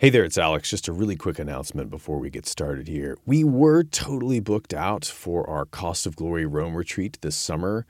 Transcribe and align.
Hey 0.00 0.08
there, 0.08 0.24
it's 0.24 0.38
Alex. 0.38 0.70
Just 0.70 0.88
a 0.88 0.94
really 0.94 1.14
quick 1.14 1.38
announcement 1.38 1.90
before 1.90 2.18
we 2.18 2.30
get 2.30 2.46
started 2.46 2.88
here. 2.88 3.18
We 3.26 3.44
were 3.44 3.84
totally 3.84 4.40
booked 4.40 4.72
out 4.72 5.04
for 5.04 5.46
our 5.46 5.66
Cost 5.66 6.06
of 6.06 6.16
Glory 6.16 6.46
Rome 6.46 6.74
retreat 6.74 7.18
this 7.20 7.36
summer, 7.36 7.84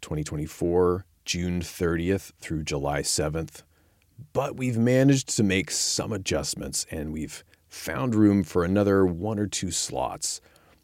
2024, 0.00 1.06
June 1.24 1.60
30th 1.60 2.32
through 2.40 2.64
July 2.64 3.02
7th. 3.02 3.62
But 4.32 4.56
we've 4.56 4.76
managed 4.76 5.28
to 5.36 5.44
make 5.44 5.70
some 5.70 6.12
adjustments 6.12 6.84
and 6.90 7.12
we've 7.12 7.44
found 7.68 8.16
room 8.16 8.42
for 8.42 8.64
another 8.64 9.06
one 9.06 9.38
or 9.38 9.46
two 9.46 9.70
slots. 9.70 10.40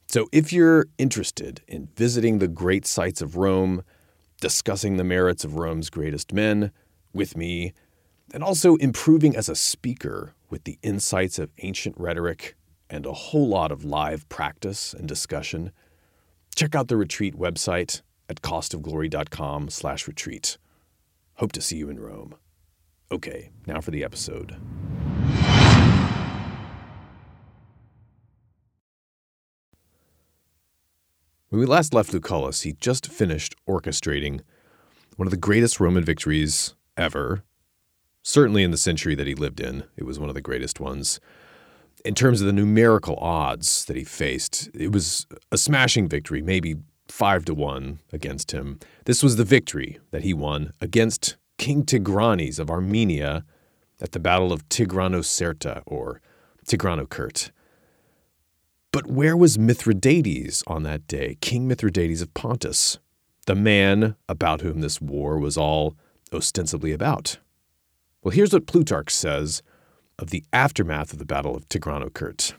So 0.07 0.29
if 0.31 0.53
you're 0.53 0.87
interested 0.97 1.63
in 1.67 1.89
visiting 1.97 2.39
the 2.39 2.47
great 2.47 2.87
sites 2.87 3.21
of 3.21 3.35
Rome, 3.35 3.83
discussing 4.41 4.97
the 4.97 5.03
merits 5.03 5.45
of 5.45 5.57
Rome's 5.57 5.91
greatest 5.91 6.33
men 6.33 6.71
with 7.13 7.37
me, 7.37 7.73
and 8.33 8.43
also 8.43 8.77
improving 8.77 9.37
as 9.37 9.49
a 9.49 9.55
speaker 9.55 10.35
with 10.49 10.65
the 10.65 10.79
insights 10.83 11.39
of 11.39 11.51
ancient 11.59 11.95
rhetoric 11.99 12.57
and 12.89 13.07
a 13.07 13.13
whole 13.13 13.49
lot 13.49 13.71
of 13.71 13.85
live 13.85 14.29
practice 14.29 14.95
and 14.95 15.07
discussion, 15.07 15.71
check 16.55 16.75
out 16.75 16.89
the 16.89 16.97
retreat 16.97 17.39
website 17.39 18.01
at 18.29 18.41
costofglory.com 18.41 19.69
slash 19.69 20.09
retreat. 20.09 20.57
Hope 21.35 21.53
to 21.53 21.61
see 21.61 21.77
you 21.77 21.91
in 21.91 22.01
Rome. 22.01 22.35
Okay, 23.11 23.51
now 23.67 23.81
for 23.81 23.91
the 23.91 24.03
episode. 24.03 24.57
When 31.51 31.61
we 31.61 31.67
last 31.67 31.93
left 31.93 32.13
Lucullus, 32.13 32.63
he 32.63 32.73
just 32.81 33.07
finished 33.07 33.55
orchestrating 33.69 34.41
one 35.17 35.27
of 35.27 35.31
the 35.31 35.37
greatest 35.37 35.81
Roman 35.81 36.03
victories 36.03 36.75
ever 36.97 37.43
Certainly 38.23 38.63
in 38.63 38.71
the 38.71 38.77
century 38.77 39.15
that 39.15 39.27
he 39.27 39.35
lived 39.35 39.61
in, 39.61 39.85
it 39.97 40.05
was 40.05 40.19
one 40.19 40.29
of 40.29 40.35
the 40.35 40.41
greatest 40.41 40.81
ones. 40.81 41.21
In 42.05 42.15
terms 42.15 42.41
of 42.41 42.47
the 42.47 42.53
numerical 42.53 43.17
odds 43.17 43.85
that 43.87 43.97
he 43.97 44.05
faced, 44.05 44.71
it 44.75 44.93
was 44.93 45.27
a 45.51 45.59
smashing 45.59 46.09
victory, 46.09 46.43
maybe 46.43 46.77
five 47.09 47.45
to 47.45 47.55
one 47.55 47.99
against 48.13 48.53
him. 48.53 48.79
This 49.05 49.23
was 49.23 49.37
the 49.37 49.45
victory 49.45 49.99
that 50.13 50.23
he 50.23 50.33
won 50.33 50.73
against 50.81 51.37
King 51.59 51.85
Tigranes 51.85 52.59
of 52.59 52.71
Armenia 52.71 53.45
at 54.01 54.13
the 54.13 54.21
Battle 54.21 54.53
of 54.53 54.69
Tigranocerta 54.69 55.83
or 55.87 56.21
Tigranokert. 56.67 57.51
But 58.93 59.07
where 59.07 59.37
was 59.37 59.59
Mithridates 59.59 60.63
on 60.67 60.83
that 60.83 61.07
day, 61.07 61.39
King 61.41 61.67
Mithridates 61.67 62.21
of 62.21 62.35
Pontus, 62.35 62.99
the 63.47 63.55
man 63.55 64.17
about 64.29 64.61
whom 64.61 64.81
this 64.81 65.01
war 65.01 65.39
was 65.39 65.57
all 65.57 65.97
ostensibly 66.33 66.93
about? 66.93 67.39
Well, 68.23 68.33
here's 68.33 68.53
what 68.53 68.67
Plutarch 68.67 69.11
says 69.11 69.63
of 70.19 70.31
the 70.31 70.45
aftermath 70.53 71.13
of 71.13 71.19
the 71.19 71.25
Battle 71.25 71.57
of 71.57 71.69
Tigranokert. 71.69 72.55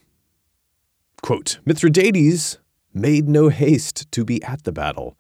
Quote, 1.22 1.60
Mithridates 1.66 2.58
made 2.94 3.30
no 3.30 3.48
haste 3.48 4.12
to 4.12 4.26
be 4.26 4.44
at 4.44 4.64
the 4.64 4.74
battle. 4.74 5.18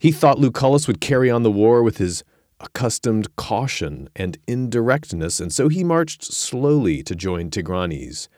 He 0.00 0.10
thought 0.10 0.38
Lucullus 0.38 0.86
would 0.86 1.00
carry 1.00 1.30
on 1.30 1.42
the 1.42 1.50
war 1.50 1.82
with 1.82 1.98
his 1.98 2.24
accustomed 2.60 3.36
caution 3.36 4.08
and 4.16 4.38
indirectness, 4.46 5.38
and 5.38 5.52
so 5.52 5.68
he 5.68 5.84
marched 5.84 6.24
slowly 6.24 7.02
to 7.02 7.14
join 7.14 7.50
Tigranes. 7.50 8.28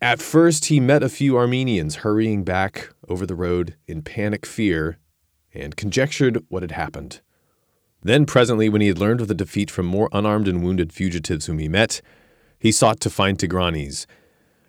At 0.00 0.22
first, 0.22 0.66
he 0.66 0.80
met 0.80 1.02
a 1.02 1.08
few 1.08 1.36
Armenians 1.36 1.96
hurrying 1.96 2.44
back 2.44 2.90
over 3.08 3.26
the 3.26 3.34
road 3.34 3.74
in 3.86 4.02
panic 4.02 4.46
fear 4.46 4.98
and 5.52 5.76
conjectured 5.76 6.44
what 6.48 6.62
had 6.62 6.72
happened. 6.72 7.20
Then, 8.02 8.26
presently, 8.26 8.68
when 8.68 8.80
he 8.80 8.88
had 8.88 8.98
learned 8.98 9.20
of 9.20 9.28
the 9.28 9.34
defeat 9.34 9.70
from 9.70 9.86
more 9.86 10.08
unarmed 10.12 10.46
and 10.46 10.62
wounded 10.62 10.92
fugitives 10.92 11.46
whom 11.46 11.58
he 11.58 11.68
met, 11.68 12.00
he 12.58 12.70
sought 12.70 13.00
to 13.00 13.10
find 13.10 13.38
Tigranes. 13.38 14.06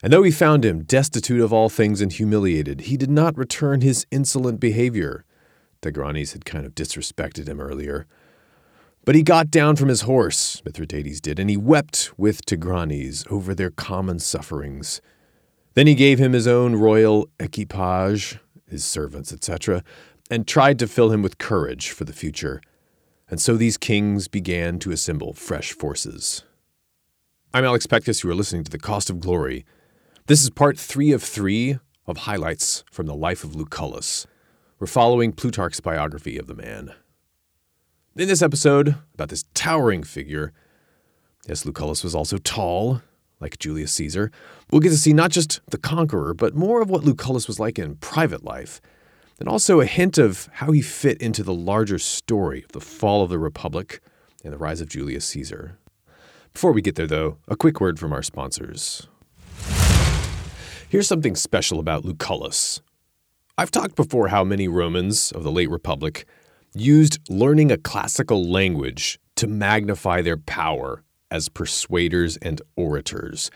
And 0.01 0.11
though 0.11 0.23
he 0.23 0.31
found 0.31 0.65
him 0.65 0.83
destitute 0.83 1.41
of 1.41 1.53
all 1.53 1.69
things 1.69 2.01
and 2.01 2.11
humiliated, 2.11 2.81
he 2.81 2.97
did 2.97 3.09
not 3.09 3.37
return 3.37 3.81
his 3.81 4.07
insolent 4.11 4.59
behavior. 4.59 5.25
Tigranes 5.81 6.33
had 6.33 6.45
kind 6.45 6.65
of 6.65 6.73
disrespected 6.73 7.47
him 7.47 7.59
earlier. 7.59 8.07
But 9.05 9.15
he 9.15 9.23
got 9.23 9.51
down 9.51 9.75
from 9.75 9.89
his 9.89 10.01
horse, 10.01 10.61
Mithridates 10.65 11.21
did, 11.21 11.39
and 11.39 11.49
he 11.49 11.57
wept 11.57 12.11
with 12.17 12.45
Tigranes 12.45 13.29
over 13.31 13.53
their 13.53 13.71
common 13.71 14.19
sufferings. 14.19 15.01
Then 15.73 15.87
he 15.87 15.95
gave 15.95 16.19
him 16.19 16.33
his 16.33 16.47
own 16.47 16.75
royal 16.75 17.29
equipage, 17.39 18.39
his 18.67 18.83
servants, 18.83 19.31
etc., 19.31 19.83
and 20.31 20.47
tried 20.47 20.79
to 20.79 20.87
fill 20.87 21.11
him 21.11 21.21
with 21.21 21.37
courage 21.37 21.89
for 21.89 22.05
the 22.05 22.13
future 22.13 22.61
and 23.29 23.39
so 23.39 23.55
these 23.55 23.77
kings 23.77 24.27
began 24.27 24.79
to 24.79 24.91
assemble 24.91 25.33
fresh 25.33 25.71
forces. 25.71 26.43
I'm 27.53 27.63
Alex 27.63 27.85
Petkas. 27.85 28.23
You 28.23 28.29
are 28.31 28.35
listening 28.35 28.63
to 28.63 28.71
The 28.71 28.79
Cost 28.79 29.09
of 29.09 29.19
Glory. 29.19 29.65
This 30.25 30.41
is 30.43 30.49
part 30.49 30.77
three 30.79 31.11
of 31.11 31.21
three 31.21 31.77
of 32.07 32.17
highlights 32.17 32.83
from 32.91 33.05
the 33.05 33.15
life 33.15 33.43
of 33.43 33.55
Lucullus. 33.55 34.25
We're 34.79 34.87
following 34.87 35.31
Plutarch's 35.31 35.79
biography 35.79 36.37
of 36.37 36.47
the 36.47 36.55
man. 36.55 36.93
In 38.15 38.27
this 38.27 38.41
episode, 38.41 38.95
about 39.13 39.29
this 39.29 39.45
towering 39.53 40.03
figure, 40.03 40.51
yes, 41.47 41.65
Lucullus 41.65 42.03
was 42.03 42.15
also 42.15 42.37
tall, 42.37 43.01
like 43.39 43.59
Julius 43.59 43.91
Caesar, 43.93 44.31
we'll 44.71 44.81
get 44.81 44.89
to 44.89 44.97
see 44.97 45.13
not 45.13 45.31
just 45.31 45.61
the 45.69 45.77
conqueror, 45.77 46.33
but 46.33 46.55
more 46.55 46.81
of 46.81 46.89
what 46.89 47.03
Lucullus 47.03 47.47
was 47.47 47.59
like 47.59 47.77
in 47.77 47.95
private 47.95 48.43
life 48.43 48.81
and 49.39 49.47
also 49.47 49.79
a 49.79 49.85
hint 49.85 50.17
of 50.17 50.49
how 50.53 50.71
he 50.71 50.81
fit 50.81 51.21
into 51.21 51.43
the 51.43 51.53
larger 51.53 51.97
story 51.97 52.63
of 52.63 52.71
the 52.73 52.81
fall 52.81 53.23
of 53.23 53.29
the 53.29 53.39
Republic 53.39 54.01
and 54.43 54.53
the 54.53 54.57
rise 54.57 54.81
of 54.81 54.89
Julius 54.89 55.25
Caesar. 55.27 55.77
Before 56.53 56.71
we 56.71 56.81
get 56.81 56.95
there, 56.95 57.07
though, 57.07 57.37
a 57.47 57.55
quick 57.55 57.79
word 57.79 57.99
from 57.99 58.11
our 58.11 58.23
sponsors. 58.23 59.07
Here's 60.89 61.07
something 61.07 61.35
special 61.35 61.79
about 61.79 62.03
Lucullus. 62.03 62.81
I've 63.57 63.71
talked 63.71 63.95
before 63.95 64.29
how 64.29 64.43
many 64.43 64.67
Romans 64.67 65.31
of 65.31 65.43
the 65.43 65.51
late 65.51 65.69
Republic 65.69 66.25
used 66.73 67.19
learning 67.29 67.71
a 67.71 67.77
classical 67.77 68.49
language 68.49 69.19
to 69.35 69.47
magnify 69.47 70.21
their 70.21 70.37
power 70.37 71.03
as 71.31 71.49
persuaders 71.49 72.37
and 72.37 72.61
orators. 72.75 73.51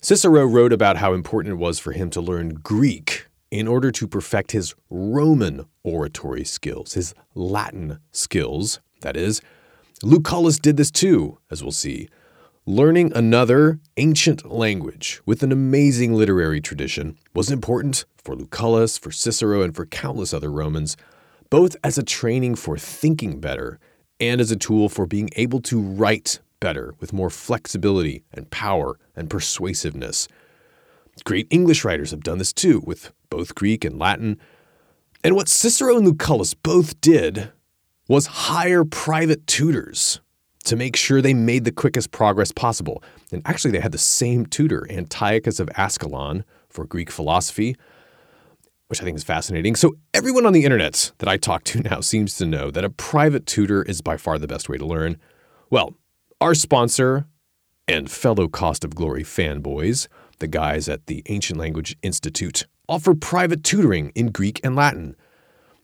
Cicero 0.00 0.44
wrote 0.44 0.72
about 0.72 0.98
how 0.98 1.12
important 1.12 1.52
it 1.52 1.56
was 1.56 1.78
for 1.78 1.92
him 1.92 2.08
to 2.10 2.20
learn 2.20 2.54
Greek 2.54 3.27
in 3.50 3.66
order 3.66 3.90
to 3.90 4.06
perfect 4.06 4.52
his 4.52 4.74
Roman 4.90 5.66
oratory 5.82 6.44
skills, 6.44 6.94
his 6.94 7.14
Latin 7.34 7.98
skills, 8.12 8.80
that 9.00 9.16
is. 9.16 9.40
Lucullus 10.02 10.60
did 10.60 10.76
this 10.76 10.90
too, 10.90 11.38
as 11.50 11.62
we'll 11.62 11.72
see. 11.72 12.08
Learning 12.66 13.10
another 13.14 13.80
ancient 13.96 14.50
language 14.50 15.22
with 15.24 15.42
an 15.42 15.50
amazing 15.50 16.12
literary 16.12 16.60
tradition 16.60 17.16
was 17.34 17.50
important 17.50 18.04
for 18.16 18.36
Lucullus, 18.36 18.98
for 18.98 19.10
Cicero, 19.10 19.62
and 19.62 19.74
for 19.74 19.86
countless 19.86 20.34
other 20.34 20.52
Romans, 20.52 20.96
both 21.48 21.76
as 21.82 21.96
a 21.96 22.02
training 22.02 22.54
for 22.54 22.76
thinking 22.76 23.40
better 23.40 23.80
and 24.20 24.40
as 24.40 24.50
a 24.50 24.56
tool 24.56 24.88
for 24.88 25.06
being 25.06 25.30
able 25.36 25.62
to 25.62 25.80
write 25.80 26.40
better 26.60 26.94
with 27.00 27.12
more 27.12 27.30
flexibility 27.30 28.22
and 28.32 28.50
power 28.50 28.98
and 29.16 29.30
persuasiveness. 29.30 30.28
Great 31.24 31.46
English 31.50 31.84
writers 31.84 32.10
have 32.10 32.22
done 32.22 32.38
this 32.38 32.52
too, 32.52 32.82
with 32.84 33.12
both 33.30 33.54
Greek 33.54 33.84
and 33.84 33.98
Latin. 33.98 34.38
And 35.24 35.34
what 35.34 35.48
Cicero 35.48 35.96
and 35.96 36.06
Lucullus 36.06 36.54
both 36.54 37.00
did 37.00 37.52
was 38.08 38.26
hire 38.26 38.84
private 38.84 39.46
tutors 39.46 40.20
to 40.64 40.76
make 40.76 40.96
sure 40.96 41.20
they 41.20 41.34
made 41.34 41.64
the 41.64 41.72
quickest 41.72 42.10
progress 42.10 42.52
possible. 42.52 43.02
And 43.32 43.42
actually, 43.44 43.70
they 43.70 43.80
had 43.80 43.92
the 43.92 43.98
same 43.98 44.46
tutor, 44.46 44.86
Antiochus 44.90 45.60
of 45.60 45.70
Ascalon, 45.76 46.44
for 46.68 46.84
Greek 46.84 47.10
philosophy, 47.10 47.76
which 48.88 49.00
I 49.00 49.04
think 49.04 49.16
is 49.16 49.24
fascinating. 49.24 49.76
So, 49.76 49.96
everyone 50.12 50.46
on 50.46 50.52
the 50.52 50.64
internet 50.64 51.12
that 51.18 51.28
I 51.28 51.36
talk 51.36 51.64
to 51.64 51.80
now 51.90 52.00
seems 52.00 52.36
to 52.36 52.46
know 52.46 52.70
that 52.70 52.84
a 52.84 52.90
private 52.90 53.46
tutor 53.46 53.82
is 53.82 54.00
by 54.02 54.16
far 54.16 54.38
the 54.38 54.48
best 54.48 54.68
way 54.68 54.78
to 54.78 54.86
learn. 54.86 55.18
Well, 55.70 55.94
our 56.40 56.54
sponsor 56.54 57.26
and 57.86 58.10
fellow 58.10 58.48
Cost 58.48 58.84
of 58.84 58.94
Glory 58.94 59.24
fanboys 59.24 60.06
the 60.38 60.48
guys 60.48 60.88
at 60.88 61.06
the 61.06 61.22
Ancient 61.26 61.58
Language 61.58 61.96
Institute 62.02 62.66
offer 62.88 63.14
private 63.14 63.64
tutoring 63.64 64.10
in 64.14 64.28
Greek 64.28 64.60
and 64.64 64.74
Latin. 64.74 65.16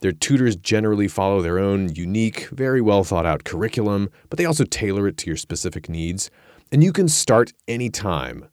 Their 0.01 0.13
tutors 0.13 0.57
generally 0.57 1.09
follow 1.09 1.41
their 1.41 1.59
own 1.59 1.95
unique, 1.95 2.49
very 2.51 2.81
well 2.81 3.05
thought 3.05 3.27
out 3.27 3.45
curriculum, 3.45 4.11
but 4.29 4.39
they 4.39 4.45
also 4.45 4.65
tailor 4.65 5.09
it 5.09 5.17
to 5.19 5.27
your 5.27 5.37
specific 5.37 5.89
needs. 5.89 6.31
And 6.71 6.83
you 6.83 6.93
can 6.93 7.09
start 7.09 7.53
anytime. 7.69 8.49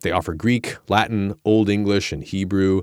They 0.00 0.10
offer 0.10 0.34
Greek, 0.34 0.76
Latin, 0.88 1.34
Old 1.44 1.68
English, 1.68 2.12
and 2.12 2.24
Hebrew. 2.24 2.82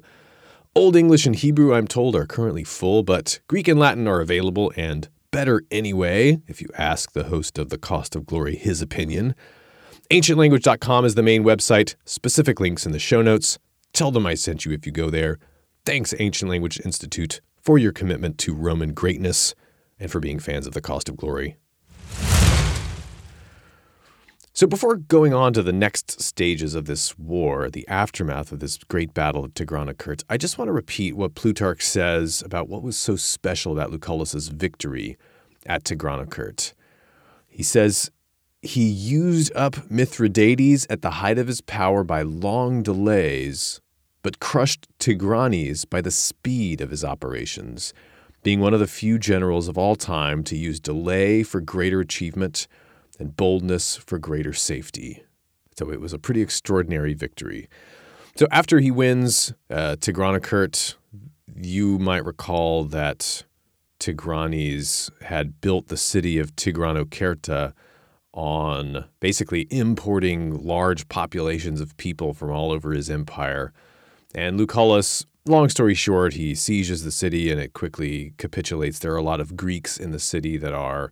Old 0.73 0.95
English 0.95 1.25
and 1.25 1.35
Hebrew, 1.35 1.73
I'm 1.73 1.87
told, 1.87 2.15
are 2.15 2.25
currently 2.25 2.63
full, 2.63 3.03
but 3.03 3.39
Greek 3.47 3.67
and 3.67 3.79
Latin 3.79 4.07
are 4.07 4.21
available 4.21 4.71
and 4.77 5.09
better 5.31 5.63
anyway, 5.71 6.41
if 6.47 6.61
you 6.61 6.69
ask 6.77 7.11
the 7.11 7.25
host 7.25 7.57
of 7.57 7.69
The 7.69 7.77
Cost 7.77 8.15
of 8.15 8.25
Glory 8.25 8.55
his 8.55 8.81
opinion. 8.81 9.35
AncientLanguage.com 10.11 11.05
is 11.05 11.15
the 11.15 11.23
main 11.23 11.45
website, 11.45 11.95
specific 12.03 12.59
links 12.59 12.85
in 12.85 12.91
the 12.91 12.99
show 12.99 13.21
notes. 13.21 13.57
Tell 13.93 14.11
them 14.11 14.25
I 14.25 14.33
sent 14.33 14.65
you 14.65 14.73
if 14.73 14.85
you 14.85 14.91
go 14.91 15.09
there. 15.09 15.39
Thanks, 15.85 16.13
Ancient 16.19 16.51
Language 16.51 16.81
Institute, 16.83 17.39
for 17.61 17.77
your 17.77 17.93
commitment 17.93 18.37
to 18.39 18.53
Roman 18.53 18.93
greatness 18.93 19.55
and 19.97 20.11
for 20.11 20.19
being 20.19 20.37
fans 20.37 20.67
of 20.67 20.73
the 20.73 20.81
cost 20.81 21.07
of 21.07 21.15
glory. 21.15 21.55
So, 24.51 24.67
before 24.67 24.97
going 24.97 25.33
on 25.33 25.53
to 25.53 25.63
the 25.63 25.71
next 25.71 26.19
stages 26.19 26.75
of 26.75 26.87
this 26.87 27.17
war, 27.17 27.69
the 27.69 27.87
aftermath 27.87 28.51
of 28.51 28.59
this 28.59 28.77
great 28.79 29.13
battle 29.13 29.45
of 29.45 29.53
Tigranokerts, 29.53 30.25
I 30.29 30.35
just 30.35 30.57
want 30.57 30.67
to 30.67 30.73
repeat 30.73 31.15
what 31.15 31.35
Plutarch 31.35 31.83
says 31.83 32.43
about 32.45 32.67
what 32.67 32.83
was 32.83 32.97
so 32.97 33.15
special 33.15 33.71
about 33.71 33.91
Lucullus's 33.91 34.49
victory 34.49 35.17
at 35.65 35.85
Tigranokert. 35.85 36.73
He 37.47 37.63
says, 37.63 38.11
he 38.61 38.85
used 38.85 39.51
up 39.55 39.89
Mithridates 39.89 40.85
at 40.89 41.01
the 41.01 41.11
height 41.11 41.39
of 41.39 41.47
his 41.47 41.61
power 41.61 42.03
by 42.03 42.21
long 42.21 42.83
delays, 42.83 43.81
but 44.21 44.39
crushed 44.39 44.87
Tigranes 44.99 45.89
by 45.89 46.01
the 46.01 46.11
speed 46.11 46.79
of 46.79 46.91
his 46.91 47.03
operations, 47.03 47.93
being 48.43 48.59
one 48.59 48.73
of 48.73 48.79
the 48.79 48.87
few 48.87 49.17
generals 49.17 49.67
of 49.67 49.77
all 49.77 49.95
time 49.95 50.43
to 50.43 50.55
use 50.55 50.79
delay 50.79 51.41
for 51.41 51.59
greater 51.59 51.99
achievement 51.99 52.67
and 53.19 53.35
boldness 53.35 53.97
for 53.97 54.19
greater 54.19 54.53
safety. 54.53 55.23
So 55.77 55.91
it 55.91 55.99
was 55.99 56.13
a 56.13 56.19
pretty 56.19 56.41
extraordinary 56.41 57.13
victory. 57.13 57.67
So 58.35 58.47
after 58.51 58.79
he 58.79 58.91
wins 58.91 59.53
uh, 59.69 59.95
Tigranokert, 59.99 60.95
you 61.55 61.97
might 61.97 62.25
recall 62.25 62.83
that 62.85 63.43
Tigranes 63.99 65.09
had 65.23 65.61
built 65.61 65.87
the 65.87 65.97
city 65.97 66.37
of 66.37 66.55
Tigranokerta 66.55 67.73
on 68.33 69.05
basically 69.19 69.67
importing 69.69 70.63
large 70.63 71.07
populations 71.09 71.81
of 71.81 71.97
people 71.97 72.33
from 72.33 72.51
all 72.51 72.71
over 72.71 72.93
his 72.93 73.09
empire. 73.09 73.73
And 74.33 74.57
Lucullus, 74.57 75.25
long 75.45 75.67
story 75.69 75.95
short, 75.95 76.33
he 76.33 76.55
sieges 76.55 77.03
the 77.03 77.11
city 77.11 77.51
and 77.51 77.59
it 77.59 77.73
quickly 77.73 78.33
capitulates. 78.37 78.99
There 78.99 79.11
are 79.11 79.17
a 79.17 79.23
lot 79.23 79.41
of 79.41 79.57
Greeks 79.57 79.97
in 79.97 80.11
the 80.11 80.19
city 80.19 80.57
that 80.57 80.73
are 80.73 81.11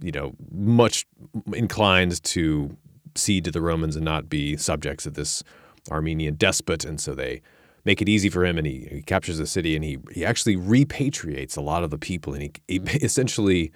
you 0.00 0.12
know, 0.12 0.34
much 0.50 1.06
inclined 1.52 2.22
to 2.22 2.76
cede 3.14 3.44
to 3.44 3.50
the 3.50 3.60
Romans 3.60 3.96
and 3.96 4.04
not 4.04 4.28
be 4.28 4.56
subjects 4.56 5.06
of 5.06 5.14
this 5.14 5.42
Armenian 5.90 6.34
despot. 6.34 6.84
And 6.84 7.00
so 7.00 7.14
they 7.14 7.42
make 7.84 8.02
it 8.02 8.08
easy 8.08 8.28
for 8.28 8.44
him 8.44 8.58
and 8.58 8.66
he, 8.66 8.88
he 8.90 9.02
captures 9.02 9.38
the 9.38 9.46
city 9.46 9.76
and 9.76 9.84
he, 9.84 9.98
he 10.12 10.24
actually 10.24 10.56
repatriates 10.56 11.56
a 11.56 11.60
lot 11.60 11.84
of 11.84 11.90
the 11.90 11.98
people 11.98 12.32
and 12.34 12.42
he, 12.42 12.52
he 12.66 12.76
essentially 13.02 13.72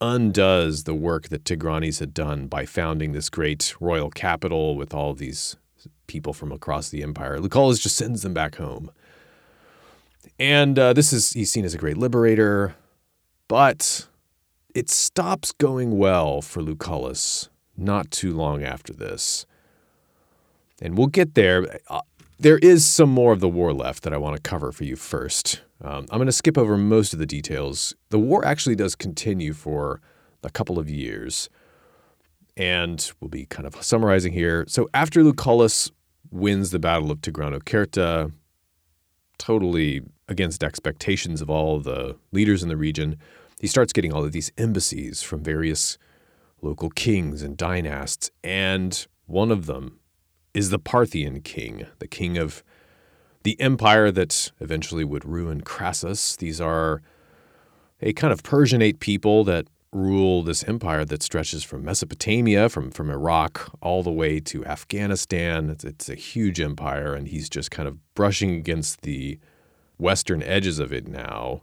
undoes 0.00 0.84
the 0.84 0.94
work 0.94 1.28
that 1.28 1.44
Tigranes 1.44 2.00
had 2.00 2.12
done 2.12 2.46
by 2.46 2.66
founding 2.66 3.12
this 3.12 3.30
great 3.30 3.74
royal 3.80 4.10
capital 4.10 4.76
with 4.76 4.92
all 4.94 5.14
these 5.14 5.56
people 6.06 6.32
from 6.32 6.52
across 6.52 6.88
the 6.88 7.02
empire. 7.02 7.38
Lucullus 7.38 7.80
just 7.80 7.96
sends 7.96 8.22
them 8.22 8.34
back 8.34 8.56
home. 8.56 8.90
And 10.38 10.78
uh, 10.78 10.92
this 10.92 11.12
is, 11.12 11.32
he's 11.32 11.50
seen 11.50 11.64
as 11.64 11.74
a 11.74 11.78
great 11.78 11.96
liberator, 11.96 12.76
but 13.48 14.06
it 14.74 14.90
stops 14.90 15.52
going 15.52 15.98
well 15.98 16.42
for 16.42 16.62
Lucullus 16.62 17.48
not 17.76 18.10
too 18.10 18.34
long 18.34 18.62
after 18.62 18.92
this. 18.92 19.46
And 20.80 20.96
we'll 20.96 21.06
get 21.06 21.34
there. 21.34 21.80
Uh, 21.88 22.02
there 22.38 22.58
is 22.58 22.84
some 22.84 23.08
more 23.10 23.32
of 23.32 23.40
the 23.40 23.48
war 23.48 23.72
left 23.72 24.02
that 24.02 24.12
I 24.12 24.18
want 24.18 24.36
to 24.36 24.42
cover 24.42 24.72
for 24.72 24.84
you 24.84 24.96
first. 24.96 25.62
Um, 25.82 26.06
I'm 26.10 26.18
going 26.18 26.26
to 26.26 26.32
skip 26.32 26.56
over 26.56 26.76
most 26.76 27.12
of 27.12 27.18
the 27.18 27.26
details. 27.26 27.94
The 28.10 28.18
war 28.18 28.44
actually 28.44 28.76
does 28.76 28.94
continue 28.94 29.52
for 29.52 30.00
a 30.42 30.50
couple 30.50 30.78
of 30.78 30.88
years. 30.88 31.48
And 32.56 33.10
we'll 33.20 33.28
be 33.28 33.44
kind 33.46 33.66
of 33.66 33.82
summarizing 33.82 34.32
here. 34.32 34.64
So 34.68 34.88
after 34.94 35.22
Lucullus 35.22 35.90
wins 36.30 36.70
the 36.70 36.78
Battle 36.78 37.10
of 37.10 37.20
Tigranokerta, 37.20 38.32
totally 39.38 40.02
against 40.28 40.64
expectations 40.64 41.42
of 41.42 41.50
all 41.50 41.78
the 41.80 42.16
leaders 42.32 42.62
in 42.62 42.68
the 42.68 42.76
region, 42.76 43.18
he 43.60 43.66
starts 43.66 43.92
getting 43.92 44.12
all 44.12 44.24
of 44.24 44.32
these 44.32 44.52
embassies 44.56 45.22
from 45.22 45.42
various 45.42 45.98
local 46.62 46.90
kings 46.90 47.42
and 47.42 47.56
dynasts, 47.56 48.30
and 48.42 49.06
one 49.26 49.50
of 49.50 49.66
them 49.66 49.98
is 50.54 50.70
the 50.70 50.78
Parthian 50.78 51.40
king, 51.42 51.86
the 51.98 52.08
king 52.08 52.38
of 52.38 52.64
the 53.46 53.60
empire 53.60 54.10
that 54.10 54.50
eventually 54.58 55.04
would 55.04 55.24
ruin 55.24 55.60
Crassus. 55.60 56.34
These 56.34 56.60
are 56.60 57.00
a 58.00 58.12
kind 58.12 58.32
of 58.32 58.42
Persianate 58.42 58.98
people 58.98 59.44
that 59.44 59.68
rule 59.92 60.42
this 60.42 60.64
empire 60.64 61.04
that 61.04 61.22
stretches 61.22 61.62
from 61.62 61.84
Mesopotamia, 61.84 62.68
from, 62.68 62.90
from 62.90 63.08
Iraq, 63.08 63.70
all 63.80 64.02
the 64.02 64.10
way 64.10 64.40
to 64.40 64.66
Afghanistan. 64.66 65.70
It's, 65.70 65.84
it's 65.84 66.08
a 66.08 66.16
huge 66.16 66.60
empire, 66.60 67.14
and 67.14 67.28
he's 67.28 67.48
just 67.48 67.70
kind 67.70 67.88
of 67.88 67.98
brushing 68.16 68.56
against 68.56 69.02
the 69.02 69.38
western 69.96 70.42
edges 70.42 70.80
of 70.80 70.92
it 70.92 71.06
now. 71.06 71.62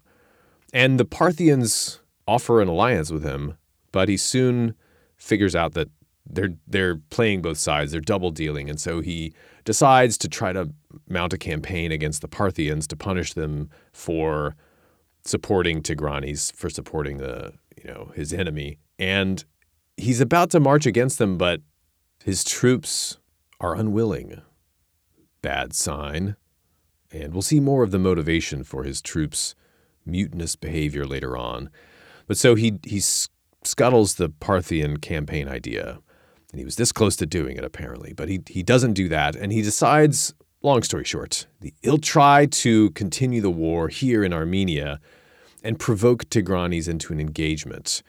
And 0.71 0.97
the 0.97 1.03
Parthians 1.03 2.00
offer 2.25 2.62
an 2.62 2.69
alliance 2.69 3.12
with 3.12 3.25
him, 3.25 3.57
but 3.91 4.07
he 4.07 4.15
soon 4.15 4.75
figures 5.18 5.53
out 5.53 5.74
that 5.74 5.89
they're 6.25 6.53
they're 6.65 6.95
playing 6.95 7.41
both 7.41 7.57
sides, 7.57 7.91
they're 7.91 8.00
double 8.00 8.31
dealing, 8.31 8.69
and 8.69 8.79
so 8.79 9.01
he 9.01 9.33
decides 9.65 10.18
to 10.19 10.29
try 10.29 10.53
to 10.53 10.69
mount 11.07 11.34
a 11.34 11.38
campaign 11.38 11.92
against 11.92 12.22
the 12.22 12.28
Parthians 12.28 12.88
to 12.88 12.95
punish 12.95 13.34
them 13.34 13.69
for 13.92 14.56
supporting 15.25 15.81
Tigranes, 15.81 16.54
for 16.54 16.69
supporting 16.69 17.18
the 17.18 17.54
you 17.78 17.90
know 17.92 18.12
his 18.16 18.34
enemy. 18.34 18.78
And 19.00 19.44
he's 19.98 20.22
about 20.22 20.51
to 20.51 20.60
march 20.60 20.86
against 20.86 21.18
them, 21.18 21.38
but 21.38 21.62
his 22.24 22.44
troops 22.44 23.18
are 23.60 23.75
unwilling. 23.75 24.42
Bad 25.42 25.74
sign. 25.74 26.36
And 27.12 27.34
we'll 27.34 27.42
see 27.42 27.60
more 27.60 27.84
of 27.84 27.92
the 27.92 28.00
motivation 28.00 28.63
for 28.63 28.84
his 28.84 29.01
troops 29.01 29.56
mutinous 30.06 30.56
behavior 30.56 31.06
later 31.06 31.38
on. 31.38 31.69
But 32.28 32.38
so 32.38 32.56
he 32.56 32.80
he 32.84 33.01
scuttles 33.63 34.16
the 34.16 34.30
Parthian 34.30 34.98
campaign 34.98 35.48
idea, 35.48 36.00
and 36.51 36.60
he 36.60 36.66
was 36.66 36.75
this 36.75 36.92
close 36.92 37.16
to 37.18 37.25
doing 37.25 37.57
it 37.57 37.63
apparently. 37.63 38.13
But 38.13 38.30
he 38.30 38.42
he 38.48 38.63
doesn't 38.63 38.94
do 38.94 39.10
that, 39.10 39.36
and 39.36 39.51
he 39.51 39.62
decides. 39.62 40.34
Long 40.65 40.81
story 40.81 41.04
short, 41.04 41.45
he'll 41.81 41.98
try 41.98 42.45
to 42.45 42.92
continue 42.92 43.42
the 43.42 43.51
war 43.51 43.89
here 43.89 44.24
in 44.24 44.31
Armenia 44.31 45.01
and 45.62 45.77
provoke 45.77 46.24
Tigranes 46.30 46.88
into 46.88 47.12
an 47.12 47.19
engagement. 47.19 48.01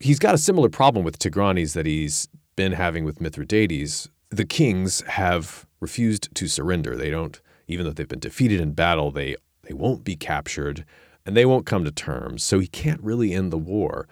He's 0.00 0.18
got 0.18 0.34
a 0.34 0.38
similar 0.38 0.70
problem 0.70 1.04
with 1.04 1.18
Tigranes 1.18 1.74
that 1.74 1.84
he's 1.84 2.26
been 2.56 2.72
having 2.72 3.04
with 3.04 3.20
Mithridates. 3.20 4.08
The 4.30 4.46
kings 4.46 5.02
have 5.02 5.66
refused 5.78 6.34
to 6.34 6.48
surrender. 6.48 6.96
They 6.96 7.10
don't, 7.10 7.38
even 7.68 7.84
though 7.84 7.92
they've 7.92 8.08
been 8.08 8.18
defeated 8.18 8.58
in 8.58 8.72
battle, 8.72 9.10
they 9.10 9.36
they 9.64 9.74
won't 9.74 10.04
be 10.04 10.16
captured 10.16 10.86
and 11.26 11.36
they 11.36 11.44
won't 11.44 11.66
come 11.66 11.84
to 11.84 11.90
terms, 11.90 12.44
so 12.44 12.60
he 12.60 12.66
can't 12.66 13.02
really 13.02 13.34
end 13.34 13.52
the 13.52 13.58
war. 13.58 14.08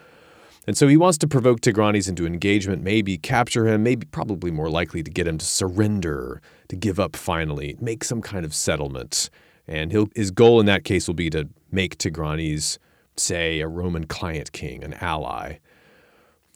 And 0.67 0.76
so 0.76 0.88
he 0.88 0.97
wants 0.97 1.19
to 1.19 1.29
provoke 1.29 1.61
Tigranes 1.61 2.09
into 2.09 2.26
engagement, 2.26 2.82
maybe 2.82 3.19
capture 3.19 3.67
him, 3.67 3.82
maybe 3.82 4.06
probably 4.06 4.50
more 4.50 4.71
likely 4.71 5.02
to 5.02 5.11
get 5.11 5.26
him 5.26 5.38
to 5.38 5.45
surrender, 5.45 6.40
to 6.75 6.88
give 6.88 7.00
up 7.00 7.16
finally, 7.16 7.76
make 7.81 8.04
some 8.04 8.21
kind 8.21 8.45
of 8.45 8.54
settlement. 8.54 9.31
And 9.66 9.93
his 10.14 10.31
goal 10.31 10.61
in 10.61 10.66
that 10.66 10.85
case 10.85 11.07
will 11.07 11.14
be 11.14 11.31
to 11.31 11.49
make 11.71 11.97
Tigranes, 11.97 12.78
say, 13.16 13.61
a 13.61 13.69
Roman 13.69 14.04
client 14.07 14.52
king, 14.52 14.85
an 14.85 14.95
ally. 14.95 15.59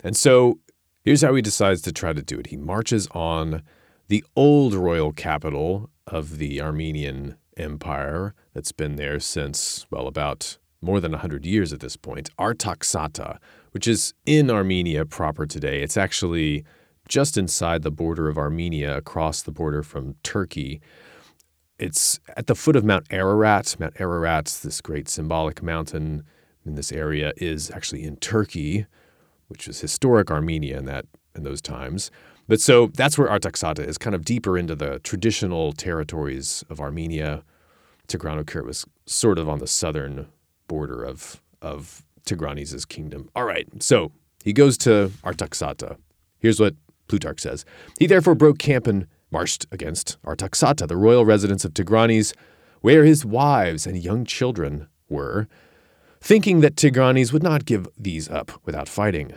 And 0.04 0.16
so 0.16 0.58
here's 1.04 1.22
how 1.22 1.34
he 1.34 1.42
decides 1.42 1.82
to 1.82 1.92
try 1.92 2.12
to 2.12 2.22
do 2.22 2.38
it. 2.38 2.48
He 2.48 2.56
marches 2.56 3.08
on 3.12 3.62
the 4.08 4.25
old 4.37 4.75
royal 4.75 5.12
capital 5.12 5.90
of 6.06 6.38
the 6.38 6.60
Armenian 6.60 7.37
empire 7.56 8.34
that's 8.54 8.72
been 8.72 8.96
there 8.96 9.20
since, 9.20 9.87
well, 9.90 10.06
about 10.06 10.58
more 10.80 11.00
than 11.00 11.12
100 11.12 11.44
years 11.44 11.72
at 11.72 11.80
this 11.80 11.96
point, 11.96 12.30
Artaxata, 12.38 13.38
which 13.72 13.88
is 13.88 14.14
in 14.25 14.50
Armenia 14.50 15.04
proper 15.04 15.44
today. 15.46 15.82
It's 15.82 15.96
actually 15.96 16.64
just 17.08 17.36
inside 17.36 17.82
the 17.82 17.90
border 17.90 18.28
of 18.28 18.38
Armenia, 18.38 18.96
across 18.96 19.42
the 19.42 19.50
border 19.50 19.82
from 19.82 20.14
Turkey. 20.22 20.80
It's 21.78 22.20
at 22.36 22.46
the 22.46 22.54
foot 22.54 22.76
of 22.76 22.84
Mount 22.84 23.06
Ararat. 23.10 23.76
Mount 23.78 24.00
Ararat, 24.00 24.60
this 24.62 24.80
great 24.80 25.08
symbolic 25.08 25.62
mountain 25.62 26.24
in 26.64 26.74
this 26.74 26.92
area, 26.92 27.32
is 27.36 27.70
actually 27.70 28.04
in 28.04 28.16
Turkey, 28.16 28.86
which 29.48 29.68
is 29.68 29.80
historic 29.80 30.30
Armenia 30.30 30.78
in 30.78 30.84
that 30.86 31.06
in 31.34 31.44
those 31.44 31.62
times. 31.62 32.10
But 32.48 32.60
so 32.60 32.88
that's 32.88 33.18
where 33.18 33.28
Artaxata 33.28 33.86
is, 33.86 33.98
kind 33.98 34.14
of 34.14 34.24
deeper 34.24 34.58
into 34.58 34.74
the 34.74 34.98
traditional 35.00 35.72
territories 35.72 36.64
of 36.70 36.80
Armenia. 36.80 37.44
Tigranokert 38.08 38.64
was 38.64 38.86
sort 39.06 39.38
of 39.38 39.48
on 39.48 39.58
the 39.58 39.66
southern 39.66 40.28
border 40.66 41.04
of 41.04 41.42
of 41.60 42.04
Tigranes' 42.24 42.86
kingdom. 42.88 43.30
All 43.34 43.44
right, 43.44 43.66
so 43.82 44.12
he 44.44 44.52
goes 44.52 44.78
to 44.78 45.12
Artaxata. 45.24 45.96
Here's 46.38 46.60
what 46.60 46.74
Plutarch 47.08 47.40
says. 47.40 47.64
He 47.98 48.06
therefore 48.06 48.34
broke 48.34 48.58
camp 48.58 48.86
and 48.86 49.06
marched 49.30 49.66
against 49.72 50.16
Artaxata, 50.24 50.86
the 50.86 50.96
royal 50.96 51.24
residence 51.24 51.64
of 51.64 51.74
Tigranes, 51.74 52.34
where 52.80 53.04
his 53.04 53.24
wives 53.24 53.86
and 53.86 54.02
young 54.02 54.24
children 54.24 54.88
were, 55.08 55.48
thinking 56.20 56.60
that 56.60 56.76
Tigranes 56.76 57.32
would 57.32 57.42
not 57.42 57.64
give 57.64 57.88
these 57.96 58.28
up 58.28 58.52
without 58.64 58.88
fighting. 58.88 59.34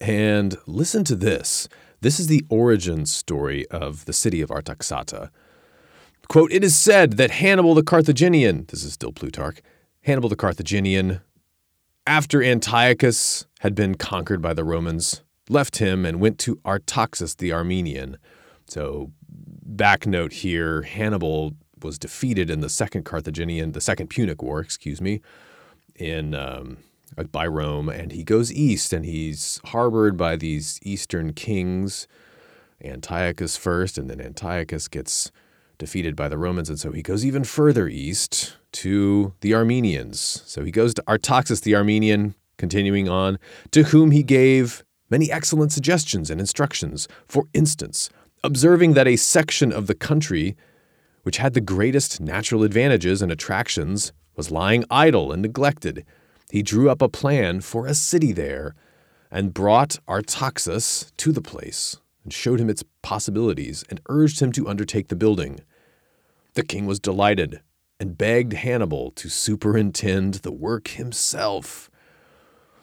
And 0.00 0.56
listen 0.66 1.04
to 1.04 1.16
this. 1.16 1.68
This 2.00 2.20
is 2.20 2.28
the 2.28 2.44
origin 2.48 3.06
story 3.06 3.66
of 3.68 4.04
the 4.04 4.12
city 4.12 4.40
of 4.40 4.50
Artaxata. 4.50 5.30
Quote, 6.28 6.52
it 6.52 6.62
is 6.62 6.76
said 6.76 7.12
that 7.14 7.32
Hannibal 7.32 7.74
the 7.74 7.82
Carthaginian, 7.82 8.66
this 8.68 8.84
is 8.84 8.92
still 8.92 9.12
Plutarch, 9.12 9.60
Hannibal 10.02 10.28
the 10.28 10.36
Carthaginian, 10.36 11.20
after 12.06 12.42
Antiochus 12.42 13.46
had 13.60 13.74
been 13.74 13.94
conquered 13.94 14.40
by 14.40 14.54
the 14.54 14.64
Romans, 14.64 15.22
left 15.48 15.78
him 15.78 16.04
and 16.04 16.20
went 16.20 16.38
to 16.40 16.56
Artaxas 16.64 17.36
the 17.36 17.52
Armenian. 17.52 18.18
So, 18.66 19.12
back 19.30 20.06
note 20.06 20.32
here 20.32 20.82
Hannibal 20.82 21.54
was 21.82 21.98
defeated 21.98 22.50
in 22.50 22.60
the 22.60 22.68
Second 22.68 23.04
Carthaginian, 23.04 23.72
the 23.72 23.80
Second 23.80 24.08
Punic 24.08 24.42
War, 24.42 24.60
excuse 24.60 25.00
me, 25.00 25.20
in 25.94 26.34
um, 26.34 26.78
by 27.32 27.46
Rome, 27.46 27.88
and 27.88 28.12
he 28.12 28.24
goes 28.24 28.52
east 28.52 28.92
and 28.92 29.04
he's 29.04 29.60
harbored 29.66 30.16
by 30.16 30.36
these 30.36 30.78
eastern 30.82 31.32
kings, 31.32 32.06
Antiochus 32.84 33.56
first, 33.56 33.98
and 33.98 34.08
then 34.08 34.20
Antiochus 34.20 34.88
gets 34.88 35.30
defeated 35.78 36.16
by 36.16 36.28
the 36.28 36.38
Romans, 36.38 36.68
and 36.68 36.78
so 36.78 36.92
he 36.92 37.02
goes 37.02 37.24
even 37.24 37.44
further 37.44 37.88
east 37.88 38.56
to 38.72 39.32
the 39.40 39.54
Armenians. 39.54 40.42
So 40.44 40.64
he 40.64 40.70
goes 40.70 40.92
to 40.94 41.02
Artaxas 41.02 41.62
the 41.62 41.76
Armenian, 41.76 42.34
continuing 42.56 43.08
on, 43.08 43.38
to 43.70 43.84
whom 43.84 44.10
he 44.10 44.22
gave 44.22 44.84
many 45.10 45.30
excellent 45.30 45.72
suggestions 45.72 46.30
and 46.30 46.40
instructions. 46.40 47.08
For 47.26 47.44
instance, 47.52 48.10
observing 48.42 48.94
that 48.94 49.08
a 49.08 49.16
section 49.16 49.72
of 49.72 49.86
the 49.86 49.94
country 49.94 50.56
which 51.22 51.38
had 51.38 51.54
the 51.54 51.60
greatest 51.60 52.20
natural 52.20 52.62
advantages 52.62 53.20
and 53.20 53.30
attractions 53.30 54.12
was 54.36 54.50
lying 54.50 54.84
idle 54.90 55.32
and 55.32 55.42
neglected, 55.42 56.06
he 56.50 56.62
drew 56.62 56.88
up 56.88 57.02
a 57.02 57.08
plan 57.08 57.60
for 57.60 57.86
a 57.86 57.94
city 57.94 58.32
there 58.32 58.74
and 59.30 59.52
brought 59.52 59.98
Artaxas 60.08 61.12
to 61.18 61.32
the 61.32 61.42
place 61.42 61.96
and 62.24 62.32
showed 62.32 62.60
him 62.60 62.70
its 62.70 62.84
possibilities 63.02 63.84
and 63.90 64.00
urged 64.08 64.40
him 64.40 64.52
to 64.52 64.68
undertake 64.68 65.08
the 65.08 65.16
building. 65.16 65.60
The 66.54 66.62
king 66.62 66.86
was 66.86 67.00
delighted 67.00 67.60
and 68.00 68.16
begged 68.16 68.52
Hannibal 68.52 69.10
to 69.12 69.28
superintend 69.28 70.34
the 70.34 70.52
work 70.52 70.88
himself. 70.88 71.90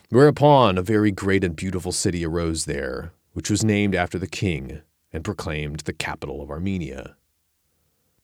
Whereupon 0.10 0.78
a 0.78 0.84
very 0.84 1.12
great 1.12 1.44
and 1.44 1.56
beautiful 1.56 1.92
city 1.92 2.26
arose 2.26 2.66
there, 2.66 3.14
which 3.34 3.50
was 3.50 3.64
named 3.64 3.96
after 3.96 4.20
the 4.20 4.28
king 4.28 4.82
and 5.12 5.24
proclaimed 5.24 5.82
the 5.82 5.94
capital 5.94 6.42
of 6.42 6.50
Armenia. 6.50 7.16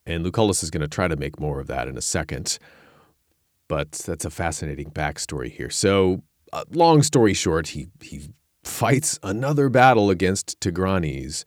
And 0.06 0.24
Lucullus 0.24 0.62
is 0.62 0.70
going 0.70 0.82
to 0.82 0.88
try 0.88 1.08
to 1.08 1.16
make 1.16 1.40
more 1.40 1.60
of 1.60 1.66
that 1.68 1.88
in 1.88 1.96
a 1.96 2.02
second. 2.02 2.58
But 3.68 3.92
that's 3.92 4.24
a 4.24 4.30
fascinating 4.30 4.90
backstory 4.90 5.50
here. 5.50 5.70
So, 5.70 6.22
uh, 6.52 6.64
long 6.70 7.02
story 7.02 7.34
short, 7.34 7.68
he, 7.68 7.88
he 8.00 8.28
fights 8.62 9.18
another 9.22 9.68
battle 9.68 10.10
against 10.10 10.60
Tigranes, 10.60 11.44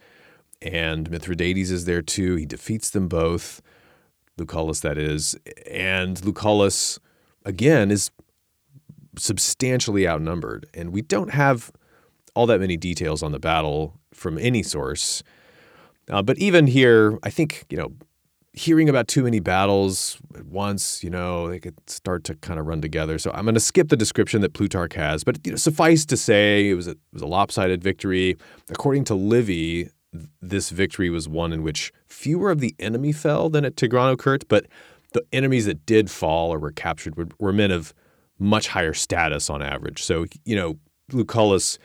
and 0.62 1.12
Mithridates 1.12 1.70
is 1.70 1.86
there 1.86 2.02
too. 2.02 2.36
He 2.36 2.46
defeats 2.46 2.90
them 2.90 3.08
both, 3.08 3.62
Lucullus, 4.38 4.82
that 4.82 4.98
is. 4.98 5.36
And 5.70 6.18
Lucullus, 6.18 7.00
again, 7.46 7.92
is 7.92 8.10
substantially 9.18 10.08
outnumbered. 10.08 10.66
And 10.74 10.92
we 10.92 11.02
don't 11.02 11.32
have 11.32 11.72
all 12.36 12.46
that 12.48 12.60
many 12.60 12.78
details 12.78 13.24
on 13.24 13.32
the 13.32 13.40
battle 13.40 14.00
from 14.14 14.38
any 14.38 14.64
source. 14.64 15.24
Uh, 16.10 16.22
but 16.22 16.38
even 16.38 16.68
here, 16.68 17.18
I 17.24 17.30
think, 17.30 17.66
you 17.70 17.78
know, 17.78 17.94
hearing 18.54 18.88
about 18.88 19.08
too 19.08 19.24
many 19.24 19.40
battles 19.40 20.18
at 20.36 20.46
once, 20.46 21.04
you 21.04 21.10
know, 21.10 21.50
they 21.50 21.60
could 21.60 21.78
start 21.90 22.24
to 22.24 22.36
kind 22.36 22.60
of 22.60 22.66
run 22.66 22.82
together. 22.82 23.18
So 23.20 23.32
I'm 23.34 23.44
going 23.44 23.56
to 23.56 23.60
skip 23.60 23.90
the 23.90 23.98
description 23.98 24.42
that 24.42 24.54
Plutarch 24.54 24.94
has, 24.94 25.24
but 25.24 25.40
you 25.46 25.52
know, 25.52 25.58
suffice 25.58 26.06
to 26.06 26.18
say, 26.18 26.70
it 26.70 26.76
was 26.76 26.88
a, 26.88 26.92
it 26.92 27.00
was 27.12 27.22
a 27.22 27.28
lopsided 27.28 27.84
victory. 27.84 28.38
According 28.70 29.04
to 29.06 29.16
Livy, 29.16 29.90
this 30.42 30.70
victory 30.70 31.10
was 31.10 31.28
one 31.28 31.52
in 31.52 31.64
which 31.64 31.92
fewer 32.08 32.50
of 32.50 32.62
the 32.62 32.74
enemy 32.80 33.12
fell 33.12 33.50
than 33.50 33.66
at 33.66 33.76
Tigranokerta, 33.76 34.46
but 34.48 34.68
the 35.12 35.26
enemies 35.34 35.66
that 35.66 35.86
did 35.86 36.10
fall 36.10 36.54
or 36.54 36.60
were 36.60 36.72
captured 36.72 37.18
were, 37.18 37.28
were 37.40 37.54
men 37.54 37.72
of 37.72 37.94
much 38.40 38.68
higher 38.68 38.94
status 38.94 39.50
on 39.50 39.62
average. 39.62 40.04
So, 40.04 40.26
you 40.44 40.56
know, 40.56 40.78
Lucullus 41.12 41.78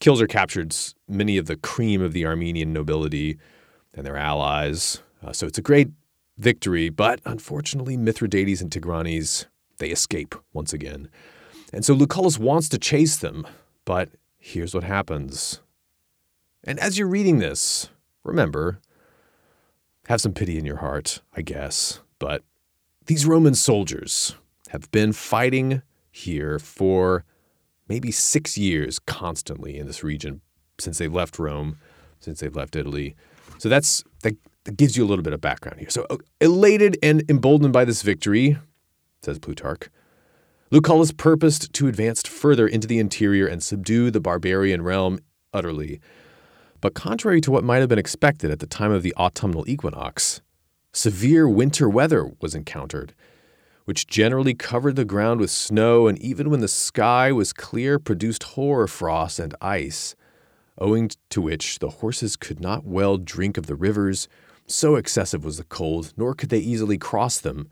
kills 0.00 0.20
or 0.20 0.26
captures 0.26 0.94
many 1.08 1.36
of 1.36 1.46
the 1.46 1.56
cream 1.56 2.02
of 2.02 2.12
the 2.12 2.26
Armenian 2.26 2.72
nobility 2.72 3.38
and 3.94 4.06
their 4.06 4.16
allies. 4.16 5.02
Uh, 5.22 5.32
so 5.32 5.46
it's 5.46 5.58
a 5.58 5.62
great 5.62 5.88
victory, 6.38 6.88
but 6.88 7.20
unfortunately, 7.24 7.96
Mithridates 7.96 8.60
and 8.60 8.70
Tigranes, 8.70 9.46
they 9.78 9.90
escape 9.90 10.34
once 10.52 10.72
again. 10.72 11.08
And 11.72 11.84
so 11.84 11.94
Lucullus 11.94 12.38
wants 12.38 12.68
to 12.70 12.78
chase 12.78 13.16
them, 13.16 13.46
but 13.84 14.10
here's 14.38 14.74
what 14.74 14.84
happens. 14.84 15.60
And 16.64 16.78
as 16.80 16.98
you're 16.98 17.08
reading 17.08 17.38
this, 17.38 17.90
remember, 18.22 18.80
have 20.06 20.20
some 20.20 20.32
pity 20.32 20.58
in 20.58 20.64
your 20.64 20.76
heart, 20.76 21.20
I 21.36 21.42
guess, 21.42 22.00
but 22.18 22.42
these 23.06 23.26
Roman 23.26 23.54
soldiers 23.54 24.34
have 24.74 24.90
been 24.90 25.12
fighting 25.12 25.82
here 26.10 26.58
for 26.58 27.24
maybe 27.88 28.10
six 28.10 28.58
years 28.58 28.98
constantly 28.98 29.78
in 29.78 29.86
this 29.86 30.02
region 30.02 30.40
since 30.80 30.98
they 30.98 31.06
left 31.06 31.38
Rome, 31.38 31.78
since 32.18 32.40
they 32.40 32.48
left 32.48 32.74
Italy. 32.74 33.14
So 33.58 33.68
that's 33.68 34.02
that, 34.22 34.36
that 34.64 34.76
gives 34.76 34.96
you 34.96 35.04
a 35.04 35.06
little 35.06 35.22
bit 35.22 35.32
of 35.32 35.40
background 35.40 35.78
here. 35.78 35.90
So, 35.90 36.04
uh, 36.10 36.16
elated 36.40 36.98
and 37.04 37.22
emboldened 37.30 37.72
by 37.72 37.84
this 37.84 38.02
victory, 38.02 38.58
says 39.22 39.38
Plutarch, 39.38 39.88
Lucullus 40.72 41.16
purposed 41.16 41.72
to 41.74 41.86
advance 41.86 42.22
further 42.22 42.66
into 42.66 42.88
the 42.88 42.98
interior 42.98 43.46
and 43.46 43.62
subdue 43.62 44.10
the 44.10 44.20
barbarian 44.20 44.82
realm 44.82 45.20
utterly. 45.52 46.00
But 46.80 46.94
contrary 46.94 47.40
to 47.42 47.52
what 47.52 47.62
might 47.62 47.78
have 47.78 47.88
been 47.88 47.98
expected 48.00 48.50
at 48.50 48.58
the 48.58 48.66
time 48.66 48.90
of 48.90 49.04
the 49.04 49.14
autumnal 49.14 49.64
equinox, 49.68 50.42
severe 50.92 51.48
winter 51.48 51.88
weather 51.88 52.32
was 52.40 52.56
encountered, 52.56 53.14
which 53.84 54.06
generally 54.06 54.54
covered 54.54 54.96
the 54.96 55.04
ground 55.04 55.40
with 55.40 55.50
snow 55.50 56.06
and 56.06 56.18
even 56.20 56.50
when 56.50 56.60
the 56.60 56.68
sky 56.68 57.30
was 57.30 57.52
clear 57.52 57.98
produced 57.98 58.42
hoar 58.42 58.86
frost 58.86 59.38
and 59.38 59.54
ice, 59.60 60.14
owing 60.78 61.10
to 61.30 61.40
which 61.40 61.78
the 61.78 61.90
horses 61.90 62.36
could 62.36 62.60
not 62.60 62.84
well 62.84 63.16
drink 63.16 63.56
of 63.56 63.66
the 63.66 63.74
rivers 63.76 64.28
so 64.66 64.96
excessive 64.96 65.44
was 65.44 65.58
the 65.58 65.64
cold, 65.64 66.12
nor 66.16 66.34
could 66.34 66.48
they 66.48 66.58
easily 66.58 66.98
cross 66.98 67.38
them, 67.38 67.68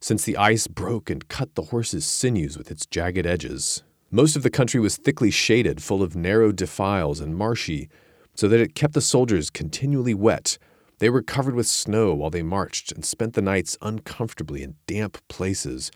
since 0.00 0.24
the 0.24 0.36
ice 0.36 0.66
broke 0.66 1.08
and 1.08 1.28
cut 1.28 1.54
the 1.54 1.62
horses' 1.62 2.04
sinews 2.04 2.58
with 2.58 2.70
its 2.70 2.86
jagged 2.86 3.26
edges. 3.26 3.82
Most 4.10 4.36
of 4.36 4.42
the 4.42 4.50
country 4.50 4.80
was 4.80 4.96
thickly 4.96 5.30
shaded, 5.30 5.82
full 5.82 6.02
of 6.02 6.16
narrow 6.16 6.52
defiles 6.52 7.20
and 7.20 7.36
marshy, 7.36 7.88
so 8.34 8.48
that 8.48 8.60
it 8.60 8.74
kept 8.74 8.94
the 8.94 9.00
soldiers 9.00 9.50
continually 9.50 10.14
wet. 10.14 10.58
They 10.98 11.10
were 11.10 11.22
covered 11.22 11.54
with 11.54 11.66
snow 11.66 12.14
while 12.14 12.30
they 12.30 12.42
marched 12.42 12.92
and 12.92 13.04
spent 13.04 13.34
the 13.34 13.42
nights 13.42 13.76
uncomfortably 13.82 14.62
in 14.62 14.76
damp 14.86 15.18
places. 15.28 15.90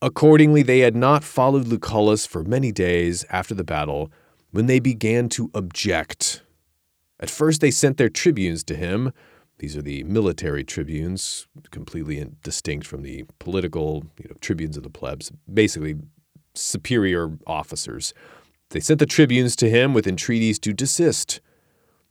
Accordingly, 0.00 0.62
they 0.62 0.80
had 0.80 0.96
not 0.96 1.22
followed 1.22 1.66
Lucullus 1.66 2.26
for 2.26 2.42
many 2.42 2.72
days 2.72 3.24
after 3.30 3.54
the 3.54 3.64
battle 3.64 4.10
when 4.50 4.66
they 4.66 4.80
began 4.80 5.28
to 5.30 5.50
object. 5.54 6.42
At 7.20 7.30
first, 7.30 7.60
they 7.60 7.70
sent 7.70 7.98
their 7.98 8.08
tribunes 8.08 8.64
to 8.64 8.74
him, 8.74 9.12
these 9.62 9.76
are 9.76 9.82
the 9.82 10.02
military 10.02 10.64
tribunes, 10.64 11.46
completely 11.70 12.26
distinct 12.42 12.84
from 12.84 13.02
the 13.02 13.24
political 13.38 14.04
you 14.18 14.28
know, 14.28 14.34
tribunes 14.40 14.76
of 14.76 14.82
the 14.82 14.90
plebs, 14.90 15.30
basically 15.54 15.94
superior 16.54 17.38
officers. 17.46 18.12
They 18.70 18.80
sent 18.80 18.98
the 18.98 19.06
tribunes 19.06 19.54
to 19.56 19.70
him 19.70 19.94
with 19.94 20.08
entreaties 20.08 20.58
to 20.58 20.72
desist. 20.72 21.40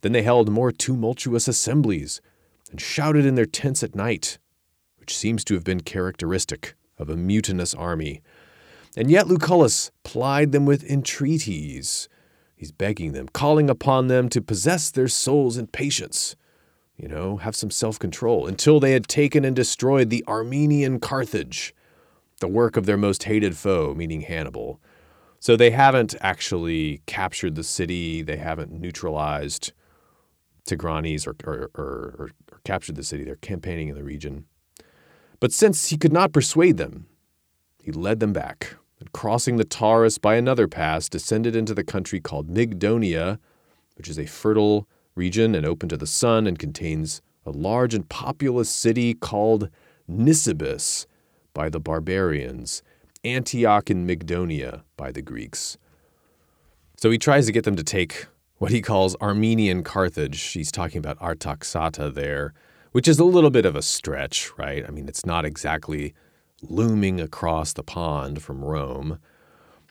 Then 0.02 0.12
they 0.12 0.24
held 0.24 0.50
more 0.50 0.72
tumultuous 0.72 1.48
assemblies 1.48 2.22
and 2.70 2.82
shouted 2.82 3.26
in 3.26 3.36
their 3.36 3.46
tents 3.46 3.84
at 3.84 3.96
night, 3.96 4.38
which 4.98 5.16
seems 5.16 5.44
to 5.46 5.54
have 5.54 5.64
been 5.64 5.82
characteristic 5.82 6.76
of 6.98 7.10
a 7.10 7.18
mutinous 7.18 7.74
army. 7.74 8.22
And 8.98 9.10
yet 9.10 9.28
Lucullus 9.28 9.92
plied 10.04 10.52
them 10.52 10.66
with 10.66 10.84
entreaties. 10.84 12.10
He's 12.56 12.72
begging 12.72 13.14
them, 13.14 13.28
calling 13.30 13.70
upon 13.70 14.08
them 14.08 14.30
to 14.30 14.42
possess 14.42 14.92
their 14.92 15.08
souls 15.08 15.58
in 15.58 15.68
patience 15.68 16.36
you 17.02 17.08
know, 17.08 17.38
have 17.38 17.56
some 17.56 17.72
self 17.72 17.98
control 17.98 18.46
until 18.46 18.80
they 18.80 18.92
had 18.92 19.08
taken 19.08 19.44
and 19.44 19.56
destroyed 19.56 20.12
the 20.12 20.24
Armenian 20.28 21.00
Carthage, 21.00 21.74
the 22.40 22.48
work 22.48 22.78
of 22.78 22.86
their 22.86 22.98
most 22.98 23.24
hated 23.24 23.58
foe, 23.58 23.96
meaning 23.96 24.22
Hannibal. 24.22 24.80
So 25.40 25.56
they 25.56 25.72
haven't 25.72 26.14
actually 26.22 27.02
captured 27.08 27.56
the 27.56 27.64
city, 27.64 28.22
they 28.22 28.38
haven't 28.38 28.72
neutralized 28.72 29.74
Tigranes 30.76 31.28
or, 31.28 31.36
or, 31.44 31.70
or, 31.76 32.32
or 32.52 32.60
captured 32.64 32.96
the 32.96 33.04
city. 33.04 33.24
They're 33.24 33.36
campaigning 33.36 33.90
in 33.90 33.96
the 33.96 34.04
region. 34.04 34.46
But 35.40 35.52
since 35.52 35.90
he 35.90 35.98
could 35.98 36.14
not 36.14 36.34
persuade 36.34 36.78
them, 36.78 37.08
he 37.82 37.92
led 37.92 38.20
them 38.20 38.32
back, 38.32 38.76
and 39.00 39.12
crossing 39.12 39.58
the 39.58 39.64
Taurus 39.64 40.18
by 40.18 40.36
another 40.36 40.68
pass, 40.68 41.10
descended 41.10 41.56
into 41.56 41.74
the 41.74 41.84
country 41.84 42.20
called 42.20 42.50
Mygdonia, 42.50 43.40
which 43.96 44.08
is 44.08 44.20
a 44.20 44.28
fertile 44.28 44.88
region 45.16 45.56
and 45.56 45.66
open 45.66 45.90
to 45.90 45.98
the 45.98 46.08
sun 46.08 46.48
and 46.48 46.60
contains 46.60 47.22
a 47.46 47.52
large 47.52 47.94
and 47.94 48.08
populous 48.08 48.70
city 48.70 49.14
called 49.14 49.70
Nisibis 50.10 51.08
by 51.54 51.70
the 51.70 51.80
barbarians, 51.80 52.84
Antioch 53.24 53.90
in 53.90 54.08
Mygdonia 54.08 54.84
by 54.96 55.12
the 55.12 55.22
Greeks. 55.22 55.78
So 56.98 57.10
he 57.10 57.18
tries 57.18 57.48
to 57.48 57.52
get 57.52 57.64
them 57.64 57.76
to 57.76 57.84
take 57.84 58.28
what 58.62 58.72
he 58.72 58.80
calls 58.80 59.16
Armenian 59.16 59.82
Carthage. 59.82 60.40
He's 60.40 60.72
talking 60.72 61.00
about 61.00 61.18
Artaxata 61.18 62.14
there, 62.14 62.54
which 62.92 63.08
is 63.08 63.18
a 63.18 63.24
little 63.24 63.50
bit 63.50 63.66
of 63.66 63.76
a 63.76 63.82
stretch, 63.82 64.52
right? 64.56 64.86
I 64.88 64.92
mean, 64.92 65.08
it's 65.08 65.26
not 65.26 65.46
exactly 65.46 66.14
looming 66.62 67.20
across 67.20 67.74
the 67.74 67.82
pond 67.82 68.44
from 68.44 68.64
Rome. 68.64 69.18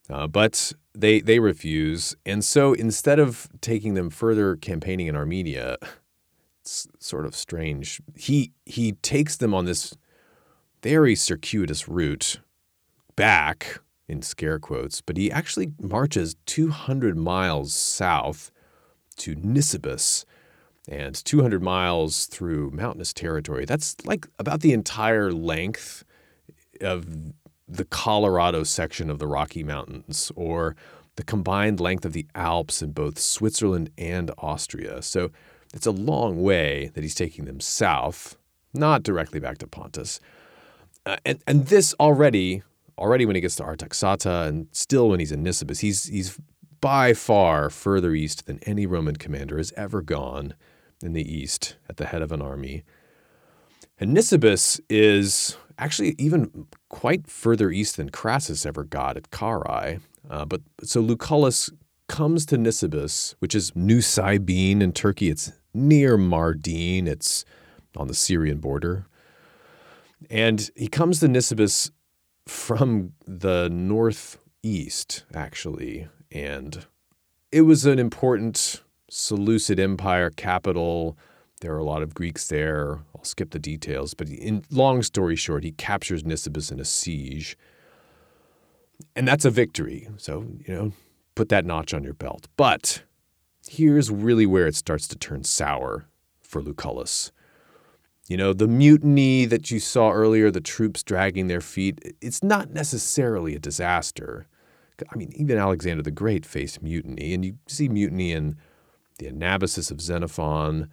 Uh, 0.09 0.29
but 0.29 0.73
they 0.95 1.19
they 1.21 1.41
refuse, 1.41 2.15
and 2.25 2.45
so 2.45 2.73
instead 2.73 3.19
of 3.19 3.49
taking 3.61 3.95
them 3.95 4.09
further 4.09 4.55
campaigning 4.55 5.09
in 5.09 5.17
Armenia, 5.17 5.77
it's 6.61 6.87
sort 7.01 7.27
of 7.27 7.35
strange. 7.35 8.01
He 8.15 8.53
he 8.67 8.93
takes 8.93 9.37
them 9.37 9.53
on 9.53 9.65
this 9.65 9.97
very 10.81 11.17
circuitous 11.17 11.89
route 11.89 12.39
back 13.17 13.81
in 14.07 14.23
scare 14.23 14.61
quotes, 14.61 15.01
but 15.01 15.17
he 15.17 15.29
actually 15.29 15.73
marches 15.81 16.37
200 16.47 17.17
miles 17.19 17.73
south 17.73 18.53
to 19.21 19.37
Nisibis 19.37 20.25
and 20.89 21.15
200 21.15 21.63
miles 21.63 22.27
through 22.27 22.71
mountainous 22.71 23.13
territory. 23.13 23.65
That's 23.65 23.97
like 24.05 24.27
about 24.39 24.61
the 24.61 24.73
entire 24.73 25.33
length 25.33 26.05
of 26.81 27.07
the 27.69 27.85
Colorado 27.85 28.65
section 28.65 29.11
of 29.11 29.19
the 29.19 29.27
Rocky 29.27 29.63
Mountains 29.63 30.33
or 30.35 30.75
the 31.17 31.23
combined 31.23 31.81
length 31.81 32.05
of 32.05 32.13
the 32.13 32.27
Alps 32.35 32.83
in 32.83 32.93
both 32.93 33.19
Switzerland 33.19 33.91
and 33.97 34.31
Austria. 34.39 35.03
So 35.03 35.31
it's 35.73 35.87
a 35.87 35.93
long 35.93 36.43
way 36.43 36.91
that 36.95 37.03
he's 37.03 37.15
taking 37.15 37.45
them 37.45 37.61
south, 37.61 38.37
not 38.75 39.03
directly 39.03 39.39
back 39.39 39.59
to 39.59 39.67
Pontus. 39.67 40.21
Uh, 41.07 41.17
and, 41.25 41.41
and 41.47 41.67
this 41.67 41.95
already, 42.01 42.63
already 42.99 43.25
when 43.25 43.37
he 43.37 43.41
gets 43.41 43.57
to 43.57 43.63
Artaxata 43.63 44.49
and 44.49 44.67
still 44.73 45.09
when 45.09 45.21
he's 45.21 45.33
in 45.33 45.45
Nisibis, 45.45 45.81
he's, 45.81 46.05
he's 46.07 46.39
by 46.81 47.13
far 47.15 47.71
further 47.71 48.15
east 48.15 48.47
than 48.47 48.59
any 48.65 48.87
Roman 48.87 49.17
commander 49.17 49.59
has 49.59 49.73
ever 49.77 50.03
gone 50.03 50.55
in 51.03 51.13
the 51.13 51.35
east 51.35 51.77
at 51.89 51.97
the 51.97 52.07
head 52.07 52.23
of 52.23 52.33
an 52.33 52.43
army. 52.43 52.85
And 53.99 54.17
Nisibis 54.17 54.81
is 54.89 55.57
actually 55.79 56.15
even 56.19 56.67
quite 56.89 57.27
further 57.27 57.71
east 57.71 57.97
than 57.97 58.11
Crassus 58.11 58.65
ever 58.65 58.85
got 58.85 59.17
at 59.17 59.31
Carrhae. 59.31 60.01
Uh, 60.29 60.45
but 60.45 60.63
so 60.83 61.03
Lucullus 61.03 61.71
comes 62.09 62.47
to 62.47 62.57
Nisibis, 62.57 63.35
which 63.39 63.55
is 63.55 63.75
New 63.77 63.99
Nusaybin 63.99 64.81
in 64.81 64.93
Turkey. 64.93 65.31
It's 65.31 65.53
near 65.75 66.17
Mardin. 66.17 67.07
It's 67.07 67.45
on 67.97 68.09
the 68.09 68.15
Syrian 68.15 68.59
border. 68.59 69.07
And 70.31 70.71
he 70.77 70.89
comes 70.89 71.21
to 71.21 71.27
Nisibis 71.29 71.91
from 72.47 73.13
the 73.27 73.69
northeast, 73.71 75.25
actually. 75.35 76.09
And 76.33 76.87
it 77.51 77.63
was 77.63 77.87
an 77.87 77.99
important 77.99 78.83
Seleucid 79.11 79.81
Empire 79.81 80.31
capital. 80.31 81.17
There 81.61 81.75
are 81.75 81.79
a 81.79 81.85
lot 81.85 82.03
of 82.03 82.15
Greeks 82.15 82.49
there. 82.49 83.01
I'll 83.15 83.25
skip 83.25 83.51
the 83.51 83.59
details, 83.59 84.15
but 84.15 84.29
in 84.29 84.65
long 84.71 85.03
story 85.03 85.37
short, 85.37 85.65
he 85.65 85.73
captures 85.73 86.23
Nisibis 86.23 86.71
in 86.71 86.81
a 86.81 86.85
siege. 86.85 87.57
And 89.17 89.27
that's 89.27 89.45
a 89.45 89.51
victory. 89.51 90.09
So, 90.17 90.47
you 90.67 90.75
know, 90.75 90.93
put 91.35 91.49
that 91.49 91.65
notch 91.65 91.93
on 91.93 92.05
your 92.05 92.15
belt. 92.15 92.49
But 92.57 93.03
here's 93.69 94.11
really 94.11 94.47
where 94.47 94.67
it 94.67 94.77
starts 94.77 95.09
to 95.09 95.19
turn 95.19 95.45
sour 95.45 96.07
for 96.41 96.63
Lucullus. 96.63 97.31
You 98.29 98.37
know, 98.37 98.53
the 98.53 98.69
mutiny 98.69 99.45
that 99.47 99.71
you 99.71 99.81
saw 99.81 100.13
earlier, 100.13 100.51
the 100.51 100.61
troops 100.61 101.03
dragging 101.03 101.49
their 101.49 101.61
feet, 101.61 101.99
it's 102.21 102.45
not 102.45 102.71
necessarily 102.71 103.57
a 103.57 103.59
disaster. 103.59 104.47
I 105.11 105.17
mean, 105.17 105.33
even 105.35 105.59
Alexander 105.59 106.03
the 106.03 106.11
Great 106.11 106.45
faced 106.45 106.83
mutiny, 106.83 107.35
and 107.35 107.45
you 107.45 107.59
see 107.67 107.89
mutiny 107.89 108.33
in 108.33 108.57
the 109.19 109.27
anabasis 109.27 109.91
of 109.91 110.01
Xenophon, 110.01 110.89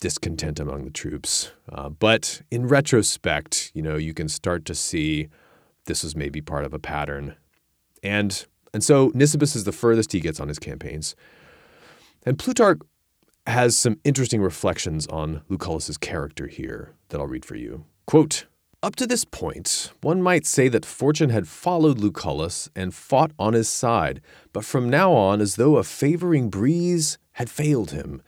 discontent 0.00 0.58
among 0.58 0.84
the 0.84 0.90
troops. 0.90 1.52
Uh, 1.70 1.88
but 1.88 2.42
in 2.50 2.66
retrospect, 2.66 3.70
you 3.72 3.82
know, 3.82 3.96
you 3.96 4.12
can 4.12 4.28
start 4.28 4.64
to 4.64 4.74
see 4.74 5.28
this 5.86 6.02
was 6.02 6.16
maybe 6.16 6.40
part 6.40 6.64
of 6.64 6.74
a 6.74 6.78
pattern. 6.78 7.36
And 8.02 8.44
and 8.74 8.82
so 8.82 9.10
Nisibis 9.10 9.54
is 9.54 9.64
the 9.64 9.72
furthest 9.72 10.12
he 10.12 10.20
gets 10.20 10.40
on 10.40 10.48
his 10.48 10.58
campaigns. 10.58 11.14
And 12.24 12.38
Plutarch 12.38 12.80
has 13.46 13.76
some 13.76 13.98
interesting 14.04 14.40
reflections 14.40 15.06
on 15.08 15.42
Lucullus's 15.50 15.98
character 15.98 16.46
here 16.46 16.94
that 17.08 17.20
I'll 17.20 17.26
read 17.26 17.44
for 17.44 17.56
you. 17.56 17.84
Quote, 18.06 18.46
up 18.82 18.96
to 18.96 19.06
this 19.06 19.24
point, 19.24 19.92
one 20.00 20.20
might 20.20 20.44
say 20.44 20.68
that 20.68 20.84
fortune 20.84 21.30
had 21.30 21.46
followed 21.46 21.98
Lucullus 21.98 22.68
and 22.74 22.92
fought 22.92 23.30
on 23.38 23.52
his 23.52 23.68
side, 23.68 24.20
but 24.52 24.64
from 24.64 24.90
now 24.90 25.12
on, 25.12 25.40
as 25.40 25.56
though 25.56 25.76
a 25.76 25.84
favoring 25.84 26.50
breeze 26.50 27.16
had 27.32 27.48
failed 27.48 27.92
him, 27.92 28.22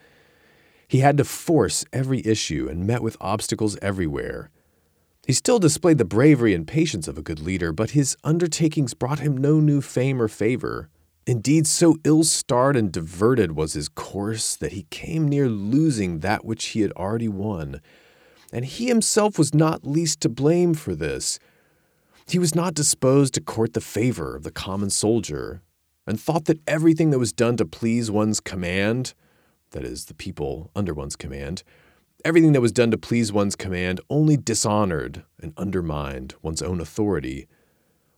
he 0.87 0.99
had 0.99 1.17
to 1.17 1.25
force 1.25 1.83
every 1.91 2.25
issue 2.25 2.67
and 2.69 2.87
met 2.87 3.01
with 3.01 3.17
obstacles 3.19 3.77
everywhere. 3.81 4.49
He 5.25 5.33
still 5.33 5.59
displayed 5.59 5.97
the 5.97 6.05
bravery 6.05 6.53
and 6.53 6.67
patience 6.67 7.07
of 7.07 7.17
a 7.17 7.23
good 7.23 7.39
leader, 7.39 7.73
but 7.73 7.91
his 7.91 8.15
undertakings 8.23 8.93
brought 8.93 9.19
him 9.19 9.35
no 9.35 9.59
new 9.59 9.81
fame 9.81 10.21
or 10.21 10.27
favor. 10.27 10.89
Indeed, 11.27 11.65
so 11.65 11.97
ill 12.03 12.23
starred 12.23 12.75
and 12.75 12.91
diverted 12.91 13.53
was 13.53 13.73
his 13.73 13.89
course 13.89 14.55
that 14.55 14.73
he 14.73 14.83
came 14.91 15.27
near 15.27 15.49
losing 15.49 16.19
that 16.19 16.45
which 16.45 16.67
he 16.67 16.81
had 16.81 16.91
already 16.91 17.27
won. 17.27 17.81
And 18.55 18.63
he 18.63 18.87
himself 18.87 19.37
was 19.37 19.53
not 19.53 19.85
least 19.85 20.21
to 20.21 20.29
blame 20.29 20.75
for 20.75 20.95
this. 20.95 21.39
He 22.25 22.39
was 22.39 22.55
not 22.55 22.73
disposed 22.73 23.33
to 23.33 23.41
court 23.41 23.73
the 23.73 23.81
favor 23.81 24.33
of 24.33 24.43
the 24.43 24.49
common 24.49 24.89
soldier, 24.91 25.61
and 26.07 26.17
thought 26.17 26.45
that 26.45 26.61
everything 26.65 27.09
that 27.09 27.19
was 27.19 27.33
done 27.33 27.57
to 27.57 27.65
please 27.65 28.09
one's 28.09 28.39
command, 28.39 29.13
that 29.71 29.83
is, 29.83 30.05
the 30.05 30.13
people 30.13 30.71
under 30.73 30.93
one's 30.93 31.17
command, 31.17 31.63
everything 32.23 32.53
that 32.53 32.61
was 32.61 32.71
done 32.71 32.91
to 32.91 32.97
please 32.97 33.33
one's 33.33 33.57
command 33.57 33.99
only 34.09 34.37
dishonored 34.37 35.25
and 35.41 35.51
undermined 35.57 36.35
one's 36.41 36.61
own 36.61 36.79
authority. 36.79 37.49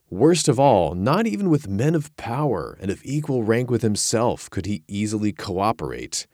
Worst 0.08 0.46
of 0.46 0.60
all, 0.60 0.94
not 0.94 1.26
even 1.26 1.50
with 1.50 1.66
men 1.66 1.96
of 1.96 2.16
power 2.16 2.78
and 2.80 2.92
of 2.92 3.02
equal 3.04 3.42
rank 3.42 3.72
with 3.72 3.82
himself 3.82 4.48
could 4.50 4.66
he 4.66 4.84
easily 4.86 5.32
cooperate. 5.32 6.28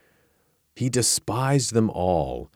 He 0.76 0.90
despised 0.90 1.72
them 1.72 1.88
all 1.88 2.50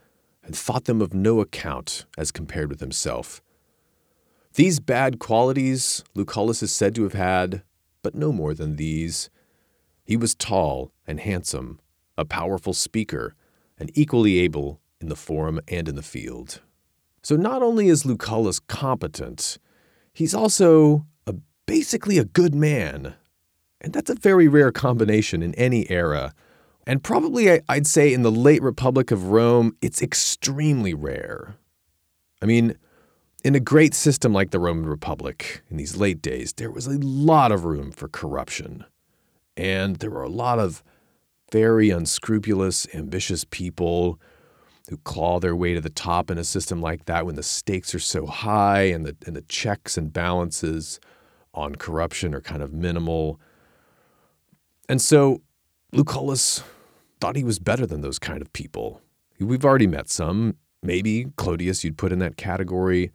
and 0.48 0.56
thought 0.56 0.86
them 0.86 1.02
of 1.02 1.12
no 1.12 1.40
account 1.40 2.06
as 2.16 2.32
compared 2.32 2.70
with 2.70 2.80
himself. 2.80 3.42
These 4.54 4.80
bad 4.80 5.18
qualities 5.18 6.02
Lucullus 6.14 6.62
is 6.62 6.72
said 6.72 6.94
to 6.94 7.02
have 7.02 7.12
had, 7.12 7.62
but 8.02 8.14
no 8.14 8.32
more 8.32 8.54
than 8.54 8.76
these. 8.76 9.28
He 10.06 10.16
was 10.16 10.34
tall 10.34 10.90
and 11.06 11.20
handsome, 11.20 11.80
a 12.16 12.24
powerful 12.24 12.72
speaker, 12.72 13.34
and 13.78 13.90
equally 13.92 14.38
able 14.38 14.80
in 15.02 15.10
the 15.10 15.16
forum 15.16 15.60
and 15.68 15.86
in 15.86 15.96
the 15.96 16.02
field. 16.02 16.62
So 17.22 17.36
not 17.36 17.62
only 17.62 17.88
is 17.88 18.06
Lucullus 18.06 18.58
competent, 18.58 19.58
he's 20.14 20.32
also 20.32 21.04
a, 21.26 21.34
basically 21.66 22.16
a 22.16 22.24
good 22.24 22.54
man. 22.54 23.16
And 23.82 23.92
that's 23.92 24.08
a 24.08 24.14
very 24.14 24.48
rare 24.48 24.72
combination 24.72 25.42
in 25.42 25.54
any 25.56 25.90
era. 25.90 26.32
And 26.88 27.04
probably, 27.04 27.60
I'd 27.68 27.86
say, 27.86 28.14
in 28.14 28.22
the 28.22 28.32
late 28.32 28.62
Republic 28.62 29.10
of 29.10 29.26
Rome, 29.26 29.76
it's 29.82 30.00
extremely 30.00 30.94
rare. 30.94 31.56
I 32.40 32.46
mean, 32.46 32.78
in 33.44 33.54
a 33.54 33.60
great 33.60 33.92
system 33.92 34.32
like 34.32 34.52
the 34.52 34.58
Roman 34.58 34.86
Republic 34.86 35.62
in 35.68 35.76
these 35.76 35.98
late 35.98 36.22
days, 36.22 36.54
there 36.54 36.70
was 36.70 36.86
a 36.86 36.98
lot 36.98 37.52
of 37.52 37.66
room 37.66 37.92
for 37.92 38.08
corruption. 38.08 38.86
And 39.54 39.96
there 39.96 40.10
were 40.10 40.22
a 40.22 40.30
lot 40.30 40.58
of 40.58 40.82
very 41.52 41.90
unscrupulous, 41.90 42.86
ambitious 42.94 43.44
people 43.44 44.18
who 44.88 44.96
claw 44.96 45.40
their 45.40 45.54
way 45.54 45.74
to 45.74 45.82
the 45.82 45.90
top 45.90 46.30
in 46.30 46.38
a 46.38 46.44
system 46.44 46.80
like 46.80 47.04
that 47.04 47.26
when 47.26 47.34
the 47.34 47.42
stakes 47.42 47.94
are 47.94 47.98
so 47.98 48.24
high 48.24 48.84
and 48.84 49.04
the, 49.04 49.14
and 49.26 49.36
the 49.36 49.42
checks 49.42 49.98
and 49.98 50.10
balances 50.10 51.00
on 51.52 51.74
corruption 51.74 52.34
are 52.34 52.40
kind 52.40 52.62
of 52.62 52.72
minimal. 52.72 53.38
And 54.88 55.02
so 55.02 55.42
Lucullus 55.92 56.62
thought 57.20 57.36
he 57.36 57.44
was 57.44 57.58
better 57.58 57.86
than 57.86 58.00
those 58.00 58.18
kind 58.18 58.42
of 58.42 58.52
people. 58.52 59.00
We've 59.38 59.64
already 59.64 59.86
met 59.86 60.08
some. 60.08 60.56
Maybe 60.82 61.26
Clodius 61.36 61.84
you'd 61.84 61.98
put 61.98 62.12
in 62.12 62.18
that 62.20 62.36
category. 62.36 63.10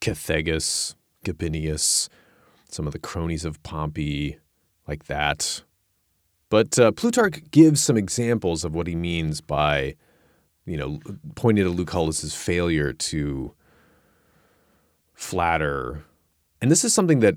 Cethegus, 0.00 0.94
Gabinius, 1.24 2.08
some 2.70 2.86
of 2.86 2.92
the 2.92 2.98
cronies 2.98 3.44
of 3.44 3.62
Pompey, 3.62 4.38
like 4.86 5.06
that. 5.06 5.62
But 6.48 6.78
uh, 6.78 6.92
Plutarch 6.92 7.50
gives 7.50 7.82
some 7.82 7.96
examples 7.96 8.64
of 8.64 8.74
what 8.74 8.86
he 8.86 8.94
means 8.94 9.40
by, 9.40 9.96
you 10.64 10.76
know, 10.76 11.00
pointing 11.34 11.64
to 11.64 11.70
Lucullus's 11.70 12.34
failure 12.34 12.92
to 12.92 13.52
flatter. 15.12 16.04
And 16.60 16.70
this 16.70 16.84
is 16.84 16.94
something 16.94 17.20
that 17.20 17.36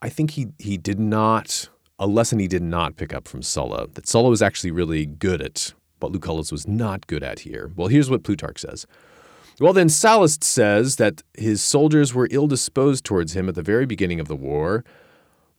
I 0.00 0.08
think 0.08 0.32
he 0.32 0.48
he 0.58 0.76
did 0.76 0.98
not 0.98 1.68
a 2.02 2.06
lesson 2.06 2.40
he 2.40 2.48
did 2.48 2.62
not 2.64 2.96
pick 2.96 3.14
up 3.14 3.28
from 3.28 3.42
Sulla. 3.42 3.86
That 3.94 4.08
Sulla 4.08 4.28
was 4.28 4.42
actually 4.42 4.72
really 4.72 5.06
good 5.06 5.40
at 5.40 5.72
what 6.00 6.10
Lucullus 6.10 6.50
was 6.50 6.66
not 6.66 7.06
good 7.06 7.22
at 7.22 7.40
here. 7.40 7.70
Well, 7.76 7.86
here's 7.86 8.10
what 8.10 8.24
Plutarch 8.24 8.58
says. 8.58 8.88
Well, 9.60 9.72
then 9.72 9.86
Sallust 9.86 10.42
says 10.42 10.96
that 10.96 11.22
his 11.34 11.62
soldiers 11.62 12.12
were 12.12 12.26
ill 12.32 12.48
disposed 12.48 13.04
towards 13.04 13.36
him 13.36 13.48
at 13.48 13.54
the 13.54 13.62
very 13.62 13.86
beginning 13.86 14.18
of 14.18 14.26
the 14.26 14.34
war. 14.34 14.84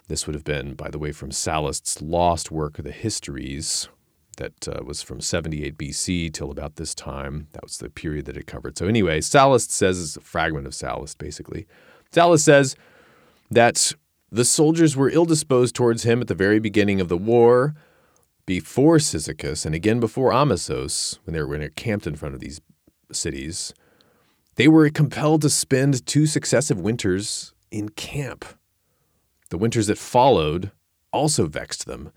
This 0.10 0.28
would 0.28 0.34
have 0.34 0.44
been, 0.44 0.74
by 0.74 0.90
the 0.90 1.00
way, 1.00 1.14
from 1.14 1.30
Sallust's 1.30 2.02
lost 2.02 2.52
work, 2.52 2.76
The 2.76 2.92
Histories, 2.92 3.88
that 4.36 4.68
uh, 4.68 4.84
was 4.84 5.02
from 5.02 5.22
78 5.22 5.78
BC 5.78 6.34
till 6.34 6.52
about 6.52 6.76
this 6.76 6.94
time. 6.94 7.48
That 7.54 7.64
was 7.64 7.78
the 7.78 7.90
period 7.90 8.26
that 8.26 8.36
it 8.36 8.48
covered. 8.48 8.78
So, 8.78 8.88
anyway, 8.88 9.22
Sallust 9.22 9.70
says, 9.70 10.02
it's 10.02 10.18
a 10.18 10.22
fragment 10.22 10.68
of 10.68 10.74
Sallust, 10.74 11.18
basically. 11.20 11.68
Sallust 12.12 12.44
says 12.44 12.76
that 13.50 13.94
The 14.34 14.46
soldiers 14.46 14.98
were 14.98 15.12
ill 15.12 15.26
disposed 15.26 15.76
towards 15.76 16.02
him 16.06 16.20
at 16.20 16.28
the 16.28 16.34
very 16.34 16.58
beginning 16.58 17.00
of 17.00 17.08
the 17.08 17.16
war, 17.16 17.76
before 18.48 18.98
Cyzicus, 18.98 19.64
and 19.64 19.76
again 19.76 20.00
before 20.00 20.32
Amisos, 20.32 21.20
when 21.24 21.36
they 21.36 21.44
were 21.44 21.70
camped 21.70 22.08
in 22.08 22.16
front 22.16 22.34
of 22.34 22.42
these 22.42 22.60
cities. 23.12 23.76
They 24.56 24.68
were 24.68 24.90
compelled 24.90 25.44
to 25.44 25.52
spend 25.52 26.08
two 26.08 26.26
successive 26.26 26.80
winters 26.80 27.54
in 27.70 27.90
camp. 27.90 28.44
The 29.52 29.58
winters 29.60 29.86
that 29.86 30.00
followed 30.00 30.72
also 31.12 31.46
vexed 31.46 31.86
them. 31.86 32.12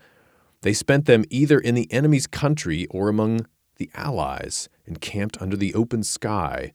They 0.61 0.73
spent 0.73 1.05
them 1.05 1.23
either 1.29 1.59
in 1.59 1.75
the 1.75 1.91
enemy's 1.93 2.25
country 2.25 2.87
or 2.89 3.09
among 3.09 3.45
the 3.75 3.91
allies, 3.93 4.69
encamped 4.87 5.39
under 5.39 5.55
the 5.55 5.75
open 5.75 6.01
sky. 6.01 6.73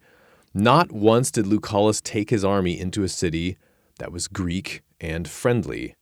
Not 0.54 0.92
once 0.92 1.32
did 1.32 1.48
Lucullus 1.48 2.00
take 2.00 2.30
his 2.30 2.44
army 2.44 2.78
into 2.78 3.02
a 3.02 3.08
city 3.08 3.58
that 4.02 4.10
was 4.10 4.26
Greek 4.26 4.82
and 5.00 5.28
friendly. 5.28 5.94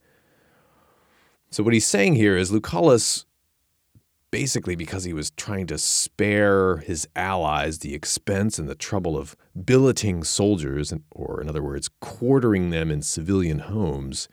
So, 1.51 1.63
what 1.63 1.75
he's 1.75 1.87
saying 1.87 2.15
here 2.15 2.35
is 2.35 2.51
Lucullus 2.51 3.27
basically 4.31 4.75
because 4.75 5.05
he 5.05 5.13
was 5.13 5.33
trying 5.33 5.67
to 5.67 5.77
spare 5.77 6.79
his 6.79 7.07
allies 7.15 7.81
the 7.81 7.95
expense 7.95 8.59
and 8.59 8.69
the 8.69 8.75
trouble 8.75 9.19
of 9.19 9.37
billeting 9.67 10.25
soldiers, 10.25 10.95
or 11.11 11.43
in 11.43 11.49
other 11.49 11.63
words, 11.63 11.91
quartering 12.01 12.71
them 12.71 12.91
in 12.91 13.03
civilian 13.03 13.59
homes. 13.59 14.29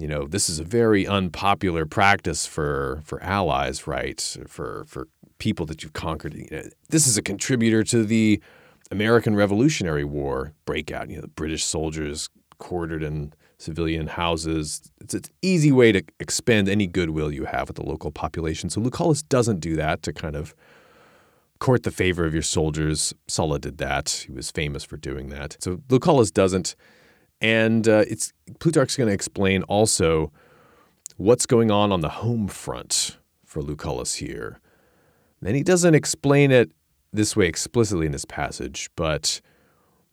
You 0.00 0.08
know, 0.08 0.26
this 0.26 0.48
is 0.48 0.58
a 0.58 0.64
very 0.64 1.06
unpopular 1.06 1.86
practice 1.86 2.44
for 2.44 3.02
for 3.04 3.22
allies, 3.22 3.86
right? 3.86 4.20
For 4.48 4.84
for 4.88 5.06
people 5.38 5.64
that 5.66 5.84
you've 5.84 5.92
conquered. 5.92 6.34
You 6.34 6.48
know, 6.50 6.62
this 6.88 7.06
is 7.06 7.16
a 7.16 7.22
contributor 7.22 7.84
to 7.84 8.04
the 8.04 8.42
American 8.90 9.36
Revolutionary 9.36 10.04
War 10.04 10.54
breakout. 10.64 11.08
You 11.10 11.16
know, 11.16 11.22
the 11.22 11.28
British 11.28 11.64
soldiers 11.64 12.28
quartered 12.58 13.02
in 13.02 13.32
civilian 13.58 14.06
houses. 14.06 14.90
It's 15.00 15.14
an 15.14 15.22
easy 15.42 15.72
way 15.72 15.92
to 15.92 16.02
expend 16.20 16.68
any 16.68 16.86
goodwill 16.86 17.32
you 17.32 17.44
have 17.46 17.68
with 17.68 17.76
the 17.76 17.84
local 17.84 18.10
population. 18.10 18.70
So 18.70 18.80
Lucullus 18.80 19.26
doesn't 19.28 19.60
do 19.60 19.76
that 19.76 20.02
to 20.02 20.12
kind 20.12 20.36
of 20.36 20.54
court 21.58 21.82
the 21.82 21.90
favor 21.90 22.24
of 22.24 22.32
your 22.32 22.42
soldiers. 22.42 23.12
Sulla 23.26 23.58
did 23.58 23.78
that. 23.78 24.24
He 24.26 24.32
was 24.32 24.50
famous 24.50 24.84
for 24.84 24.96
doing 24.96 25.28
that. 25.30 25.56
So 25.60 25.78
Lucullus 25.88 26.32
doesn't. 26.32 26.76
And 27.40 27.88
uh, 27.88 28.04
it's 28.08 28.32
Plutarch's 28.60 28.96
going 28.96 29.08
to 29.08 29.14
explain 29.14 29.62
also 29.64 30.32
what's 31.16 31.46
going 31.46 31.70
on 31.70 31.90
on 31.92 32.00
the 32.00 32.08
home 32.08 32.48
front 32.48 33.18
for 33.44 33.62
Lucullus 33.62 34.16
here. 34.16 34.60
And 35.44 35.56
he 35.56 35.62
doesn't 35.62 35.94
explain 35.94 36.50
it 36.50 36.70
this 37.12 37.36
way 37.36 37.46
explicitly 37.46 38.06
in 38.06 38.12
this 38.12 38.24
passage, 38.24 38.90
but 38.96 39.40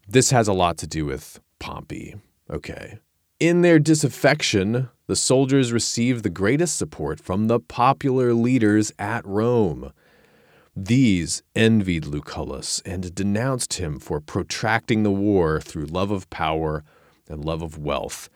this 0.08 0.30
has 0.30 0.48
a 0.48 0.52
lot 0.52 0.78
to 0.78 0.86
do 0.86 1.04
with 1.04 1.40
Pompey. 1.58 2.16
Okay. 2.50 2.98
In 3.38 3.62
their 3.62 3.78
disaffection, 3.78 4.88
the 5.06 5.16
soldiers 5.16 5.72
received 5.72 6.22
the 6.22 6.30
greatest 6.30 6.76
support 6.76 7.20
from 7.20 7.48
the 7.48 7.60
popular 7.60 8.32
leaders 8.32 8.92
at 8.98 9.26
Rome. 9.26 9.92
These 10.74 11.42
envied 11.54 12.04
Lucullus 12.04 12.82
and 12.84 13.14
denounced 13.14 13.74
him 13.74 13.98
for 13.98 14.20
protracting 14.20 15.02
the 15.02 15.10
war 15.10 15.60
through 15.60 15.86
love 15.86 16.10
of 16.10 16.28
power 16.30 16.84
and 17.28 17.44
love 17.44 17.62
of 17.62 17.78
wealth. 17.78 18.28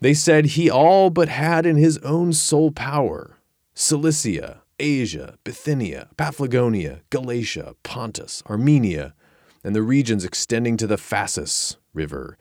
They 0.00 0.14
said 0.14 0.46
he 0.46 0.70
all 0.70 1.10
but 1.10 1.28
had 1.28 1.66
in 1.66 1.76
his 1.76 1.98
own 1.98 2.32
sole 2.32 2.70
power 2.70 3.36
Cilicia, 3.74 4.62
Asia, 4.78 5.36
Bithynia, 5.44 6.08
Paphlagonia, 6.16 7.00
Galatia, 7.10 7.74
Pontus, 7.82 8.42
Armenia, 8.48 9.14
and 9.62 9.74
the 9.74 9.82
regions 9.82 10.24
extending 10.24 10.76
to 10.76 10.86
the 10.86 10.96
Phasis 10.96 11.76
River 11.92 12.36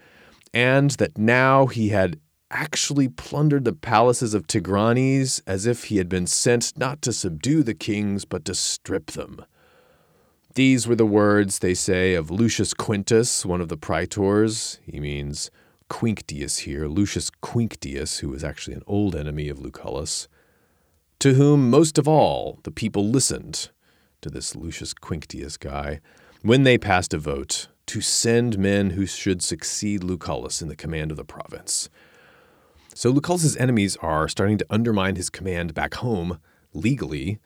and 0.54 0.92
that 0.92 1.18
now 1.18 1.68
he 1.68 1.90
had 1.90 2.20
actually 2.52 3.08
plundered 3.08 3.66
the 3.66 3.74
palaces 3.74 4.34
of 4.34 4.48
Tigranes 4.48 5.42
as 5.46 5.66
if 5.66 5.86
he 5.86 5.98
had 5.98 6.10
been 6.10 6.28
sent 6.28 6.78
not 6.78 7.02
to 7.04 7.14
subdue 7.14 7.64
the 7.64 7.76
kings, 7.76 8.26
but 8.26 8.44
to 8.46 8.56
strip 8.56 9.12
them. 9.12 9.46
These 10.56 10.88
were 10.88 10.96
the 10.96 11.06
words, 11.06 11.60
they 11.60 11.76
say, 11.76 12.16
of 12.16 12.32
Lucius 12.32 12.74
Quintus, 12.74 13.46
one 13.46 13.62
of 13.62 13.70
the 13.70 13.78
praetors. 13.78 14.80
He 14.84 15.00
means 15.00 15.52
Quinctius 15.90 16.60
here, 16.60 16.88
Lucius 16.88 17.30
Quinctius, 17.30 18.20
who 18.20 18.30
was 18.30 18.44
actually 18.44 18.76
an 18.76 18.84
old 18.88 19.16
enemy 19.16 19.48
of 19.48 19.60
Lucullus, 19.60 20.28
to 21.20 21.36
whom 21.36 21.70
most 21.70 21.98
of 21.98 22.08
all 22.08 22.60
the 22.64 22.72
people 22.72 23.08
listened 23.08 23.70
to 24.22 24.30
this 24.30 24.56
Lucius 24.56 24.94
Quinctius 24.94 25.58
guy 25.58 26.02
when 26.42 26.64
they 26.64 26.78
passed 26.78 27.14
a 27.14 27.18
vote 27.18 27.69
to 27.90 28.02
send 28.02 28.60
men 28.60 28.92
who 28.92 29.08
should 29.08 29.42
succeed 29.42 30.04
Lucullus 30.04 30.62
in 30.62 30.68
the 30.68 30.76
command 30.76 31.10
of 31.10 31.18
the 31.18 31.26
province. 31.26 31.90
So 32.94 33.12
Lucullus's 33.12 33.58
enemies 33.58 33.98
are 33.98 34.28
starting 34.28 34.60
to 34.60 34.66
undermine 34.70 35.16
his 35.16 35.32
command 35.32 35.74
back 35.74 35.96
home 35.96 36.40
legally, 36.72 37.40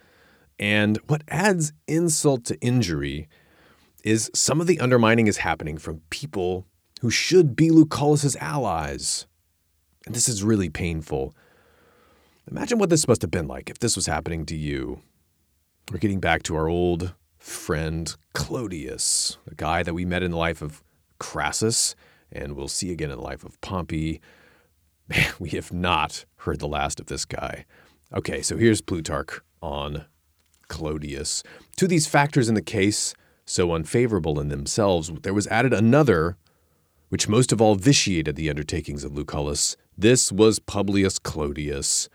and 0.60 0.98
what 1.08 1.24
adds 1.30 1.72
insult 1.88 2.44
to 2.46 2.60
injury 2.60 3.30
is 4.04 4.30
some 4.34 4.60
of 4.60 4.68
the 4.68 4.82
undermining 4.82 5.28
is 5.28 5.38
happening 5.38 5.78
from 5.78 6.02
people 6.10 6.68
who 7.00 7.10
should 7.10 7.56
be 7.56 7.70
Lucullus's 7.70 8.36
allies. 8.36 9.26
And 10.06 10.14
this 10.14 10.28
is 10.28 10.44
really 10.44 10.70
painful. 10.70 11.34
Imagine 12.52 12.80
what 12.80 12.90
this 12.90 13.08
must 13.08 13.22
have 13.22 13.32
been 13.32 13.48
like 13.48 13.70
if 13.70 13.80
this 13.80 13.96
was 13.96 14.08
happening 14.08 14.46
to 14.48 14.58
you. 14.58 15.02
We're 15.90 16.00
getting 16.00 16.20
back 16.20 16.44
to 16.44 16.56
our 16.58 16.68
old 16.68 17.14
friend 17.44 18.16
Clodius, 18.34 19.36
a 19.52 19.56
guy 19.56 19.84
that 19.84 19.94
we 19.94 20.06
met 20.06 20.24
in 20.24 20.32
the 20.32 20.38
life 20.38 20.62
of 20.62 20.82
Crassus 21.20 21.94
and 22.32 22.56
we'll 22.56 22.70
see 22.70 22.90
again 22.90 23.12
in 23.12 23.18
the 23.18 23.24
life 23.24 23.44
of 23.44 23.60
Pompey. 23.60 24.22
Man, 25.10 25.34
we 25.40 25.50
have 25.50 25.74
not 25.74 26.24
heard 26.38 26.60
the 26.60 26.70
last 26.70 27.02
of 27.02 27.08
this 27.08 27.26
guy. 27.26 27.66
Okay, 28.14 28.42
so 28.42 28.56
here's 28.56 28.80
Plutarch 28.80 29.42
on 29.62 30.06
Clodius. 30.70 31.44
To 31.76 31.88
these 31.88 32.08
factors 32.08 32.48
in 32.48 32.56
the 32.56 32.62
case, 32.62 33.14
so 33.46 33.74
unfavorable 33.74 34.40
in 34.40 34.48
themselves, 34.48 35.12
there 35.24 35.34
was 35.34 35.48
added 35.48 35.74
another, 35.74 36.38
which 37.10 37.28
most 37.28 37.52
of 37.52 37.62
all 37.62 37.76
vitiated 37.76 38.38
the 38.38 38.50
undertakings 38.50 39.04
of 39.04 39.12
Lucullus. 39.12 39.76
This 39.98 40.32
was 40.32 40.60
Publius 40.60 41.20
Clodius, 41.20 42.08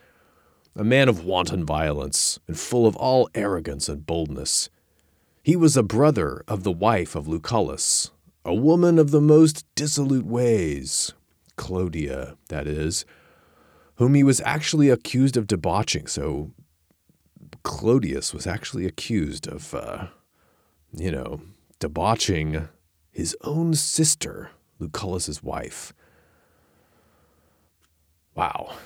a 0.75 0.85
man 0.85 1.11
of 1.11 1.23
wanton 1.23 1.67
violence 1.67 2.39
and 2.49 2.59
full 2.59 2.87
of 2.87 2.97
all 2.97 3.29
arrogance 3.35 3.91
and 3.91 4.07
boldness. 4.07 4.71
He 5.49 5.57
was 5.57 5.79
a 5.79 5.83
brother 5.83 6.45
of 6.47 6.63
the 6.63 6.71
wife 6.71 7.15
of 7.15 7.27
Lucullus, 7.27 8.11
a 8.45 8.53
woman 8.53 8.99
of 8.99 9.13
the 9.13 9.21
most 9.23 9.65
dissolute 9.75 10.27
ways, 10.27 11.15
Clodia, 11.57 12.37
that 12.49 12.67
is, 12.67 13.07
whom 13.95 14.13
he 14.13 14.23
was 14.23 14.43
actually 14.43 14.91
accused 14.91 15.39
of 15.39 15.47
debauching. 15.47 16.07
So 16.07 16.51
Clodius 17.63 18.35
was 18.35 18.47
actually 18.47 18.85
accused 18.85 19.49
of, 19.49 19.75
uh, 19.75 20.09
you 20.93 21.11
know, 21.11 21.41
debauching 21.79 22.69
his 23.11 23.35
own 23.41 23.73
sister, 23.73 24.51
Lucullus's 24.79 25.43
wife. 25.43 25.95
Wow. 28.35 28.77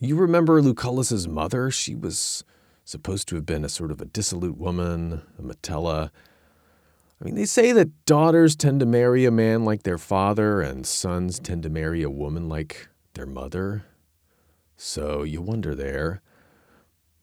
You 0.00 0.16
remember 0.16 0.60
Lucullus's 0.60 1.28
mother? 1.28 1.70
She 1.70 1.94
was 1.94 2.42
supposed 2.90 3.28
to 3.28 3.36
have 3.36 3.46
been 3.46 3.64
a 3.64 3.68
sort 3.68 3.92
of 3.92 4.00
a 4.00 4.04
dissolute 4.04 4.58
woman, 4.58 5.22
a 5.38 5.42
Metella. 5.42 6.10
I 7.20 7.24
mean, 7.24 7.36
they 7.36 7.44
say 7.44 7.70
that 7.72 8.04
daughters 8.04 8.56
tend 8.56 8.80
to 8.80 8.86
marry 8.86 9.24
a 9.24 9.30
man 9.30 9.64
like 9.64 9.84
their 9.84 9.98
father, 9.98 10.60
and 10.60 10.84
sons 10.84 11.38
tend 11.38 11.62
to 11.62 11.70
marry 11.70 12.02
a 12.02 12.10
woman 12.10 12.48
like 12.48 12.88
their 13.14 13.26
mother. 13.26 13.84
So 14.76 15.22
you 15.22 15.40
wonder 15.40 15.74
there. 15.74 16.20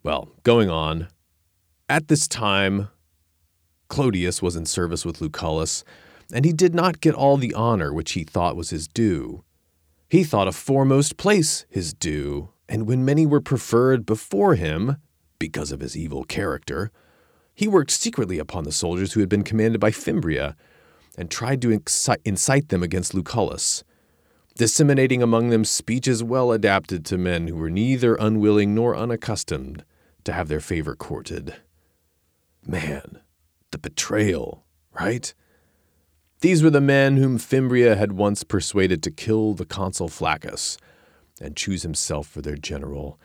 Well, 0.03 0.31
going 0.43 0.69
on. 0.69 1.09
At 1.89 2.07
this 2.07 2.27
time, 2.27 2.89
Clodius 3.89 4.41
was 4.41 4.55
in 4.55 4.65
service 4.65 5.05
with 5.05 5.19
Lucullus, 5.19 5.83
and 6.31 6.45
he 6.45 6.53
did 6.53 6.73
not 6.75 7.01
get 7.01 7.15
all 7.15 7.35
the 7.35 7.53
honor 7.53 7.93
which 7.93 8.13
he 8.13 8.23
thought 8.23 8.55
was 8.55 8.69
his 8.69 8.87
due. 8.87 9.43
He 10.09 10.23
thought 10.23 10.47
a 10.47 10.53
foremost 10.53 11.17
place 11.17 11.65
his 11.69 11.93
due, 11.93 12.49
and 12.69 12.87
when 12.87 13.03
many 13.03 13.25
were 13.25 13.41
preferred 13.41 14.05
before 14.05 14.55
him, 14.55 14.97
because 15.39 15.71
of 15.71 15.79
his 15.79 15.97
evil 15.97 16.23
character, 16.23 16.91
he 17.53 17.67
worked 17.67 17.91
secretly 17.91 18.39
upon 18.39 18.63
the 18.63 18.71
soldiers 18.71 19.13
who 19.13 19.19
had 19.19 19.29
been 19.29 19.43
commanded 19.43 19.81
by 19.81 19.91
Fimbria 19.91 20.55
and 21.17 21.31
tried 21.31 21.61
to 21.63 21.81
incite 22.23 22.69
them 22.69 22.83
against 22.83 23.13
Lucullus, 23.13 23.83
disseminating 24.55 25.23
among 25.23 25.49
them 25.49 25.65
speeches 25.65 26.23
well 26.23 26.51
adapted 26.51 27.03
to 27.05 27.17
men 27.17 27.47
who 27.47 27.55
were 27.55 27.69
neither 27.69 28.15
unwilling 28.15 28.75
nor 28.75 28.95
unaccustomed 28.95 29.83
to 30.23 30.33
have 30.33 30.47
their 30.47 30.59
favor 30.59 30.95
courted. 30.95 31.55
Man, 32.65 33.21
the 33.71 33.77
betrayal, 33.77 34.65
right? 34.99 35.33
These 36.41 36.61
were 36.61 36.69
the 36.69 36.81
men 36.81 37.17
whom 37.17 37.39
Fimbria 37.39 37.95
had 37.95 38.11
once 38.11 38.43
persuaded 38.43 39.01
to 39.03 39.11
kill 39.11 39.55
the 39.55 39.65
consul 39.65 40.09
Flaccus 40.09 40.77
and 41.41 41.55
choose 41.55 41.81
himself 41.81 42.27
for 42.27 42.41
their 42.41 42.55
general 42.55 43.19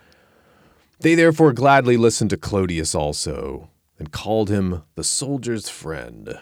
they 1.03 1.15
therefore 1.15 1.53
gladly 1.53 1.97
listened 1.97 2.31
to 2.31 2.37
Clodius 2.37 2.95
also, 2.95 3.69
and 3.99 4.13
called 4.13 4.49
him 4.49 4.83
the 4.95 5.05
soldier's 5.05 5.69
friend. 5.69 6.39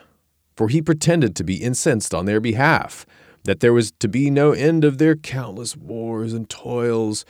For 0.56 0.68
he 0.68 0.82
pretended 0.82 1.34
to 1.36 1.44
be 1.44 1.62
incensed 1.62 2.14
on 2.14 2.26
their 2.26 2.40
behalf, 2.40 3.06
that 3.44 3.60
there 3.60 3.72
was 3.72 3.90
to 3.92 4.08
be 4.08 4.30
no 4.30 4.52
end 4.52 4.84
of 4.84 4.98
their 4.98 5.16
countless 5.16 5.76
wars 5.76 6.32
and 6.32 6.48
toils, 6.48 7.24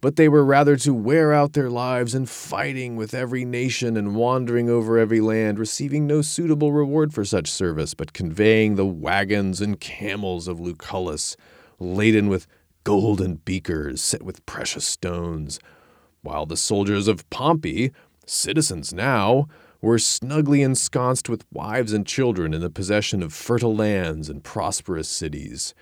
but 0.00 0.16
they 0.16 0.28
were 0.28 0.44
rather 0.44 0.76
to 0.76 0.92
wear 0.92 1.32
out 1.32 1.54
their 1.54 1.70
lives 1.70 2.14
in 2.14 2.26
fighting 2.26 2.94
with 2.94 3.14
every 3.14 3.46
nation 3.46 3.96
and 3.96 4.14
wandering 4.14 4.68
over 4.68 4.98
every 4.98 5.20
land, 5.20 5.58
receiving 5.58 6.06
no 6.06 6.20
suitable 6.20 6.72
reward 6.72 7.14
for 7.14 7.24
such 7.24 7.50
service, 7.50 7.94
but 7.94 8.12
conveying 8.12 8.74
the 8.74 8.84
wagons 8.84 9.62
and 9.62 9.80
camels 9.80 10.46
of 10.46 10.60
Lucullus, 10.60 11.36
laden 11.78 12.28
with 12.28 12.46
golden 12.84 13.36
beakers 13.36 14.02
set 14.02 14.22
with 14.22 14.44
precious 14.44 14.84
stones, 14.84 15.58
while 16.24 16.46
the 16.46 16.56
soldiers 16.56 17.06
of 17.06 17.28
Pompey, 17.30 17.92
citizens 18.26 18.92
now, 18.92 19.46
were 19.80 19.98
snugly 19.98 20.62
ensconced 20.62 21.28
with 21.28 21.44
wives 21.52 21.92
and 21.92 22.06
children 22.06 22.54
in 22.54 22.60
the 22.60 22.70
possession 22.70 23.22
of 23.22 23.32
fertile 23.32 23.76
lands 23.76 24.28
and 24.28 24.42
prosperous 24.42 25.08
cities. 25.08 25.74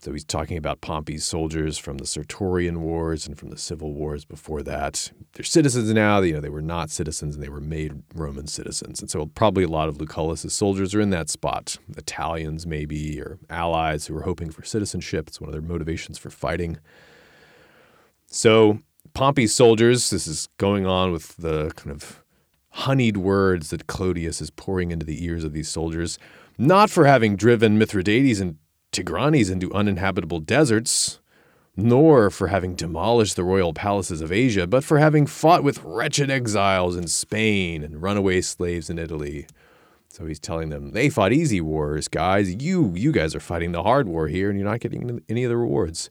So 0.00 0.12
he's 0.12 0.24
talking 0.24 0.56
about 0.56 0.80
Pompey's 0.80 1.24
soldiers 1.24 1.76
from 1.76 1.98
the 1.98 2.06
Sertorian 2.06 2.82
Wars 2.82 3.26
and 3.26 3.36
from 3.36 3.50
the 3.50 3.58
civil 3.58 3.92
wars 3.92 4.24
before 4.24 4.62
that. 4.62 5.10
They're 5.32 5.44
citizens 5.44 5.92
now. 5.92 6.20
You 6.20 6.34
know, 6.34 6.40
they 6.40 6.48
were 6.48 6.62
not 6.62 6.90
citizens 6.90 7.34
and 7.34 7.42
they 7.42 7.48
were 7.48 7.60
made 7.60 8.04
Roman 8.14 8.46
citizens. 8.46 9.00
And 9.00 9.10
so 9.10 9.26
probably 9.26 9.64
a 9.64 9.68
lot 9.68 9.88
of 9.88 9.98
Lucullus's 9.98 10.52
soldiers 10.52 10.94
are 10.94 11.00
in 11.00 11.10
that 11.10 11.28
spot. 11.28 11.78
Italians 11.96 12.64
maybe 12.64 13.20
or 13.20 13.38
allies 13.50 14.06
who 14.06 14.16
are 14.16 14.22
hoping 14.22 14.50
for 14.50 14.64
citizenship. 14.64 15.26
It's 15.26 15.40
one 15.40 15.48
of 15.48 15.52
their 15.52 15.60
motivations 15.60 16.16
for 16.16 16.30
fighting. 16.30 16.78
So 18.28 18.78
Pompey's 19.18 19.52
soldiers, 19.52 20.10
this 20.10 20.28
is 20.28 20.48
going 20.58 20.86
on 20.86 21.10
with 21.10 21.36
the 21.38 21.72
kind 21.74 21.90
of 21.90 22.22
honeyed 22.68 23.16
words 23.16 23.70
that 23.70 23.88
Clodius 23.88 24.40
is 24.40 24.50
pouring 24.50 24.92
into 24.92 25.04
the 25.04 25.24
ears 25.24 25.42
of 25.42 25.52
these 25.52 25.68
soldiers, 25.68 26.20
not 26.56 26.88
for 26.88 27.04
having 27.04 27.34
driven 27.34 27.78
Mithridates 27.78 28.38
and 28.38 28.58
Tigranes 28.92 29.50
into 29.50 29.74
uninhabitable 29.74 30.38
deserts, 30.38 31.18
nor 31.76 32.30
for 32.30 32.46
having 32.46 32.76
demolished 32.76 33.34
the 33.34 33.42
royal 33.42 33.74
palaces 33.74 34.20
of 34.20 34.30
Asia, 34.30 34.68
but 34.68 34.84
for 34.84 35.00
having 35.00 35.26
fought 35.26 35.64
with 35.64 35.82
wretched 35.82 36.30
exiles 36.30 36.96
in 36.96 37.08
Spain 37.08 37.82
and 37.82 38.00
runaway 38.00 38.40
slaves 38.40 38.88
in 38.88 39.00
Italy. 39.00 39.48
So 40.10 40.26
he's 40.26 40.38
telling 40.38 40.68
them 40.68 40.92
they 40.92 41.10
fought 41.10 41.32
easy 41.32 41.60
wars, 41.60 42.06
guys. 42.06 42.54
You, 42.54 42.92
you 42.94 43.10
guys 43.10 43.34
are 43.34 43.40
fighting 43.40 43.72
the 43.72 43.82
hard 43.82 44.06
war 44.06 44.28
here, 44.28 44.48
and 44.48 44.56
you're 44.56 44.68
not 44.68 44.78
getting 44.78 45.24
any 45.28 45.42
of 45.42 45.50
the 45.50 45.56
rewards. 45.56 46.08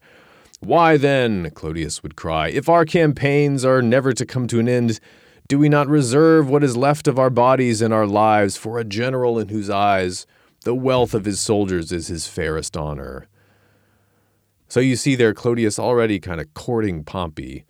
Why 0.60 0.98
then, 0.98 1.52
Clodius 1.52 2.02
would 2.02 2.16
cry, 2.16 2.50
if 2.50 2.68
our 2.68 2.84
campaigns 2.84 3.64
are 3.64 3.82
never 3.82 4.12
to 4.14 4.26
come 4.26 4.48
to 4.48 4.60
an 4.60 4.68
end, 4.68 5.00
do 5.48 5.60
we 5.60 5.70
not 5.70 5.88
reserve 5.88 6.50
what 6.50 6.64
is 6.64 6.76
left 6.76 7.08
of 7.08 7.20
our 7.20 7.30
bodies 7.30 7.82
and 7.82 7.94
our 7.94 8.08
lives 8.08 8.58
for 8.58 8.80
a 8.80 8.84
general 8.84 9.40
in 9.40 9.50
whose 9.50 9.70
eyes 9.70 10.26
the 10.64 10.76
wealth 10.76 11.14
of 11.14 11.26
his 11.26 11.40
soldiers 11.40 11.92
is 11.92 12.08
his 12.08 12.28
fairest 12.28 12.76
honor? 12.76 13.28
So 14.68 14.80
you 14.80 14.96
see 14.96 15.16
there 15.16 15.34
Clodius 15.34 15.80
already 15.80 16.20
kind 16.20 16.42
of 16.42 16.54
courting 16.54 17.04
Pompey 17.04 17.64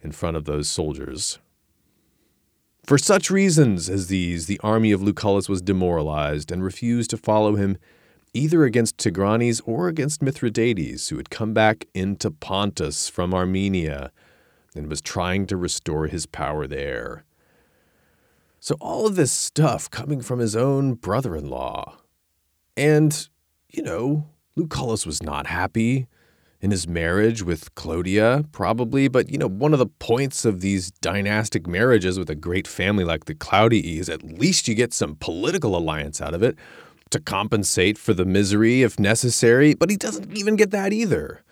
in 0.00 0.12
front 0.12 0.36
of 0.36 0.44
those 0.44 0.68
soldiers. 0.68 1.38
For 2.86 2.96
such 2.96 3.30
reasons 3.30 3.90
as 3.90 4.06
these, 4.06 4.46
the 4.46 4.60
army 4.62 4.92
of 4.92 5.02
Lucullus 5.02 5.48
was 5.48 5.60
demoralized 5.60 6.50
and 6.50 6.64
refused 6.64 7.10
to 7.10 7.18
follow 7.18 7.56
him 7.56 7.76
either 8.34 8.64
against 8.64 8.98
Tigranes 8.98 9.60
or 9.64 9.88
against 9.88 10.22
Mithridates, 10.22 11.08
who 11.08 11.16
had 11.16 11.30
come 11.30 11.52
back 11.52 11.86
into 11.94 12.30
Pontus 12.30 13.08
from 13.08 13.34
Armenia 13.34 14.12
and 14.74 14.88
was 14.88 15.00
trying 15.00 15.46
to 15.46 15.56
restore 15.56 16.06
his 16.06 16.26
power 16.26 16.66
there. 16.66 17.24
So, 18.60 18.76
all 18.80 19.06
of 19.06 19.16
this 19.16 19.32
stuff 19.32 19.90
coming 19.90 20.20
from 20.20 20.40
his 20.40 20.56
own 20.56 20.94
brother 20.94 21.36
in 21.36 21.48
law. 21.48 21.98
And, 22.76 23.28
you 23.70 23.82
know, 23.82 24.28
Lucullus 24.56 25.06
was 25.06 25.22
not 25.22 25.46
happy 25.46 26.06
in 26.60 26.72
his 26.72 26.88
marriage 26.88 27.42
with 27.42 27.72
Clodia, 27.76 28.44
probably, 28.50 29.06
but, 29.06 29.30
you 29.30 29.38
know, 29.38 29.48
one 29.48 29.72
of 29.72 29.78
the 29.78 29.86
points 29.86 30.44
of 30.44 30.60
these 30.60 30.90
dynastic 30.90 31.68
marriages 31.68 32.18
with 32.18 32.28
a 32.28 32.34
great 32.34 32.66
family 32.66 33.04
like 33.04 33.26
the 33.26 33.34
Claudii 33.34 33.98
is 33.98 34.08
at 34.08 34.24
least 34.24 34.66
you 34.66 34.74
get 34.74 34.92
some 34.92 35.14
political 35.16 35.76
alliance 35.76 36.20
out 36.20 36.34
of 36.34 36.42
it 36.42 36.58
to 37.10 37.20
compensate 37.20 37.98
for 37.98 38.14
the 38.14 38.24
misery 38.24 38.82
if 38.82 38.98
necessary, 38.98 39.74
but 39.74 39.90
he 39.90 39.96
doesn't 39.96 40.36
even 40.36 40.56
get 40.56 40.70
that 40.70 40.92
either. 40.92 41.42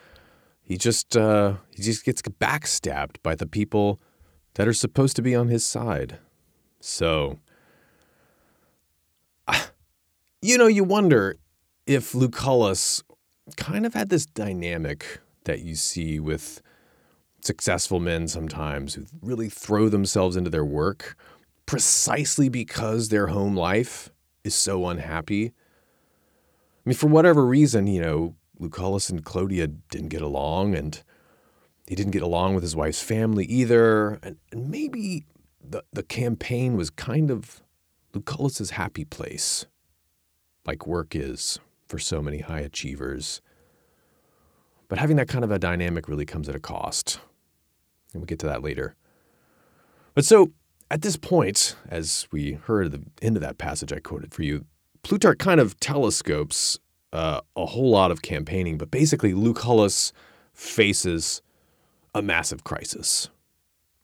He 0.62 0.76
just 0.76 1.16
uh, 1.16 1.54
he 1.70 1.82
just 1.82 2.04
gets 2.04 2.22
backstabbed 2.22 3.16
by 3.22 3.34
the 3.34 3.46
people 3.46 4.00
that 4.54 4.66
are 4.66 4.72
supposed 4.72 5.16
to 5.16 5.22
be 5.22 5.34
on 5.34 5.48
his 5.48 5.64
side. 5.64 6.18
So, 6.80 7.38
you 10.42 10.58
know, 10.58 10.66
you 10.66 10.82
wonder 10.82 11.36
if 11.86 12.12
Lucullus 12.12 13.02
kind 13.56 13.86
of 13.86 13.94
had 13.94 14.08
this 14.08 14.26
dynamic 14.26 15.20
that 15.44 15.60
you 15.60 15.76
see 15.76 16.18
with 16.18 16.62
successful 17.40 18.00
men 18.00 18.26
sometimes 18.26 18.94
who 18.94 19.06
really 19.22 19.48
throw 19.48 19.88
themselves 19.88 20.36
into 20.36 20.50
their 20.50 20.64
work 20.64 21.16
precisely 21.64 22.48
because 22.48 23.08
their 23.08 23.28
home 23.28 23.56
life 23.56 24.10
is 24.46 24.54
so 24.54 24.86
unhappy. 24.86 25.46
I 25.46 25.52
mean, 26.88 26.96
for 26.96 27.08
whatever 27.08 27.44
reason, 27.44 27.86
you 27.86 28.00
know, 28.00 28.36
Lucullus 28.60 29.10
and 29.10 29.24
Clodia 29.24 29.66
didn't 29.66 30.08
get 30.08 30.22
along, 30.22 30.74
and 30.74 31.02
he 31.86 31.94
didn't 31.94 32.12
get 32.12 32.22
along 32.22 32.54
with 32.54 32.62
his 32.62 32.76
wife's 32.76 33.02
family 33.02 33.44
either. 33.46 34.18
And, 34.22 34.36
and 34.52 34.70
maybe 34.70 35.26
the, 35.62 35.82
the 35.92 36.02
campaign 36.02 36.76
was 36.76 36.90
kind 36.90 37.30
of 37.30 37.62
Lucullus's 38.12 38.70
happy 38.70 39.04
place, 39.04 39.66
like 40.64 40.86
work 40.86 41.14
is 41.14 41.58
for 41.86 41.98
so 41.98 42.22
many 42.22 42.38
high 42.38 42.60
achievers. 42.60 43.40
But 44.88 44.98
having 44.98 45.16
that 45.16 45.28
kind 45.28 45.44
of 45.44 45.50
a 45.50 45.58
dynamic 45.58 46.08
really 46.08 46.24
comes 46.24 46.48
at 46.48 46.54
a 46.54 46.60
cost. 46.60 47.20
And 48.12 48.22
we'll 48.22 48.26
get 48.26 48.38
to 48.40 48.46
that 48.46 48.62
later. 48.62 48.94
But 50.14 50.24
so 50.24 50.52
at 50.90 51.02
this 51.02 51.16
point, 51.16 51.76
as 51.88 52.28
we 52.30 52.52
heard 52.52 52.86
at 52.86 52.92
the 52.92 53.02
end 53.22 53.36
of 53.36 53.42
that 53.42 53.58
passage 53.58 53.92
I 53.92 53.98
quoted 53.98 54.32
for 54.32 54.42
you, 54.42 54.64
Plutarch 55.02 55.38
kind 55.38 55.60
of 55.60 55.78
telescopes 55.80 56.78
uh, 57.12 57.40
a 57.56 57.66
whole 57.66 57.90
lot 57.90 58.10
of 58.10 58.22
campaigning, 58.22 58.78
but 58.78 58.90
basically, 58.90 59.32
Lucullus 59.32 60.12
faces 60.52 61.42
a 62.14 62.22
massive 62.22 62.64
crisis. 62.64 63.28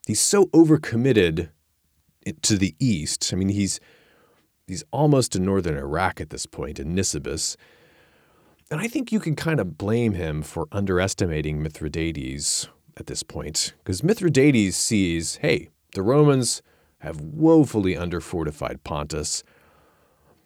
He's 0.07 0.21
so 0.21 0.47
overcommitted 0.47 1.49
to 2.41 2.57
the 2.57 2.75
east. 2.79 3.31
I 3.33 3.35
mean, 3.35 3.49
he's 3.49 3.79
he's 4.67 4.83
almost 4.91 5.35
in 5.35 5.45
northern 5.45 5.77
Iraq 5.77 6.21
at 6.21 6.29
this 6.29 6.45
point 6.45 6.79
in 6.79 6.95
Nisibis. 6.95 7.57
And 8.71 8.79
I 8.79 8.87
think 8.87 9.11
you 9.11 9.19
can 9.19 9.35
kind 9.35 9.59
of 9.59 9.77
blame 9.77 10.13
him 10.13 10.41
for 10.41 10.67
underestimating 10.71 11.61
Mithridates 11.61 12.67
at 12.97 13.07
this 13.07 13.23
point, 13.23 13.73
because 13.79 14.03
Mithridates 14.03 14.77
sees, 14.77 15.35
hey, 15.37 15.69
the 15.93 16.01
Romans 16.01 16.61
have 17.03 17.19
woefully 17.19 17.95
underfortified 17.95 18.81
Pontus. 18.85 19.43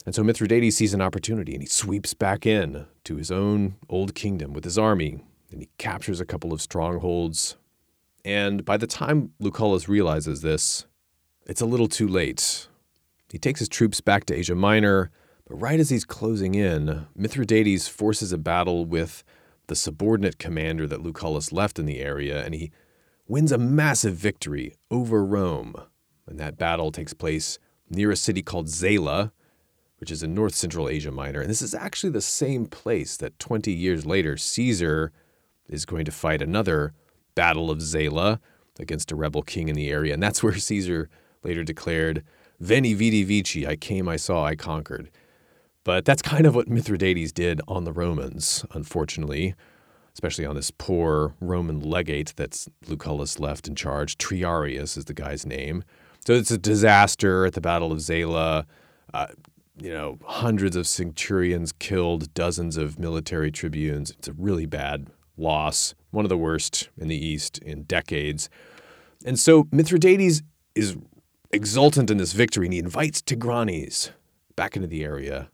And 0.08 0.16
so 0.16 0.24
Mithridates 0.24 0.76
sees 0.76 0.96
an 0.96 1.02
opportunity 1.02 1.54
and 1.54 1.62
he 1.62 1.68
sweeps 1.68 2.16
back 2.16 2.48
in 2.48 2.88
to 3.04 3.18
his 3.18 3.30
own 3.30 3.76
old 3.90 4.16
kingdom 4.16 4.54
with 4.54 4.64
his 4.64 4.78
army 4.78 5.24
and 5.52 5.62
he 5.62 5.70
captures 5.78 6.20
a 6.20 6.26
couple 6.26 6.52
of 6.52 6.62
strongholds. 6.62 7.58
And 8.26 8.66
by 8.66 8.76
the 8.76 8.88
time 8.88 9.34
Lucullus 9.40 9.88
realizes 9.88 10.42
this, 10.42 10.88
it's 11.46 11.62
a 11.62 11.66
little 11.68 11.88
too 11.88 12.08
late. 12.08 12.68
He 13.32 13.38
takes 13.38 13.60
his 13.60 13.70
troops 13.70 14.02
back 14.02 14.26
to 14.26 14.36
Asia 14.36 14.56
Minor, 14.56 15.12
but 15.48 15.62
right 15.62 15.80
as 15.80 15.92
he's 15.92 16.06
closing 16.06 16.56
in, 16.56 17.06
Mithridates 17.16 17.88
forces 17.88 18.34
a 18.34 18.38
battle 18.40 18.84
with 18.84 19.24
the 19.68 19.76
subordinate 19.76 20.40
commander 20.40 20.88
that 20.88 21.04
Lucullus 21.04 21.52
left 21.52 21.78
in 21.78 21.86
the 21.86 22.00
area, 22.00 22.44
and 22.44 22.56
he 22.56 22.72
wins 23.28 23.52
a 23.52 23.58
massive 23.60 24.16
victory 24.16 24.74
over 24.90 25.24
Rome. 25.24 25.76
And 26.28 26.40
that 26.40 26.58
battle 26.58 26.92
takes 26.92 27.14
place 27.14 27.60
near 27.90 28.12
a 28.12 28.16
city 28.16 28.42
called 28.42 28.68
Zela, 28.68 29.32
which 30.00 30.12
is 30.12 30.24
in 30.24 30.34
north 30.34 30.56
central 30.56 30.90
Asia 30.90 31.12
Minor. 31.12 31.42
And 31.42 31.50
this 31.50 31.62
is 31.62 31.74
actually 31.74 32.12
the 32.12 32.22
same 32.22 32.66
place 32.66 33.18
that 33.18 33.40
20 33.40 33.72
years 33.72 34.06
later, 34.06 34.38
Caesar 34.38 35.12
is 35.68 35.86
going 35.86 36.06
to 36.06 36.12
fight 36.12 36.42
another 36.42 36.94
Battle 37.36 37.70
of 37.70 37.80
Zela 37.80 38.40
against 38.80 39.12
a 39.12 39.16
rebel 39.16 39.42
king 39.42 39.70
in 39.70 39.76
the 39.76 39.90
area. 39.90 40.14
And 40.14 40.22
that's 40.22 40.42
where 40.44 40.56
Caesar 40.56 41.10
later 41.44 41.64
declared, 41.64 42.24
Veni 42.60 42.94
vidi 42.94 43.24
vici, 43.24 43.68
I 43.68 43.76
came, 43.76 44.08
I 44.08 44.16
saw, 44.16 44.44
I 44.44 44.56
conquered. 44.56 45.12
But 45.84 46.04
that's 46.04 46.22
kind 46.22 46.46
of 46.46 46.56
what 46.56 46.68
Mithridates 46.68 47.32
did 47.32 47.62
on 47.68 47.86
the 47.86 47.94
Romans, 47.94 48.66
unfortunately, 48.72 49.56
especially 50.14 50.46
on 50.46 50.56
this 50.56 50.72
poor 50.72 51.36
Roman 51.40 51.80
legate 51.80 52.34
that's 52.36 52.68
Lucullus 52.88 53.40
left 53.40 53.68
in 53.68 53.76
charge. 53.76 54.18
Triarius 54.18 54.98
is 54.98 55.06
the 55.06 55.14
guy's 55.14 55.46
name. 55.46 55.84
So 56.28 56.34
it's 56.34 56.52
a 56.52 56.58
disaster 56.58 57.46
at 57.46 57.54
the 57.54 57.62
Battle 57.62 57.94
of 57.94 58.00
Zela. 58.00 58.66
Uh, 59.14 59.28
you 59.80 59.90
know, 59.90 60.20
hundreds 60.26 60.76
of 60.76 60.86
centurions 60.86 61.72
killed, 61.72 62.34
dozens 62.34 62.76
of 62.76 63.00
military 63.00 63.50
tribunes. 63.50 64.12
It's 64.12 64.28
a 64.28 64.34
really 64.34 64.66
bad 64.66 65.08
loss, 65.38 65.96
one 66.12 66.26
of 66.26 66.30
the 66.30 66.38
worst 66.38 66.90
in 66.98 67.08
the 67.08 67.16
East 67.16 67.60
in 67.60 67.84
decades. 67.84 68.50
And 69.26 69.40
so 69.40 69.70
Mithridates 69.72 70.42
is 70.76 70.98
exultant 71.54 72.12
in 72.12 72.18
this 72.18 72.34
victory 72.34 72.66
and 72.66 72.74
he 72.74 72.80
invites 72.80 73.22
Tigranes 73.22 74.12
back 74.58 74.76
into 74.76 74.90
the 74.90 75.06
area. 75.06 75.50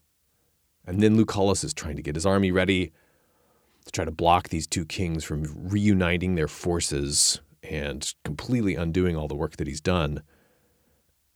And 0.88 1.04
then 1.04 1.18
Lucullus 1.18 1.64
is 1.64 1.76
trying 1.76 1.98
to 1.98 2.02
get 2.02 2.16
his 2.16 2.26
army 2.26 2.52
ready 2.52 2.92
to 3.86 3.92
try 3.92 4.06
to 4.06 4.12
block 4.12 4.50
these 4.50 4.66
two 4.66 4.86
kings 4.86 5.24
from 5.24 5.44
reuniting 5.70 6.34
their 6.34 6.48
forces 6.48 7.42
and 7.62 8.12
completely 8.24 8.74
undoing 8.74 9.16
all 9.16 9.28
the 9.28 9.36
work 9.36 9.58
that 9.58 9.68
he's 9.68 9.80
done. 9.80 10.24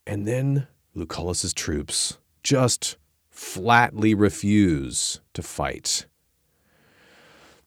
And 0.08 0.26
then 0.26 0.68
Lucullus's 0.96 1.54
troops 1.54 2.18
just 2.42 2.98
flatly 3.30 4.16
refuse 4.16 5.20
to 5.34 5.44
fight. 5.44 6.06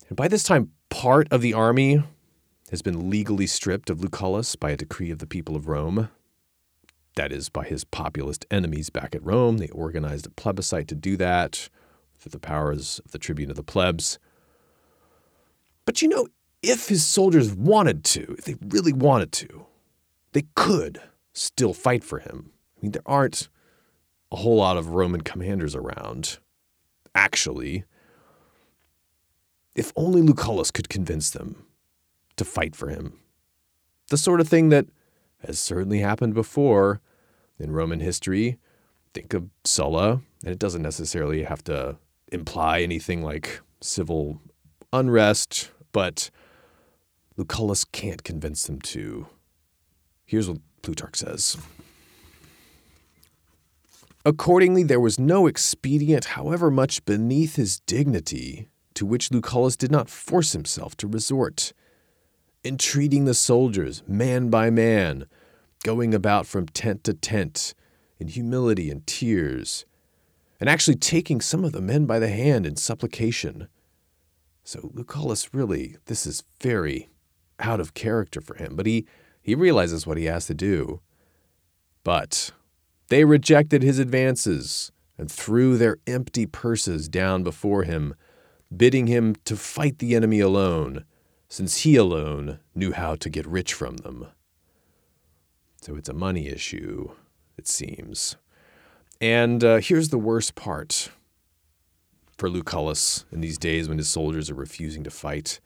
And 0.09 0.17
by 0.17 0.27
this 0.27 0.43
time, 0.43 0.71
part 0.89 1.29
of 1.31 1.43
the 1.43 1.53
army 1.53 2.03
has 2.71 2.81
been 2.81 3.11
legally 3.11 3.47
stripped 3.47 3.91
of 3.91 4.01
Lucullus 4.01 4.57
by 4.57 4.71
a 4.71 4.77
decree 4.77 5.11
of 5.11 5.19
the 5.19 5.27
people 5.27 5.55
of 5.55 5.69
Rome. 5.69 6.09
That 7.15 7.31
is, 7.31 7.51
by 7.51 7.65
his 7.65 7.85
populist 7.85 8.47
enemies 8.51 8.89
back 8.89 9.15
at 9.15 9.23
Rome. 9.23 9.59
They 9.59 9.69
organized 9.69 10.27
a 10.27 10.31
plebiscite 10.31 10.89
to 10.89 10.95
do 10.95 11.19
that 11.19 11.69
through 12.19 12.31
the 12.31 12.39
powers 12.39 13.03
of 13.05 13.11
the 13.11 13.19
tribune 13.19 13.51
of 13.51 13.57
the 13.57 13.63
plebs. 13.63 14.19
But 15.85 16.01
you 16.01 16.09
know, 16.09 16.29
if 16.63 16.89
his 16.89 17.05
soldiers 17.05 17.53
wanted 17.53 18.03
to, 18.05 18.35
if 18.39 18.45
they 18.45 18.57
really 18.69 18.95
wanted 18.95 19.31
to, 19.33 19.67
they 20.33 20.45
could 20.55 21.03
still 21.33 21.73
fight 21.73 22.05
for 22.05 22.19
him. 22.19 22.51
I 22.77 22.81
mean, 22.83 22.93
there 22.93 23.03
aren't 23.07 23.49
a 24.33 24.37
whole 24.37 24.57
lot 24.57 24.77
of 24.77 24.89
Roman 24.89 25.23
commanders 25.23 25.75
around, 25.75 26.39
actually. 27.15 27.85
If 29.75 29.93
only 29.97 30.23
Lucullus 30.23 30.73
could 30.73 30.89
convince 30.89 31.31
them 31.31 31.65
to 32.37 32.45
fight 32.45 32.75
for 32.75 32.89
him. 32.89 33.19
The 34.09 34.17
sort 34.17 34.41
of 34.41 34.49
thing 34.49 34.71
that 34.71 34.87
has 35.47 35.59
certainly 35.59 36.01
happened 36.01 36.35
before 36.35 37.01
in 37.59 37.73
Roman 37.73 38.01
history. 38.01 38.59
Think 39.15 39.35
of 39.35 39.49
Sulla, 39.65 40.23
and 40.45 40.53
it 40.53 40.59
doesn't 40.59 40.83
necessarily 40.83 41.43
have 41.45 41.65
to 41.65 41.97
imply 42.33 42.81
anything 42.81 43.23
like 43.23 43.61
civil 43.81 44.41
unrest, 44.93 45.71
but 45.93 46.31
Lucullus 47.37 47.85
can't 47.91 48.23
convince 48.23 48.67
them 48.67 48.81
to. 48.81 49.27
Here's 50.25 50.49
what 50.49 50.59
Plutarch 50.83 51.17
says. 51.17 51.57
Accordingly, 54.25 54.83
there 54.83 55.01
was 55.01 55.19
no 55.19 55.47
expedient, 55.47 56.27
however 56.27 56.71
much 56.71 57.05
beneath 57.05 57.57
his 57.57 57.81
dignity, 57.81 58.69
to 58.95 59.07
which 59.07 59.31
Lucullus 59.31 59.77
did 59.77 59.91
not 59.91 60.11
force 60.11 60.53
himself 60.53 60.97
to 60.99 61.07
resort. 61.07 61.73
Entreating 62.63 63.25
the 63.25 63.33
soldiers, 63.33 64.03
man 64.07 64.51
by 64.51 64.69
man, 64.69 65.25
going 65.85 66.13
about 66.13 66.47
from 66.47 66.67
tent 66.67 67.05
to 67.05 67.15
tent, 67.15 67.75
in 68.19 68.29
humility 68.29 68.91
and 68.91 69.07
tears, 69.07 69.87
and 70.61 70.69
actually 70.69 70.97
taking 70.97 71.41
some 71.41 71.65
of 71.65 71.73
the 71.73 71.81
men 71.81 72.05
by 72.05 72.19
the 72.19 72.29
hand 72.29 72.67
in 72.67 72.77
supplication. 72.77 73.69
So 74.63 74.91
Lucullus 74.93 75.55
really, 75.55 75.97
this 76.05 76.27
is 76.27 76.45
very 76.61 77.09
out 77.59 77.81
of 77.81 77.95
character 77.95 78.43
for 78.43 78.57
him, 78.57 78.77
but 78.77 78.85
he, 78.85 79.07
he 79.51 79.57
realizes 79.57 80.07
what 80.07 80.17
he 80.17 80.27
has 80.27 80.47
to 80.47 80.55
do. 80.55 81.01
But 82.05 82.53
they 83.09 83.25
rejected 83.25 83.83
his 83.83 83.99
advances 83.99 84.93
and 85.19 85.29
threw 85.31 85.77
their 85.77 85.99
empty 86.07 86.47
purses 86.47 87.09
down 87.09 87.43
before 87.43 87.83
him, 87.83 88.15
bidding 88.75 89.09
him 89.09 89.35
to 89.47 89.57
fight 89.57 89.99
the 89.99 90.15
enemy 90.15 90.39
alone, 90.39 91.05
since 91.49 91.79
he 91.79 91.97
alone 91.97 92.61
knew 92.77 92.93
how 92.93 93.17
to 93.17 93.29
get 93.29 93.45
rich 93.45 93.75
from 93.75 93.97
them. 93.97 94.29
So 95.83 95.97
it's 95.97 96.09
a 96.09 96.15
money 96.15 96.47
issue, 96.47 97.11
it 97.59 97.67
seems. 97.67 98.37
And 99.21 99.65
uh, 99.65 99.79
here's 99.79 100.11
the 100.11 100.19
worst 100.19 100.55
part 100.55 101.11
for 102.39 102.49
Lucullus 102.49 103.25
in 103.33 103.41
these 103.41 103.59
days 103.59 103.89
when 103.89 103.99
his 103.99 104.09
soldiers 104.09 104.49
are 104.49 104.55
refusing 104.55 105.03
to 105.03 105.11
fight. 105.11 105.59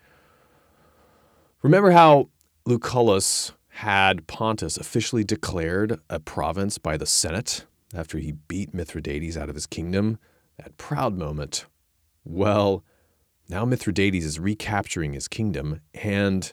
Remember 1.61 1.90
how 1.90 2.31
Lucullus 2.66 3.53
had 3.79 4.29
Pontus 4.29 4.77
officially 4.77 5.25
declared 5.25 5.99
a 6.09 6.21
province 6.21 6.79
by 6.79 6.97
the 6.97 7.07
Senate 7.07 7.67
after 7.93 8.19
he 8.19 8.31
beat 8.33 8.73
Mithridates 8.73 9.37
out 9.37 9.49
of 9.49 9.57
his 9.57 9.67
kingdom? 9.67 10.19
That 10.59 10.77
proud 10.77 11.19
moment. 11.19 11.67
Well, 12.25 12.85
now 13.49 13.65
Mithridates 13.65 14.25
is 14.25 14.39
recapturing 14.39 15.13
his 15.13 15.27
kingdom, 15.27 15.81
and 15.93 16.53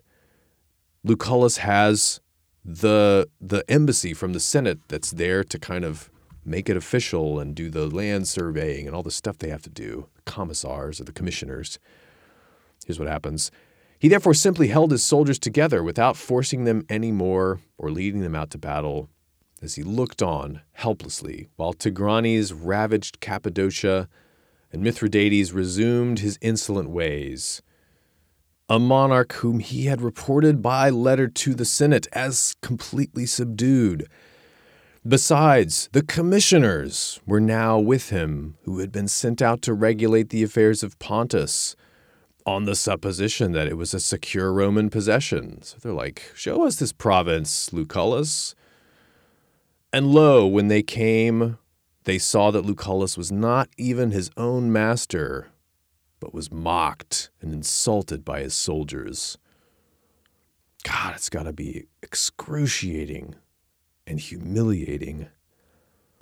Lucullus 1.05 1.57
has 1.57 2.21
the 2.65 3.29
the 3.39 3.63
embassy 3.69 4.15
from 4.15 4.33
the 4.33 4.39
Senate 4.39 4.79
that's 4.87 5.11
there 5.11 5.43
to 5.43 5.59
kind 5.59 5.85
of 5.85 6.09
make 6.43 6.69
it 6.69 6.77
official 6.77 7.39
and 7.39 7.53
do 7.53 7.69
the 7.69 7.85
land 7.85 8.27
surveying 8.27 8.87
and 8.87 8.95
all 8.95 9.03
the 9.03 9.11
stuff 9.11 9.37
they 9.37 9.49
have 9.49 9.61
to 9.61 9.69
do, 9.69 10.07
the 10.15 10.23
commissars 10.23 10.99
or 10.99 11.03
the 11.03 11.11
commissioners. 11.11 11.77
Here's 12.85 12.97
what 12.97 13.07
happens. 13.07 13.51
He 14.01 14.07
therefore 14.07 14.33
simply 14.33 14.69
held 14.69 14.89
his 14.89 15.03
soldiers 15.03 15.37
together 15.37 15.83
without 15.83 16.17
forcing 16.17 16.63
them 16.63 16.87
any 16.89 17.11
more 17.11 17.59
or 17.77 17.91
leading 17.91 18.21
them 18.21 18.33
out 18.33 18.49
to 18.49 18.57
battle, 18.57 19.11
as 19.61 19.75
he 19.75 19.83
looked 19.83 20.23
on 20.23 20.61
helplessly 20.71 21.49
while 21.55 21.75
Tigranes 21.75 22.51
ravaged 22.51 23.19
Cappadocia 23.19 24.09
and 24.73 24.81
Mithridates 24.81 25.51
resumed 25.51 26.17
his 26.17 26.39
insolent 26.41 26.89
ways. 26.89 27.61
A 28.67 28.79
monarch 28.79 29.33
whom 29.33 29.59
he 29.59 29.85
had 29.85 30.01
reported 30.01 30.63
by 30.63 30.89
letter 30.89 31.27
to 31.27 31.53
the 31.53 31.63
Senate 31.63 32.07
as 32.11 32.55
completely 32.63 33.27
subdued. 33.27 34.07
Besides, 35.07 35.89
the 35.91 36.01
commissioners 36.01 37.19
were 37.27 37.39
now 37.39 37.77
with 37.77 38.09
him, 38.09 38.57
who 38.63 38.79
had 38.79 38.91
been 38.91 39.07
sent 39.07 39.43
out 39.43 39.61
to 39.61 39.75
regulate 39.75 40.29
the 40.29 40.41
affairs 40.41 40.81
of 40.81 40.97
Pontus 40.97 41.75
on 42.45 42.65
the 42.65 42.75
supposition 42.75 43.51
that 43.53 43.67
it 43.67 43.77
was 43.77 43.93
a 43.93 43.99
secure 43.99 44.51
Roman 44.51 44.89
possession. 44.89 45.61
So 45.61 45.77
they're 45.81 45.93
like, 45.93 46.31
Show 46.35 46.65
us 46.65 46.77
this 46.77 46.91
province, 46.91 47.69
Lucullus. 47.71 48.55
And 49.93 50.07
lo, 50.07 50.47
when 50.47 50.67
they 50.67 50.83
came, 50.83 51.57
they 52.05 52.17
saw 52.17 52.51
that 52.51 52.65
Lucullus 52.65 53.17
was 53.17 53.31
not 53.31 53.69
even 53.77 54.11
his 54.11 54.31
own 54.37 54.71
master, 54.71 55.47
but 56.19 56.33
was 56.33 56.51
mocked 56.51 57.29
and 57.41 57.53
insulted 57.53 58.23
by 58.23 58.41
his 58.41 58.53
soldiers. 58.53 59.37
God, 60.83 61.15
it's 61.15 61.29
got 61.29 61.43
to 61.43 61.53
be 61.53 61.85
excruciating 62.01 63.35
and 64.07 64.19
humiliating. 64.19 65.27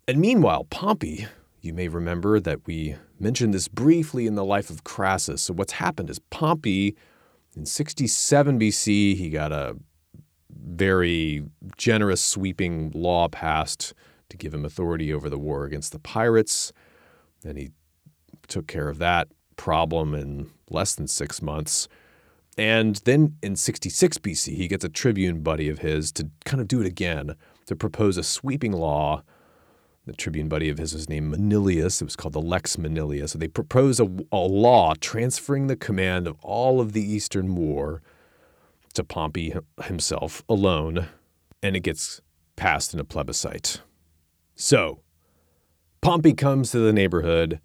And 0.08 0.20
meanwhile, 0.20 0.66
Pompey, 0.66 1.28
you 1.62 1.74
may 1.74 1.88
remember 1.88 2.40
that 2.40 2.66
we 2.66 2.96
mentioned 3.20 3.54
this 3.54 3.68
briefly 3.68 4.28
in 4.28 4.36
the 4.36 4.46
life 4.46 4.70
of 4.70 4.84
Crassus. 4.84 5.42
So, 5.42 5.54
what's 5.54 5.74
happened 5.74 6.10
is 6.10 6.20
Pompey, 6.30 6.96
in 7.56 7.66
67 7.66 8.60
BC, 8.60 9.16
he 9.16 9.30
got 9.30 9.52
a 9.52 9.76
very 10.50 11.44
generous, 11.78 12.24
sweeping 12.24 12.92
law 12.94 13.28
passed 13.28 13.94
to 14.30 14.38
give 14.38 14.54
him 14.54 14.66
authority 14.66 15.14
over 15.14 15.30
the 15.30 15.40
war 15.40 15.66
against 15.66 15.92
the 15.92 16.00
pirates. 16.00 16.72
And 17.44 17.58
he 17.58 17.72
took 18.48 18.68
care 18.68 18.90
of 18.90 19.00
that 19.00 19.28
problem 19.56 20.14
in 20.14 20.50
less 20.70 20.96
than 20.96 21.08
six 21.08 21.42
months. 21.42 21.88
And 22.58 22.98
then 23.06 23.36
in 23.42 23.56
66 23.56 24.18
BC, 24.20 24.56
he 24.56 24.68
gets 24.68 24.86
a 24.86 24.90
tribune 24.90 25.42
buddy 25.42 25.70
of 25.70 25.80
his 25.80 26.12
to 26.14 26.30
kind 26.46 26.62
of 26.62 26.68
do 26.68 26.82
it 26.82 26.88
again, 26.88 27.36
to 27.66 27.76
propose 27.76 28.18
a 28.18 28.24
sweeping 28.24 28.74
law 28.74 29.24
the 30.10 30.16
tribune 30.16 30.50
buddy 30.50 30.70
of 30.70 30.80
his 30.80 30.94
was 30.94 31.08
named 31.08 31.30
Manilius. 31.30 32.02
It 32.02 32.06
was 32.06 32.16
called 32.16 32.34
the 32.34 32.42
Lex 32.42 32.78
Manilius. 32.78 33.34
So 33.34 33.38
they 33.38 33.48
proposed 33.48 34.00
a, 34.00 34.10
a 34.32 34.38
law 34.38 34.96
transferring 35.00 35.68
the 35.68 35.76
command 35.76 36.28
of 36.28 36.36
all 36.42 36.82
of 36.82 36.94
the 36.94 37.04
Eastern 37.04 37.56
War 37.56 38.02
to 38.96 39.04
Pompey 39.04 39.54
himself 39.84 40.44
alone, 40.50 41.08
and 41.62 41.76
it 41.76 41.82
gets 41.82 42.22
passed 42.56 42.94
in 42.94 43.00
a 43.00 43.04
plebiscite. 43.04 43.82
So, 44.56 45.00
Pompey 46.02 46.34
comes 46.34 46.72
to 46.72 46.80
the 46.80 46.92
neighborhood 46.92 47.62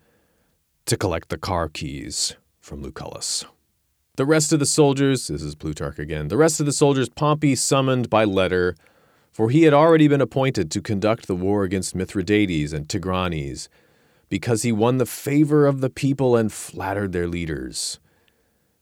to 0.85 0.97
collect 0.99 1.31
the 1.31 1.39
car 1.39 1.71
keys 1.71 2.37
from 2.61 2.83
Lucullus. 2.83 3.47
The 4.17 4.27
rest 4.27 4.53
of 4.53 4.59
the 4.59 4.67
soldiers, 4.67 5.29
this 5.29 5.43
is 5.43 5.55
Plutarch 5.55 5.99
again, 5.99 6.29
the 6.29 6.37
rest 6.37 6.61
of 6.61 6.67
the 6.67 6.73
soldiers 6.73 7.09
Pompey 7.09 7.57
summoned 7.57 8.11
by 8.11 8.25
letter 8.25 8.77
for 9.35 9.51
he 9.51 9.65
had 9.65 9.75
already 9.75 10.07
been 10.07 10.21
appointed 10.21 10.71
to 10.71 10.81
conduct 10.81 11.27
the 11.27 11.35
war 11.35 11.65
against 11.65 11.97
Mithridates 11.97 12.73
and 12.73 12.87
Tigranes, 12.87 13.69
because 14.29 14.63
he 14.63 14.71
won 14.71 14.99
the 14.99 15.07
favor 15.07 15.67
of 15.67 15.81
the 15.81 15.91
people 15.91 16.37
and 16.37 16.53
flattered 16.53 17.11
their 17.11 17.27
leaders. 17.27 17.99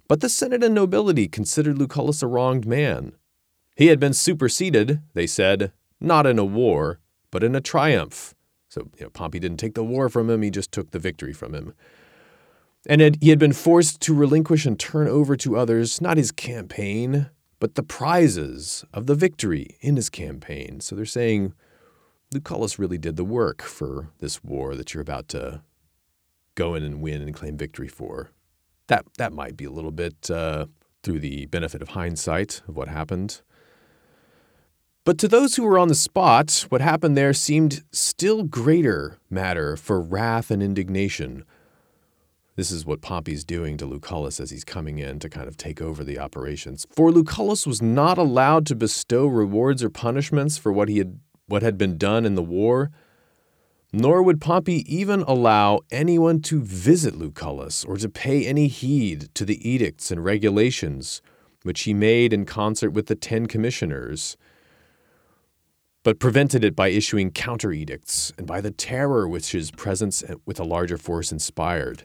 But 0.08 0.20
the 0.20 0.28
Senate 0.28 0.62
and 0.62 0.74
nobility 0.74 1.26
considered 1.26 1.78
Lucullus 1.78 2.22
a 2.22 2.26
wronged 2.26 2.66
man. 2.66 3.14
He 3.76 3.86
had 3.86 3.98
been 3.98 4.12
superseded, 4.12 5.00
they 5.14 5.26
said, 5.26 5.72
not 5.98 6.26
in 6.26 6.38
a 6.38 6.44
war, 6.44 7.00
but 7.30 7.42
in 7.42 7.54
a 7.54 7.60
triumph. 7.62 8.34
So 8.68 8.90
you 8.98 9.04
know, 9.06 9.10
Pompey 9.10 9.38
didn't 9.38 9.56
take 9.56 9.74
the 9.74 9.82
war 9.82 10.10
from 10.10 10.28
him, 10.28 10.42
he 10.42 10.50
just 10.50 10.70
took 10.70 10.90
the 10.90 10.98
victory 10.98 11.32
from 11.32 11.54
him. 11.54 11.72
And 12.86 13.16
he 13.22 13.30
had 13.30 13.38
been 13.38 13.54
forced 13.54 14.02
to 14.02 14.14
relinquish 14.14 14.66
and 14.66 14.78
turn 14.78 15.08
over 15.08 15.34
to 15.36 15.56
others 15.56 16.02
not 16.02 16.18
his 16.18 16.30
campaign, 16.30 17.30
but 17.62 17.76
the 17.76 17.82
prizes 17.84 18.84
of 18.92 19.06
the 19.06 19.14
victory 19.14 19.76
in 19.80 19.94
his 19.94 20.10
campaign. 20.10 20.80
So 20.80 20.96
they're 20.96 21.04
saying 21.04 21.54
Lucullus 22.34 22.76
really 22.76 22.98
did 22.98 23.14
the 23.14 23.24
work 23.24 23.62
for 23.62 24.10
this 24.18 24.42
war 24.42 24.74
that 24.74 24.92
you're 24.92 25.00
about 25.00 25.28
to 25.28 25.62
go 26.56 26.74
in 26.74 26.82
and 26.82 27.00
win 27.00 27.22
and 27.22 27.32
claim 27.32 27.56
victory 27.56 27.86
for. 27.86 28.32
That, 28.88 29.04
that 29.16 29.32
might 29.32 29.56
be 29.56 29.64
a 29.64 29.70
little 29.70 29.92
bit 29.92 30.28
uh, 30.28 30.66
through 31.04 31.20
the 31.20 31.46
benefit 31.46 31.82
of 31.82 31.90
hindsight 31.90 32.62
of 32.66 32.74
what 32.74 32.88
happened. 32.88 33.42
But 35.04 35.16
to 35.18 35.28
those 35.28 35.54
who 35.54 35.62
were 35.62 35.78
on 35.78 35.86
the 35.86 35.94
spot, 35.94 36.66
what 36.68 36.80
happened 36.80 37.16
there 37.16 37.32
seemed 37.32 37.84
still 37.92 38.42
greater 38.42 39.18
matter 39.30 39.76
for 39.76 40.00
wrath 40.00 40.50
and 40.50 40.64
indignation. 40.64 41.44
This 42.54 42.70
is 42.70 42.84
what 42.84 43.00
Pompey's 43.00 43.44
doing 43.44 43.78
to 43.78 43.86
Lucullus 43.86 44.38
as 44.38 44.50
he's 44.50 44.64
coming 44.64 44.98
in 44.98 45.18
to 45.20 45.28
kind 45.28 45.48
of 45.48 45.56
take 45.56 45.80
over 45.80 46.04
the 46.04 46.18
operations. 46.18 46.86
For 46.94 47.10
Lucullus 47.10 47.66
was 47.66 47.80
not 47.80 48.18
allowed 48.18 48.66
to 48.66 48.74
bestow 48.74 49.26
rewards 49.26 49.82
or 49.82 49.88
punishments 49.88 50.58
for 50.58 50.70
what 50.70 50.88
he 50.88 50.98
had 50.98 51.18
what 51.46 51.62
had 51.62 51.76
been 51.76 51.98
done 51.98 52.24
in 52.24 52.34
the 52.34 52.42
war, 52.42 52.90
nor 53.92 54.22
would 54.22 54.40
Pompey 54.40 54.84
even 54.86 55.22
allow 55.22 55.80
anyone 55.90 56.40
to 56.42 56.62
visit 56.62 57.14
Lucullus 57.14 57.84
or 57.84 57.96
to 57.96 58.08
pay 58.08 58.46
any 58.46 58.68
heed 58.68 59.28
to 59.34 59.44
the 59.44 59.68
edicts 59.68 60.10
and 60.10 60.24
regulations 60.24 61.20
which 61.62 61.82
he 61.82 61.94
made 61.94 62.32
in 62.32 62.44
concert 62.44 62.90
with 62.90 63.06
the 63.06 63.14
ten 63.14 63.46
commissioners, 63.46 64.36
but 66.02 66.18
prevented 66.18 66.64
it 66.64 66.74
by 66.74 66.88
issuing 66.88 67.30
counter 67.30 67.72
edicts 67.72 68.32
and 68.36 68.46
by 68.46 68.60
the 68.60 68.70
terror 68.70 69.28
which 69.28 69.52
his 69.52 69.70
presence 69.70 70.24
with 70.44 70.58
a 70.58 70.64
larger 70.64 70.96
force 70.96 71.30
inspired. 71.30 72.02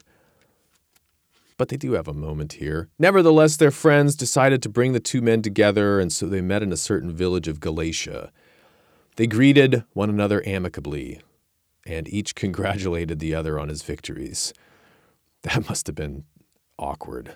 But 1.58 1.70
they 1.70 1.78
do 1.78 1.94
have 1.94 2.08
a 2.08 2.14
moment 2.14 2.54
here. 2.54 2.90
Nevertheless, 3.00 3.58
their 3.58 3.72
friends 3.72 4.16
decided 4.16 4.62
to 4.62 4.70
bring 4.70 4.94
the 4.94 5.00
two 5.00 5.22
men 5.22 5.42
together, 5.42 6.00
and 6.00 6.14
so 6.14 6.28
they 6.28 6.42
met 6.42 6.62
in 6.64 6.72
a 6.72 6.78
certain 6.78 7.12
village 7.12 7.48
of 7.48 7.60
Galatia. 7.60 8.32
They 9.16 9.26
greeted 9.26 9.84
one 9.94 10.10
another 10.10 10.44
amicably, 10.46 11.20
and 11.86 12.08
each 12.08 12.36
congratulated 12.36 13.20
the 13.20 13.34
other 13.34 13.60
on 13.60 13.70
his 13.70 13.82
victories. 13.82 14.54
That 15.42 15.68
must 15.68 15.88
have 15.88 15.96
been 15.96 16.26
awkward. 16.78 17.36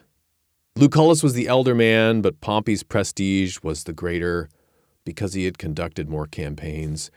Lucullus 0.75 1.23
was 1.23 1.33
the 1.33 1.47
elder 1.47 1.75
man, 1.75 2.21
but 2.21 2.39
Pompey's 2.41 2.83
prestige 2.83 3.57
was 3.61 3.83
the 3.83 3.93
greater 3.93 4.49
because 5.03 5.33
he 5.33 5.45
had 5.45 5.57
conducted 5.57 6.09
more 6.09 6.27
campaigns 6.27 7.11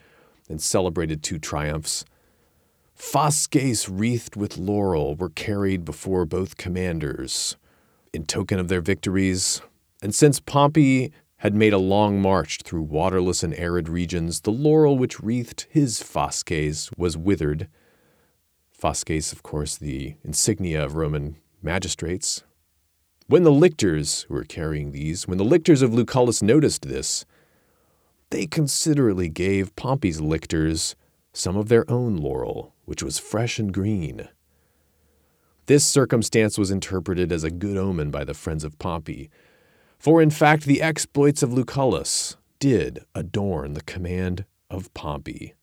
and 0.49 0.61
celebrated 0.61 1.23
two 1.23 1.39
triumphs. 1.39 2.05
Fasces 2.95 3.89
wreathed 3.89 4.37
with 4.37 4.57
laurel 4.57 5.15
were 5.17 5.31
carried 5.31 5.85
before 5.85 6.25
both 6.25 6.57
commanders 6.57 7.57
in 8.13 8.25
token 8.25 8.59
of 8.59 8.69
their 8.69 8.81
victories, 8.81 9.61
and 10.03 10.15
since 10.15 10.41
Pompey 10.41 11.13
had 11.39 11.55
made 11.55 11.73
a 11.73 11.79
long 11.79 12.21
march 12.21 12.61
through 12.63 12.83
waterless 12.83 13.43
and 13.43 13.55
arid 13.55 13.89
regions, 13.89 14.41
the 14.41 14.53
laurel 14.53 14.97
which 14.97 15.21
wreathed 15.21 15.67
his 15.69 16.03
fasces 16.03 16.91
was 16.97 17.17
withered. 17.17 17.69
Fasces, 18.73 19.33
of 19.33 19.43
course, 19.43 19.77
the 19.77 20.17
insignia 20.25 20.85
of 20.85 20.95
Roman 20.95 21.37
magistrates. 21.63 22.45
When 23.27 23.43
the 23.43 23.53
lictors 23.53 24.23
who 24.23 24.35
were 24.35 24.45
carrying 24.45 24.93
these, 24.93 25.27
when 25.27 25.39
the 25.39 25.45
lictors 25.45 25.83
of 25.83 25.95
Lucullus 25.95 26.43
noticed 26.43 26.83
this, 26.83 27.25
they 28.31 28.47
considerately 28.47 29.29
gave 29.29 29.75
Pompey's 29.77 30.21
lictors 30.21 30.95
some 31.33 31.57
of 31.57 31.69
their 31.69 31.91
own 31.91 32.17
laurel, 32.17 32.74
which 32.85 33.03
was 33.03 33.19
fresh 33.19 33.59
and 33.59 33.73
green. 33.73 34.29
This 35.67 35.87
circumstance 35.87 36.59
was 36.59 36.71
interpreted 36.71 37.33
as 37.33 37.45
a 37.45 37.51
good 37.51 37.77
omen 37.77 38.11
by 38.11 38.25
the 38.25 38.35
friends 38.35 38.65
of 38.65 38.79
Pompey, 38.79 39.31
for 39.99 40.21
in 40.21 40.31
fact, 40.31 40.65
the 40.65 40.83
exploits 40.83 41.43
of 41.43 41.53
Lucullus 41.53 42.37
did 42.59 43.05
adorn 43.15 43.73
the 43.73 43.83
command 43.83 44.45
of 44.69 44.93
Pompey. 44.93 45.55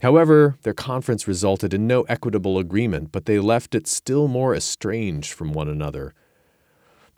However, 0.00 0.56
their 0.62 0.74
conference 0.74 1.28
resulted 1.28 1.72
in 1.72 1.86
no 1.86 2.02
equitable 2.02 2.58
agreement, 2.58 3.12
but 3.12 3.26
they 3.26 3.38
left 3.38 3.74
it 3.74 3.86
still 3.86 4.28
more 4.28 4.54
estranged 4.54 5.32
from 5.32 5.52
one 5.52 5.68
another. 5.68 6.14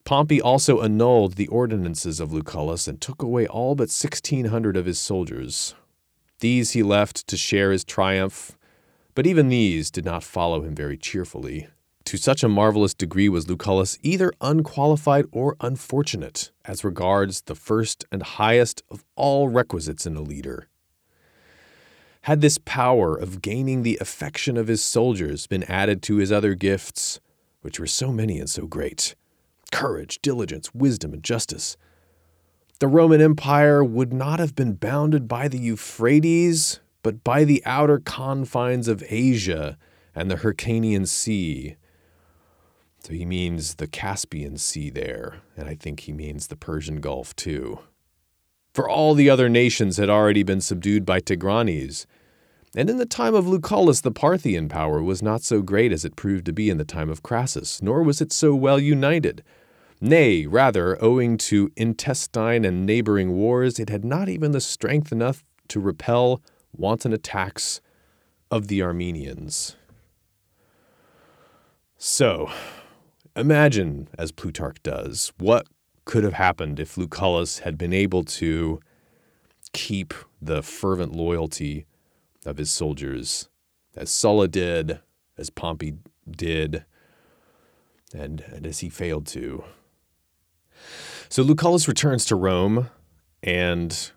Pompey 0.05 0.41
also 0.41 0.81
annulled 0.83 1.35
the 1.35 1.47
ordinances 1.49 2.21
of 2.21 2.31
Lucullus 2.31 2.87
and 2.87 3.01
took 3.01 3.23
away 3.23 3.47
all 3.47 3.75
but 3.75 3.89
1,600 3.89 4.77
of 4.77 4.85
his 4.85 4.99
soldiers. 4.99 5.75
These 6.41 6.73
he 6.73 6.83
left 6.83 7.27
to 7.27 7.39
share 7.39 7.73
his 7.73 7.85
triumph, 7.85 8.54
but 9.15 9.27
even 9.27 9.49
these 9.49 9.91
did 9.91 10.05
not 10.05 10.25
follow 10.25 10.63
him 10.63 10.75
very 10.75 10.97
cheerfully. 10.97 11.69
To 12.05 12.17
such 12.17 12.43
a 12.43 12.49
marvelous 12.49 12.95
degree 12.95 13.29
was 13.29 13.49
Lucullus 13.49 13.99
either 14.03 14.33
unqualified 14.41 15.25
or 15.33 15.57
unfortunate 15.61 16.51
as 16.65 16.85
regards 16.85 17.43
the 17.43 17.55
first 17.55 18.05
and 18.13 18.23
highest 18.23 18.83
of 18.91 19.05
all 19.17 19.49
requisites 19.49 20.05
in 20.05 20.17
a 20.17 20.21
leader. 20.23 20.69
Had 22.23 22.41
this 22.41 22.59
power 22.59 23.15
of 23.17 23.43
gaining 23.43 23.83
the 23.83 23.99
affection 24.01 24.57
of 24.57 24.69
his 24.69 24.83
soldiers 24.83 25.47
been 25.47 25.63
added 25.65 26.03
to 26.03 26.17
his 26.17 26.33
other 26.33 26.55
gifts, 26.55 27.21
which 27.63 27.81
were 27.81 27.87
so 27.87 28.13
many 28.13 28.39
and 28.39 28.51
so 28.51 28.67
great 28.67 29.15
courage, 29.73 30.21
diligence, 30.23 30.73
wisdom, 30.73 31.13
and 31.13 31.25
justice 31.25 31.77
the 32.81 32.89
Roman 32.89 33.21
Empire 33.21 33.85
would 33.85 34.13
not 34.13 34.41
have 34.41 34.55
been 34.55 34.75
bounded 34.75 35.29
by 35.29 35.49
the 35.49 35.59
Euphrates, 35.59 36.81
but 37.05 37.23
by 37.23 37.45
the 37.45 37.63
outer 37.65 38.01
confines 38.01 38.89
of 38.89 39.05
Asia 39.09 39.79
and 40.15 40.29
the 40.29 40.39
Hyrcanian 40.39 41.07
Sea, 41.07 41.77
so 42.99 43.13
he 43.13 43.27
means 43.27 43.75
the 43.75 43.87
Caspian 43.87 44.57
Sea 44.57 44.89
there, 44.89 45.43
and 45.55 45.69
I 45.69 45.75
think 45.75 46.01
he 46.01 46.13
means 46.13 46.47
the 46.47 46.57
Persian 46.57 47.03
Gulf 47.03 47.37
too. 47.37 47.81
For 48.73 48.89
all 48.89 49.13
the 49.13 49.29
other 49.29 49.51
nations 49.51 49.99
had 49.99 50.09
already 50.09 50.43
been 50.43 50.63
subdued 50.63 51.05
by 51.05 51.21
Tigranes, 51.21 52.07
and 52.75 52.89
in 52.89 52.97
the 52.97 53.05
time 53.05 53.35
of 53.35 53.47
Lucullus 53.47 54.01
the 54.01 54.11
Parthian 54.11 54.71
power 54.71 55.03
was 55.03 55.23
not 55.23 55.43
so 55.43 55.61
great 55.61 55.93
as 55.93 56.07
it 56.07 56.17
proved 56.17 56.47
to 56.47 56.53
be 56.55 56.71
in 56.71 56.79
the 56.79 56.85
time 56.87 57.11
of 57.11 57.23
Crassus, 57.23 57.83
nor 57.83 58.03
was 58.03 58.23
it 58.23 58.33
so 58.33 58.55
well 58.55 58.81
united. 58.81 59.45
Nay, 60.01 60.47
rather, 60.47 61.01
owing 61.05 61.37
to 61.37 61.71
intestine 61.77 62.65
and 62.65 62.87
neighboring 62.87 63.33
wars, 63.33 63.79
it 63.79 63.91
had 63.91 64.07
not 64.07 64.31
even 64.31 64.53
the 64.53 64.61
strength 64.61 65.13
enough 65.13 65.45
to 65.69 65.79
repel 65.79 66.41
wanton 66.79 67.13
attacks 67.13 67.81
of 68.51 68.69
the 68.69 68.83
Armenians. 68.83 69.77
So, 71.97 72.51
Imagine, 73.37 74.09
as 74.17 74.31
Plutarch 74.31 74.81
does, 74.85 75.33
what 75.39 75.67
could 76.05 76.23
have 76.23 76.35
happened 76.35 76.79
if 76.79 76.97
Lucullus 76.97 77.61
had 77.61 77.77
been 77.77 77.93
able 77.93 78.23
to 78.25 78.79
keep 79.73 80.15
the 80.41 80.63
fervent 80.63 81.13
loyalty 81.13 81.85
of 82.47 82.59
his 82.59 82.71
soldiers, 82.71 83.49
as 83.97 84.11
Sulla 84.11 84.47
did, 84.47 85.01
as 85.37 85.51
Pompey 85.51 85.95
did, 86.31 86.85
and, 88.13 88.41
and 88.43 88.67
as 88.67 88.81
he 88.81 88.89
failed 88.89 89.27
to. 89.29 89.65
So 91.29 91.43
Lucullus 91.43 91.89
returns 91.89 92.25
to 92.27 92.37
Rome, 92.37 92.91
and 93.43 94.13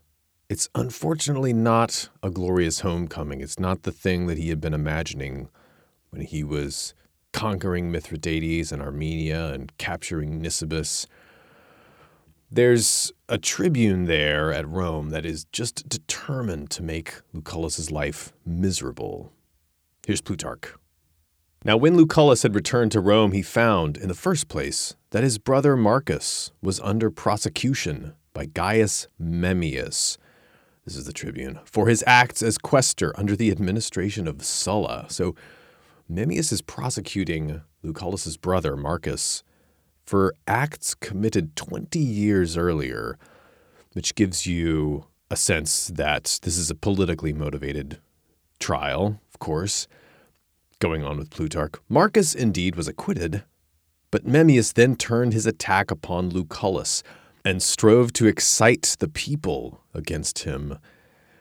it's 0.50 0.70
unfortunately 0.76 1.54
not 1.54 2.10
a 2.24 2.30
glorious 2.30 2.80
homecoming. 2.80 3.42
It's 3.42 3.60
not 3.60 3.84
the 3.84 3.92
thing 3.92 4.28
that 4.28 4.38
he 4.38 4.50
had 4.50 4.62
been 4.62 4.74
imagining 4.74 5.50
when 6.10 6.22
he 6.22 6.44
was 6.44 6.94
conquering 7.34 7.92
Mithridates 7.92 8.72
and 8.72 8.82
Armenia 8.82 9.52
and 9.54 9.76
capturing 9.78 10.42
Nisibis. 10.42 11.06
There's 12.50 13.12
a 13.28 13.38
tribune 13.38 14.06
there 14.06 14.54
at 14.54 14.68
Rome 14.68 15.10
that 15.10 15.26
is 15.26 15.46
just 15.52 15.90
determined 15.90 16.70
to 16.72 16.84
make 16.84 17.16
Lucullus's 17.34 17.92
life 17.92 18.32
miserable. 18.46 19.34
Here's 20.06 20.22
Plutarch. 20.22 20.74
Now, 21.66 21.76
when 21.76 21.98
Lucullus 21.98 22.44
had 22.44 22.56
returned 22.56 22.94
to 22.94 23.02
Rome, 23.02 23.34
he 23.34 23.42
found, 23.42 23.98
in 23.98 24.08
the 24.08 24.14
first 24.14 24.48
place, 24.48 24.96
that 25.10 25.24
his 25.24 25.38
brother 25.38 25.76
Marcus 25.76 26.52
was 26.62 26.80
under 26.80 27.12
prosecution 27.12 28.14
by 28.34 28.46
Gaius 28.46 29.10
Memmius. 29.22 30.18
This 30.88 30.96
is 30.96 31.04
the 31.04 31.12
tribune, 31.12 31.60
for 31.66 31.90
his 31.90 32.02
acts 32.08 32.42
as 32.42 32.58
quaestor 32.58 33.12
under 33.18 33.36
the 33.36 33.52
administration 33.52 34.26
of 34.26 34.46
Sulla. 34.46 35.06
So 35.10 35.36
Memmius 36.10 36.54
is 36.54 36.62
prosecuting 36.62 37.62
Lucullus's 37.84 38.38
brother, 38.38 38.78
Marcus, 38.78 39.44
for 40.06 40.34
acts 40.48 40.96
committed 40.96 41.58
20 41.58 42.00
years 42.00 42.56
earlier, 42.56 43.18
which 43.96 44.16
gives 44.16 44.48
you 44.48 45.08
a 45.30 45.36
sense 45.36 45.88
that 45.88 46.40
this 46.44 46.58
is 46.58 46.72
a 46.72 46.76
politically 46.76 47.34
motivated 47.34 48.00
trial, 48.58 49.20
of 49.34 49.40
course, 49.40 49.90
going 50.80 51.04
on 51.04 51.18
with 51.18 51.32
Plutarch. 51.32 51.74
Marcus 51.90 52.34
indeed 52.34 52.78
was 52.78 52.88
acquitted, 52.88 53.44
but 54.10 54.26
Memmius 54.26 54.74
then 54.74 54.96
turned 54.96 55.34
his 55.34 55.46
attack 55.46 55.92
upon 55.92 56.30
Lucullus 56.30 57.04
and 57.48 57.64
strove 57.64 58.14
to 58.14 58.28
excite 58.28 58.96
the 59.00 59.08
people 59.08 59.82
against 59.94 60.40
him 60.40 60.78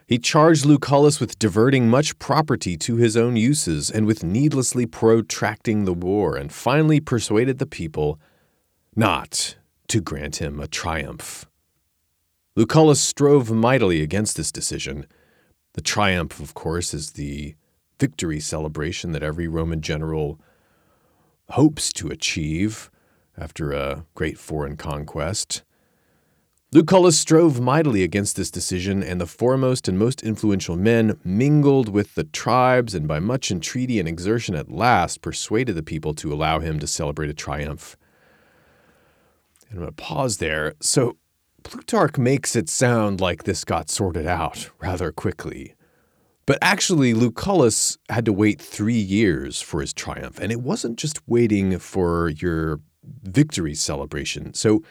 he 0.07 0.17
charged 0.17 0.65
Lucullus 0.65 1.19
with 1.19 1.37
diverting 1.37 1.89
much 1.89 2.17
property 2.17 2.77
to 2.77 2.95
his 2.95 3.17
own 3.17 3.35
uses 3.35 3.91
and 3.91 4.07
with 4.07 4.23
needlessly 4.23 4.85
protracting 4.85 5.83
the 5.83 5.93
war, 5.93 6.37
and 6.37 6.51
finally 6.51 7.01
persuaded 7.01 7.59
the 7.59 7.65
people 7.65 8.17
not 8.95 9.57
to 9.89 9.99
grant 9.99 10.37
him 10.37 10.61
a 10.61 10.67
triumph. 10.67 11.45
Lucullus 12.55 13.01
strove 13.01 13.51
mightily 13.51 14.01
against 14.01 14.37
this 14.37 14.51
decision. 14.51 15.05
The 15.73 15.81
triumph, 15.81 16.39
of 16.39 16.53
course, 16.53 16.93
is 16.93 17.11
the 17.11 17.55
victory 17.99 18.39
celebration 18.39 19.11
that 19.11 19.23
every 19.23 19.49
Roman 19.49 19.81
general 19.81 20.39
hopes 21.49 21.91
to 21.93 22.07
achieve 22.07 22.89
after 23.37 23.73
a 23.73 24.05
great 24.15 24.37
foreign 24.37 24.77
conquest. 24.77 25.63
Lucullus 26.73 27.17
strove 27.17 27.61
mightily 27.61 28.03
against 28.03 28.35
this 28.35 28.51
decision, 28.51 29.01
and 29.01 29.21
the 29.21 29.25
foremost 29.25 29.87
and 29.87 29.97
most 29.97 30.21
influential 30.21 30.75
men 30.75 31.17
mingled 31.23 31.87
with 31.87 32.15
the 32.15 32.25
tribes, 32.25 32.93
and 32.93 33.07
by 33.07 33.19
much 33.19 33.49
entreaty 33.49 33.99
and 33.99 34.07
exertion 34.07 34.53
at 34.53 34.69
last 34.69 35.21
persuaded 35.21 35.77
the 35.77 35.83
people 35.83 36.13
to 36.15 36.33
allow 36.33 36.59
him 36.59 36.77
to 36.79 36.85
celebrate 36.85 37.29
a 37.29 37.33
triumph. 37.33 37.95
And 39.69 39.79
I'm 39.79 39.85
going 39.85 39.95
to 39.95 40.03
pause 40.03 40.39
there. 40.39 40.73
So, 40.81 41.15
Plutarch 41.63 42.17
makes 42.17 42.53
it 42.53 42.67
sound 42.67 43.21
like 43.21 43.43
this 43.43 43.63
got 43.63 43.89
sorted 43.89 44.27
out 44.27 44.69
rather 44.81 45.13
quickly. 45.13 45.73
But 46.45 46.57
actually, 46.61 47.13
Lucullus 47.13 47.97
had 48.09 48.25
to 48.25 48.33
wait 48.33 48.61
three 48.61 48.99
years 48.99 49.61
for 49.61 49.79
his 49.79 49.93
triumph, 49.93 50.37
and 50.37 50.51
it 50.51 50.59
wasn't 50.59 50.99
just 50.99 51.25
waiting 51.29 51.79
for 51.79 52.27
your 52.27 52.81
victory 53.23 53.73
celebration. 53.73 54.53
So, 54.53 54.83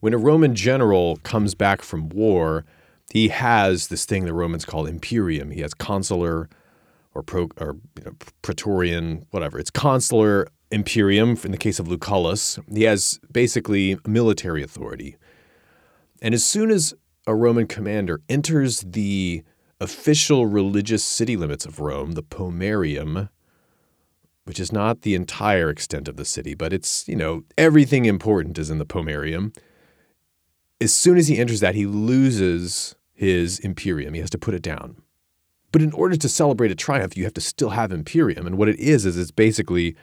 when 0.00 0.14
a 0.14 0.18
Roman 0.18 0.54
general 0.54 1.16
comes 1.22 1.54
back 1.54 1.82
from 1.82 2.08
war, 2.08 2.64
he 3.12 3.28
has 3.28 3.88
this 3.88 4.04
thing 4.04 4.24
the 4.24 4.32
Romans 4.32 4.64
call 4.64 4.86
imperium. 4.86 5.50
He 5.50 5.60
has 5.60 5.74
consular 5.74 6.48
or, 7.14 7.22
pro, 7.22 7.48
or 7.58 7.76
you 7.98 8.04
know, 8.04 8.12
praetorian, 8.42 9.26
whatever. 9.30 9.58
It's 9.58 9.70
consular 9.70 10.48
imperium 10.70 11.38
in 11.44 11.52
the 11.52 11.58
case 11.58 11.78
of 11.78 11.86
Lucullus. 11.86 12.58
He 12.72 12.82
has 12.82 13.18
basically 13.32 13.96
military 14.06 14.62
authority. 14.62 15.16
And 16.20 16.34
as 16.34 16.44
soon 16.44 16.70
as 16.70 16.94
a 17.26 17.34
Roman 17.34 17.66
commander 17.66 18.20
enters 18.28 18.80
the 18.80 19.42
official 19.80 20.46
religious 20.46 21.04
city 21.04 21.36
limits 21.36 21.66
of 21.66 21.80
Rome, 21.80 22.12
the 22.12 22.22
pomerium, 22.22 23.28
which 24.44 24.60
is 24.60 24.72
not 24.72 25.02
the 25.02 25.14
entire 25.14 25.70
extent 25.70 26.08
of 26.08 26.16
the 26.16 26.24
city, 26.24 26.54
but 26.54 26.72
it's, 26.72 27.06
you 27.08 27.16
know, 27.16 27.42
everything 27.58 28.04
important 28.04 28.58
is 28.58 28.70
in 28.70 28.78
the 28.78 28.86
pomerium 28.86 29.54
as 30.80 30.94
soon 30.94 31.16
as 31.16 31.28
he 31.28 31.38
enters 31.38 31.60
that, 31.60 31.74
he 31.74 31.86
loses 31.86 32.94
his 33.14 33.58
Imperium. 33.60 34.14
He 34.14 34.20
has 34.20 34.30
to 34.30 34.38
put 34.38 34.54
it 34.54 34.62
down. 34.62 34.96
But 35.72 35.82
in 35.82 35.92
order 35.92 36.16
to 36.16 36.28
celebrate 36.28 36.70
a 36.70 36.74
triumph, 36.74 37.16
you 37.16 37.24
have 37.24 37.34
to 37.34 37.40
still 37.40 37.70
have 37.70 37.92
Imperium. 37.92 38.46
And 38.46 38.56
what 38.56 38.68
it 38.68 38.78
is, 38.78 39.04
is 39.04 39.16
it's 39.16 39.30
basically 39.30 39.96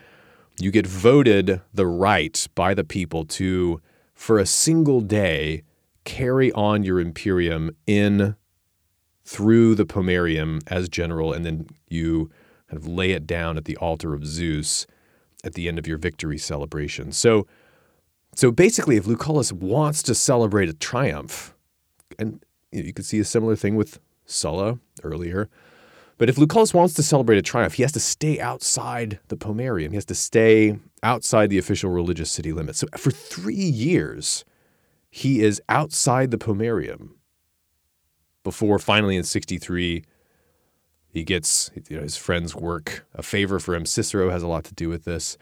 you 0.58 0.70
get 0.70 0.86
voted 0.86 1.60
the 1.72 1.86
right 1.86 2.46
by 2.54 2.74
the 2.74 2.84
people 2.84 3.24
to, 3.24 3.80
for 4.14 4.38
a 4.38 4.46
single 4.46 5.00
day, 5.00 5.62
carry 6.04 6.52
on 6.52 6.84
your 6.84 7.00
Imperium 7.00 7.70
in 7.86 8.36
through 9.24 9.74
the 9.74 9.86
Pomerium 9.86 10.60
as 10.66 10.88
general, 10.88 11.32
and 11.32 11.44
then 11.44 11.66
you 11.88 12.30
kind 12.68 12.80
of 12.80 12.86
lay 12.86 13.12
it 13.12 13.26
down 13.26 13.56
at 13.56 13.64
the 13.64 13.76
altar 13.78 14.14
of 14.14 14.26
Zeus 14.26 14.86
at 15.42 15.54
the 15.54 15.66
end 15.66 15.78
of 15.78 15.86
your 15.86 15.98
victory 15.98 16.38
celebration. 16.38 17.10
So 17.10 17.46
so 18.34 18.50
basically, 18.50 18.96
if 18.96 19.04
Lucullus 19.04 19.52
wants 19.52 20.02
to 20.04 20.14
celebrate 20.14 20.68
a 20.68 20.74
triumph, 20.74 21.54
and 22.18 22.44
you 22.72 22.92
could 22.92 23.04
see 23.04 23.18
a 23.20 23.24
similar 23.24 23.56
thing 23.56 23.76
with 23.76 24.00
Sulla 24.26 24.78
earlier, 25.02 25.48
but 26.16 26.28
if 26.28 26.36
Lucullus 26.36 26.72
wants 26.72 26.94
to 26.94 27.02
celebrate 27.02 27.38
a 27.38 27.42
triumph, 27.42 27.74
he 27.74 27.82
has 27.82 27.92
to 27.92 28.00
stay 28.00 28.40
outside 28.40 29.18
the 29.28 29.36
Pomerium. 29.36 29.90
He 29.90 29.96
has 29.96 30.04
to 30.06 30.14
stay 30.14 30.78
outside 31.02 31.50
the 31.50 31.58
official 31.58 31.90
religious 31.90 32.30
city 32.30 32.52
limits. 32.52 32.78
So 32.78 32.86
for 32.96 33.10
three 33.10 33.54
years, 33.54 34.44
he 35.10 35.42
is 35.42 35.60
outside 35.68 36.30
the 36.30 36.38
Pomerium 36.38 37.10
before 38.42 38.78
finally 38.78 39.16
in 39.16 39.24
63 39.24 40.04
he 41.14 41.22
gets 41.22 41.70
you 41.88 41.96
know, 41.96 42.02
his 42.02 42.16
friends 42.16 42.56
work 42.56 43.06
a 43.14 43.22
favor 43.22 43.60
for 43.60 43.74
him. 43.74 43.86
Cicero 43.86 44.30
has 44.30 44.42
a 44.42 44.48
lot 44.48 44.64
to 44.64 44.74
do 44.74 44.88
with 44.88 45.04
this 45.04 45.38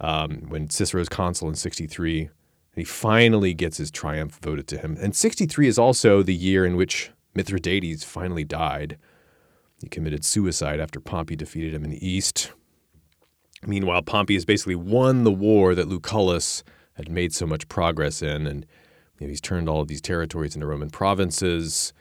um, 0.00 0.44
when 0.48 0.70
Cicero's 0.70 1.08
consul 1.08 1.48
in 1.48 1.54
63. 1.54 2.30
He 2.74 2.84
finally 2.84 3.54
gets 3.54 3.78
his 3.78 3.90
triumph 3.90 4.38
voted 4.40 4.68
to 4.68 4.78
him. 4.78 4.96
And 5.00 5.14
63 5.14 5.66
is 5.66 5.78
also 5.78 6.22
the 6.22 6.34
year 6.34 6.64
in 6.64 6.76
which 6.76 7.10
Mithridates 7.34 8.04
finally 8.04 8.44
died. 8.44 8.98
He 9.80 9.88
committed 9.88 10.24
suicide 10.24 10.80
after 10.80 11.00
Pompey 11.00 11.36
defeated 11.36 11.74
him 11.74 11.84
in 11.84 11.90
the 11.90 12.06
east. 12.06 12.52
Meanwhile, 13.66 14.02
Pompey 14.02 14.34
has 14.34 14.44
basically 14.44 14.76
won 14.76 15.24
the 15.24 15.32
war 15.32 15.74
that 15.74 15.88
Lucullus 15.88 16.62
had 16.94 17.08
made 17.08 17.34
so 17.34 17.46
much 17.46 17.68
progress 17.68 18.22
in, 18.22 18.46
and 18.46 18.66
you 19.18 19.26
know, 19.26 19.30
he's 19.30 19.40
turned 19.40 19.68
all 19.68 19.80
of 19.80 19.88
these 19.88 20.00
territories 20.00 20.54
into 20.54 20.66
Roman 20.66 20.90
provinces. 20.90 21.92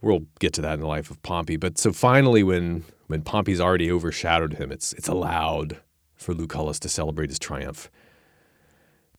We'll 0.00 0.26
get 0.40 0.52
to 0.54 0.62
that 0.62 0.74
in 0.74 0.80
the 0.80 0.86
life 0.86 1.10
of 1.10 1.22
Pompey. 1.22 1.56
But 1.56 1.78
so 1.78 1.92
finally, 1.92 2.42
when 2.42 2.84
when 3.06 3.22
Pompey's 3.22 3.60
already 3.60 3.90
overshadowed 3.90 4.54
him, 4.54 4.70
it's 4.72 4.92
it's 4.92 5.08
allowed 5.08 5.80
for 6.18 6.34
Lucullus 6.34 6.78
to 6.80 6.88
celebrate 6.88 7.30
his 7.30 7.38
triumph. 7.38 7.90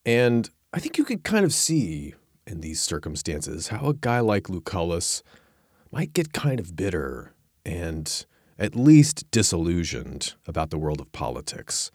And 0.06 0.50
I 0.74 0.80
think 0.80 0.98
you 0.98 1.04
could 1.04 1.24
kind 1.24 1.46
of 1.46 1.54
see 1.54 2.14
in 2.46 2.62
these 2.62 2.82
circumstances 2.82 3.70
how 3.70 3.90
a 3.90 3.94
guy 3.94 4.20
like 4.20 4.50
Lucullus 4.50 5.24
might 5.92 6.14
get 6.14 6.34
kind 6.34 6.60
of 6.60 6.76
bitter 6.76 7.34
and 7.66 8.26
at 8.58 8.76
least 8.76 9.30
disillusioned 9.32 10.34
about 10.46 10.70
the 10.70 10.78
world 10.78 11.00
of 11.00 11.12
politics. 11.12 11.92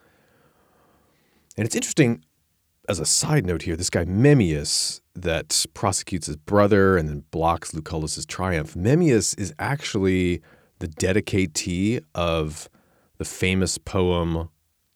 And 1.57 1.67
it's 1.67 1.77
interesting, 1.77 2.25
as 2.89 2.99
a 2.99 3.07
side 3.07 3.47
note 3.47 3.63
here, 3.63 3.77
this 3.77 3.91
guy 3.91 4.05
Memmius 4.05 5.01
that 5.15 5.67
prosecutes 5.75 6.27
his 6.27 6.37
brother 6.37 6.97
and 6.97 7.09
then 7.09 7.25
blocks 7.31 7.73
Lucullus's 7.73 8.27
triumph. 8.27 8.75
Memmius 8.75 9.39
is 9.39 9.55
actually 9.59 10.43
the 10.81 10.89
dedicatee 10.89 12.01
of 12.15 12.69
the 13.19 13.25
famous 13.25 13.79
poem 13.79 14.49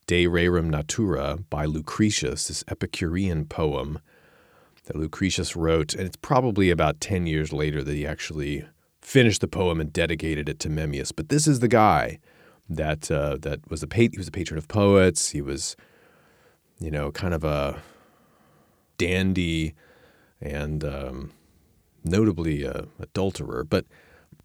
De 0.08 0.26
Rerum 0.26 0.70
Natura 0.70 1.38
by 1.50 1.66
Lucretius, 1.66 2.48
this 2.48 2.64
Epicurean 2.66 3.44
poem 3.44 4.00
that 4.86 4.96
Lucretius 4.96 5.54
wrote. 5.54 5.94
And 5.94 6.04
it's 6.04 6.16
probably 6.16 6.70
about 6.70 7.00
10 7.00 7.26
years 7.26 7.52
later 7.52 7.84
that 7.84 7.94
he 7.94 8.06
actually 8.06 8.64
finished 9.02 9.42
the 9.42 9.46
poem 9.46 9.80
and 9.80 9.92
dedicated 9.92 10.48
it 10.48 10.58
to 10.60 10.70
Memmius. 10.70 11.12
But 11.14 11.28
this 11.28 11.46
is 11.46 11.60
the 11.60 11.68
guy 11.68 12.18
that 12.70 13.10
uh, 13.10 13.36
that 13.42 13.70
was 13.70 13.82
a 13.82 13.88
he 13.94 14.10
was 14.16 14.28
a 14.28 14.32
patron 14.32 14.56
of 14.56 14.66
poets. 14.66 15.30
He 15.30 15.42
was, 15.42 15.76
you 16.80 16.90
know, 16.90 17.12
kind 17.12 17.34
of 17.34 17.44
a 17.44 17.82
dandy 18.96 19.74
and 20.40 20.82
um, 20.84 21.32
notably 22.02 22.64
a 22.64 22.86
adulterer. 22.98 23.62
But 23.62 23.84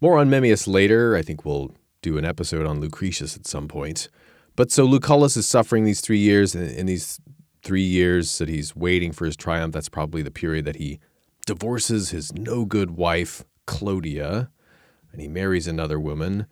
more 0.02 0.18
on 0.18 0.28
Memmius 0.28 0.68
later. 0.68 1.16
I 1.16 1.22
think 1.22 1.46
we'll 1.46 1.74
do 2.02 2.18
an 2.18 2.26
episode 2.26 2.66
on 2.66 2.80
Lucretius 2.80 3.34
at 3.34 3.46
some 3.46 3.66
point. 3.66 4.10
But 4.56 4.70
so 4.70 4.86
Lucullus 4.86 5.36
is 5.36 5.48
suffering 5.48 5.84
these 5.84 6.00
three 6.00 6.18
years, 6.18 6.54
and 6.54 6.70
in 6.70 6.86
these 6.86 7.20
three 7.62 7.82
years 7.82 8.38
that 8.38 8.48
he's 8.48 8.76
waiting 8.76 9.12
for 9.12 9.24
his 9.24 9.36
triumph, 9.36 9.72
that's 9.72 9.88
probably 9.88 10.22
the 10.22 10.30
period 10.30 10.64
that 10.66 10.76
he 10.76 11.00
divorces 11.46 12.10
his 12.10 12.32
no 12.32 12.64
good 12.64 12.92
wife, 12.92 13.44
Clodia, 13.66 14.50
and 15.12 15.20
he 15.20 15.28
marries 15.28 15.66
another 15.66 15.98
woman. 15.98 16.46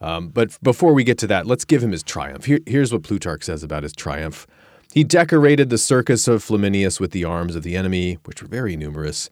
Um, 0.00 0.28
but 0.28 0.58
before 0.62 0.92
we 0.92 1.04
get 1.04 1.18
to 1.18 1.26
that, 1.28 1.46
let's 1.46 1.64
give 1.64 1.82
him 1.82 1.92
his 1.92 2.02
triumph. 2.02 2.44
Here, 2.44 2.60
here's 2.66 2.92
what 2.92 3.02
Plutarch 3.02 3.44
says 3.44 3.62
about 3.62 3.82
his 3.82 3.92
triumph. 3.92 4.46
He 4.92 5.02
decorated 5.04 5.70
the 5.70 5.78
circus 5.78 6.28
of 6.28 6.44
Flaminius 6.44 7.00
with 7.00 7.10
the 7.10 7.24
arms 7.24 7.56
of 7.56 7.62
the 7.62 7.76
enemy, 7.76 8.18
which 8.24 8.42
were 8.42 8.48
very 8.48 8.76
numerous, 8.76 9.28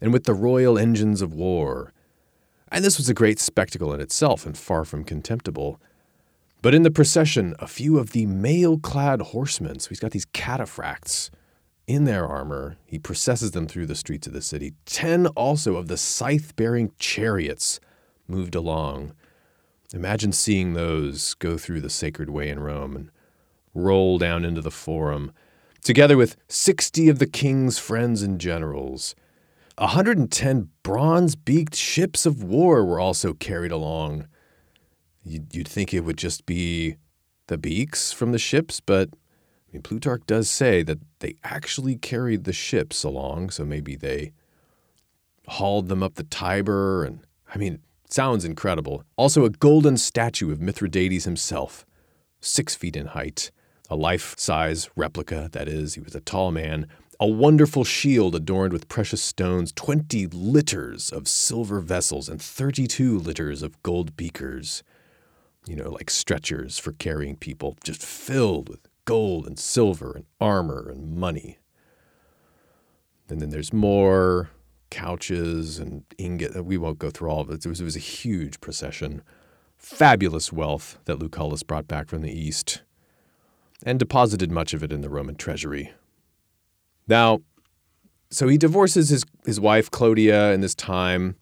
and 0.00 0.12
with 0.12 0.24
the 0.24 0.34
royal 0.34 0.78
engines 0.78 1.20
of 1.20 1.34
war. 1.34 1.92
And 2.70 2.84
this 2.84 2.96
was 2.96 3.08
a 3.08 3.14
great 3.14 3.40
spectacle 3.40 3.92
in 3.92 4.00
itself 4.00 4.46
and 4.46 4.56
far 4.56 4.84
from 4.84 5.04
contemptible. 5.04 5.80
But 6.62 6.74
in 6.74 6.82
the 6.82 6.90
procession, 6.90 7.54
a 7.58 7.66
few 7.66 7.98
of 7.98 8.10
the 8.10 8.26
mail 8.26 8.78
clad 8.78 9.20
horsemen, 9.22 9.78
so 9.78 9.88
he's 9.88 10.00
got 10.00 10.10
these 10.10 10.26
cataphracts 10.26 11.30
in 11.86 12.04
their 12.04 12.26
armor, 12.26 12.76
he 12.86 12.98
processes 12.98 13.50
them 13.50 13.66
through 13.66 13.86
the 13.86 13.96
streets 13.96 14.26
of 14.26 14.32
the 14.32 14.42
city. 14.42 14.74
Ten 14.86 15.26
also 15.28 15.76
of 15.76 15.88
the 15.88 15.96
scythe 15.96 16.54
bearing 16.54 16.92
chariots 16.98 17.80
moved 18.28 18.54
along. 18.54 19.12
Imagine 19.92 20.30
seeing 20.30 20.74
those 20.74 21.34
go 21.34 21.58
through 21.58 21.80
the 21.80 21.90
sacred 21.90 22.30
way 22.30 22.48
in 22.48 22.60
Rome 22.60 22.94
and 22.94 23.10
roll 23.74 24.18
down 24.18 24.44
into 24.44 24.60
the 24.60 24.70
forum, 24.70 25.32
together 25.82 26.16
with 26.16 26.36
sixty 26.46 27.08
of 27.08 27.18
the 27.18 27.26
king's 27.26 27.78
friends 27.78 28.22
and 28.22 28.40
generals. 28.40 29.16
A 29.76 29.86
110 29.86 30.68
bronze 30.82 31.34
beaked 31.34 31.74
ships 31.74 32.26
of 32.26 32.44
war 32.44 32.84
were 32.84 33.00
also 33.00 33.32
carried 33.32 33.72
along 33.72 34.28
You'd, 35.22 35.54
you'd 35.54 35.68
think 35.68 35.92
it 35.92 36.00
would 36.00 36.16
just 36.16 36.46
be 36.46 36.96
the 37.46 37.58
beaks 37.58 38.12
from 38.12 38.32
the 38.32 38.38
ships, 38.38 38.80
but 38.80 39.10
I 39.12 39.72
mean, 39.72 39.82
Plutarch 39.82 40.22
does 40.26 40.48
say 40.48 40.82
that 40.82 40.98
they 41.20 41.36
actually 41.44 41.96
carried 41.96 42.44
the 42.44 42.52
ships 42.52 43.04
along, 43.04 43.50
so 43.50 43.64
maybe 43.64 43.96
they 43.96 44.32
hauled 45.46 45.88
them 45.88 46.02
up 46.02 46.14
the 46.14 46.24
Tiber, 46.24 47.04
and 47.04 47.20
I 47.54 47.58
mean, 47.58 47.80
sounds 48.08 48.44
incredible. 48.44 49.04
Also, 49.16 49.44
a 49.44 49.50
golden 49.50 49.96
statue 49.96 50.50
of 50.50 50.60
Mithridates 50.60 51.24
himself, 51.24 51.84
six 52.40 52.74
feet 52.74 52.96
in 52.96 53.06
height, 53.06 53.50
a 53.88 53.96
life 53.96 54.34
size 54.38 54.88
replica, 54.96 55.48
that 55.52 55.68
is, 55.68 55.94
he 55.94 56.00
was 56.00 56.14
a 56.14 56.20
tall 56.20 56.50
man, 56.50 56.86
a 57.18 57.26
wonderful 57.26 57.84
shield 57.84 58.34
adorned 58.34 58.72
with 58.72 58.88
precious 58.88 59.20
stones, 59.20 59.72
20 59.72 60.26
litters 60.28 61.10
of 61.10 61.28
silver 61.28 61.80
vessels, 61.80 62.28
and 62.28 62.40
32 62.40 63.18
litters 63.18 63.62
of 63.62 63.80
gold 63.82 64.16
beakers 64.16 64.82
you 65.66 65.76
know, 65.76 65.90
like 65.90 66.10
stretchers 66.10 66.78
for 66.78 66.92
carrying 66.92 67.36
people, 67.36 67.76
just 67.84 68.02
filled 68.04 68.68
with 68.68 68.80
gold 69.04 69.46
and 69.46 69.58
silver 69.58 70.12
and 70.12 70.24
armor 70.40 70.88
and 70.88 71.16
money. 71.16 71.58
And 73.28 73.40
then 73.40 73.50
there's 73.50 73.72
more 73.72 74.50
couches 74.90 75.78
and 75.78 76.04
ingot. 76.18 76.64
We 76.64 76.78
won't 76.78 76.98
go 76.98 77.10
through 77.10 77.30
all 77.30 77.40
of 77.40 77.50
it. 77.50 77.64
It 77.64 77.68
was, 77.68 77.80
it 77.80 77.84
was 77.84 77.96
a 77.96 78.00
huge 78.00 78.60
procession. 78.60 79.22
Fabulous 79.76 80.52
wealth 80.52 80.98
that 81.04 81.18
Lucullus 81.18 81.62
brought 81.66 81.88
back 81.88 82.08
from 82.08 82.22
the 82.22 82.32
east 82.32 82.82
and 83.82 83.98
deposited 83.98 84.50
much 84.50 84.74
of 84.74 84.82
it 84.82 84.92
in 84.92 85.00
the 85.00 85.08
Roman 85.08 85.36
treasury. 85.36 85.92
Now, 87.08 87.40
so 88.30 88.46
he 88.46 88.58
divorces 88.58 89.08
his, 89.08 89.24
his 89.46 89.58
wife, 89.58 89.90
Clodia, 89.90 90.52
in 90.52 90.60
this 90.60 90.74
time 90.74 91.36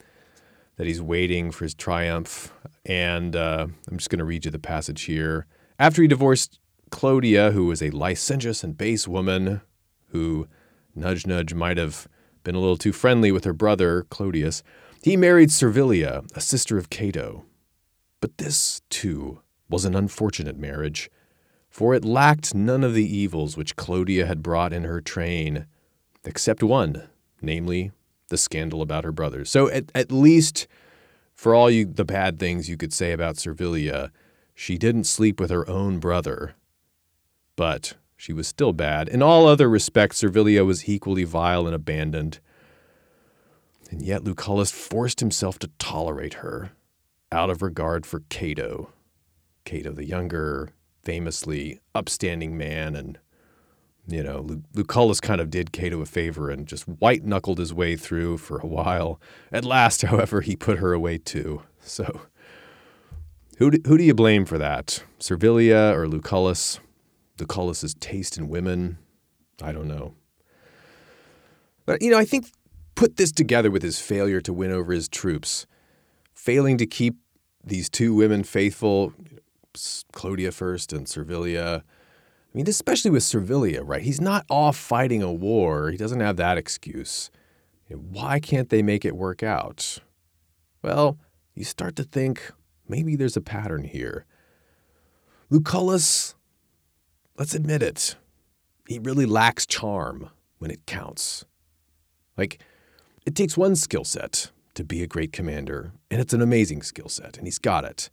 that 0.76 0.86
he's 0.86 1.02
waiting 1.02 1.50
for 1.50 1.64
his 1.64 1.74
triumph. 1.74 2.52
And 2.88 3.36
uh, 3.36 3.66
I'm 3.88 3.98
just 3.98 4.10
going 4.10 4.18
to 4.18 4.24
read 4.24 4.46
you 4.46 4.50
the 4.50 4.58
passage 4.58 5.02
here. 5.02 5.46
After 5.78 6.02
he 6.02 6.08
divorced 6.08 6.58
Clodia, 6.90 7.52
who 7.52 7.66
was 7.66 7.82
a 7.82 7.90
licentious 7.90 8.64
and 8.64 8.76
base 8.76 9.06
woman 9.06 9.60
who, 10.08 10.48
nudge, 10.94 11.26
nudge, 11.26 11.52
might 11.52 11.76
have 11.76 12.08
been 12.42 12.54
a 12.54 12.60
little 12.60 12.78
too 12.78 12.92
friendly 12.92 13.30
with 13.30 13.44
her 13.44 13.52
brother, 13.52 14.06
Clodius, 14.10 14.62
he 15.02 15.16
married 15.16 15.50
Servilia, 15.50 16.24
a 16.34 16.40
sister 16.40 16.78
of 16.78 16.88
Cato. 16.88 17.44
But 18.20 18.38
this, 18.38 18.80
too, 18.88 19.42
was 19.68 19.84
an 19.84 19.94
unfortunate 19.94 20.56
marriage, 20.56 21.10
for 21.68 21.94
it 21.94 22.04
lacked 22.04 22.54
none 22.54 22.82
of 22.82 22.94
the 22.94 23.06
evils 23.06 23.56
which 23.56 23.76
Clodia 23.76 24.26
had 24.26 24.42
brought 24.42 24.72
in 24.72 24.84
her 24.84 25.02
train, 25.02 25.66
except 26.24 26.62
one, 26.62 27.08
namely, 27.42 27.92
the 28.28 28.38
scandal 28.38 28.82
about 28.82 29.04
her 29.04 29.12
brothers. 29.12 29.50
So 29.50 29.68
at, 29.68 29.92
at 29.94 30.10
least 30.10 30.66
for 31.38 31.54
all 31.54 31.70
you 31.70 31.84
the 31.84 32.04
bad 32.04 32.40
things 32.40 32.68
you 32.68 32.76
could 32.76 32.92
say 32.92 33.12
about 33.12 33.36
Servilia, 33.36 34.10
she 34.56 34.76
didn't 34.76 35.04
sleep 35.04 35.38
with 35.38 35.50
her 35.50 35.66
own 35.70 36.00
brother. 36.00 36.56
But 37.54 37.94
she 38.16 38.32
was 38.32 38.48
still 38.48 38.72
bad. 38.72 39.08
In 39.08 39.22
all 39.22 39.46
other 39.46 39.68
respects, 39.68 40.16
Servilia 40.18 40.64
was 40.64 40.88
equally 40.88 41.22
vile 41.22 41.66
and 41.66 41.76
abandoned. 41.76 42.40
And 43.88 44.02
yet 44.02 44.24
Lucullus 44.24 44.72
forced 44.72 45.20
himself 45.20 45.60
to 45.60 45.70
tolerate 45.78 46.34
her 46.34 46.72
out 47.30 47.50
of 47.50 47.62
regard 47.62 48.04
for 48.04 48.24
Cato. 48.28 48.90
Cato 49.64 49.92
the 49.92 50.06
younger, 50.06 50.70
famously 51.04 51.78
upstanding 51.94 52.58
man 52.58 52.96
and 52.96 53.16
you 54.08 54.22
know, 54.22 54.42
Lucullus 54.74 55.20
kind 55.20 55.40
of 55.40 55.50
did 55.50 55.70
Cato 55.70 56.00
a 56.00 56.06
favor 56.06 56.50
and 56.50 56.66
just 56.66 56.88
white 56.88 57.24
knuckled 57.24 57.58
his 57.58 57.74
way 57.74 57.94
through 57.94 58.38
for 58.38 58.58
a 58.58 58.66
while. 58.66 59.20
At 59.52 59.64
last, 59.64 60.02
however, 60.02 60.40
he 60.40 60.56
put 60.56 60.78
her 60.78 60.92
away 60.92 61.18
too. 61.18 61.62
So, 61.80 62.22
who 63.58 63.70
do, 63.70 63.78
who 63.86 63.98
do 63.98 64.04
you 64.04 64.14
blame 64.14 64.46
for 64.46 64.56
that? 64.58 65.04
Servilia 65.18 65.92
or 65.94 66.06
Lucullus? 66.06 66.80
Lucullus's 67.38 67.94
taste 67.94 68.38
in 68.38 68.48
women? 68.48 68.98
I 69.62 69.72
don't 69.72 69.88
know. 69.88 70.14
But, 71.84 72.02
you 72.02 72.10
know, 72.10 72.18
I 72.18 72.24
think 72.24 72.46
put 72.94 73.16
this 73.16 73.30
together 73.30 73.70
with 73.70 73.82
his 73.82 74.00
failure 74.00 74.40
to 74.40 74.52
win 74.52 74.72
over 74.72 74.92
his 74.92 75.08
troops, 75.08 75.66
failing 76.34 76.78
to 76.78 76.86
keep 76.86 77.16
these 77.62 77.88
two 77.88 78.14
women 78.14 78.42
faithful, 78.42 79.12
Clodia 80.12 80.50
first 80.50 80.92
and 80.92 81.06
Servilia 81.06 81.84
mean, 82.58 82.68
especially 82.68 83.12
with 83.12 83.22
Servilia, 83.22 83.84
right? 83.84 84.02
He's 84.02 84.20
not 84.20 84.44
off 84.50 84.76
fighting 84.76 85.22
a 85.22 85.32
war. 85.32 85.92
He 85.92 85.96
doesn't 85.96 86.18
have 86.18 86.36
that 86.38 86.58
excuse. 86.58 87.30
Why 87.88 88.40
can't 88.40 88.68
they 88.68 88.82
make 88.82 89.04
it 89.04 89.14
work 89.14 89.44
out? 89.44 90.00
Well, 90.82 91.18
you 91.54 91.62
start 91.62 91.94
to 91.96 92.02
think 92.02 92.50
maybe 92.88 93.14
there's 93.14 93.36
a 93.36 93.40
pattern 93.40 93.84
here. 93.84 94.26
Lucullus, 95.52 96.34
let's 97.36 97.54
admit 97.54 97.80
it, 97.80 98.16
he 98.88 98.98
really 98.98 99.24
lacks 99.24 99.64
charm 99.64 100.28
when 100.58 100.72
it 100.72 100.84
counts. 100.84 101.44
Like, 102.36 102.60
it 103.24 103.36
takes 103.36 103.56
one 103.56 103.76
skill 103.76 104.04
set 104.04 104.50
to 104.74 104.82
be 104.82 105.00
a 105.04 105.06
great 105.06 105.32
commander, 105.32 105.92
and 106.10 106.20
it's 106.20 106.34
an 106.34 106.42
amazing 106.42 106.82
skill 106.82 107.08
set, 107.08 107.38
and 107.38 107.46
he's 107.46 107.60
got 107.60 107.84
it. 107.84 108.10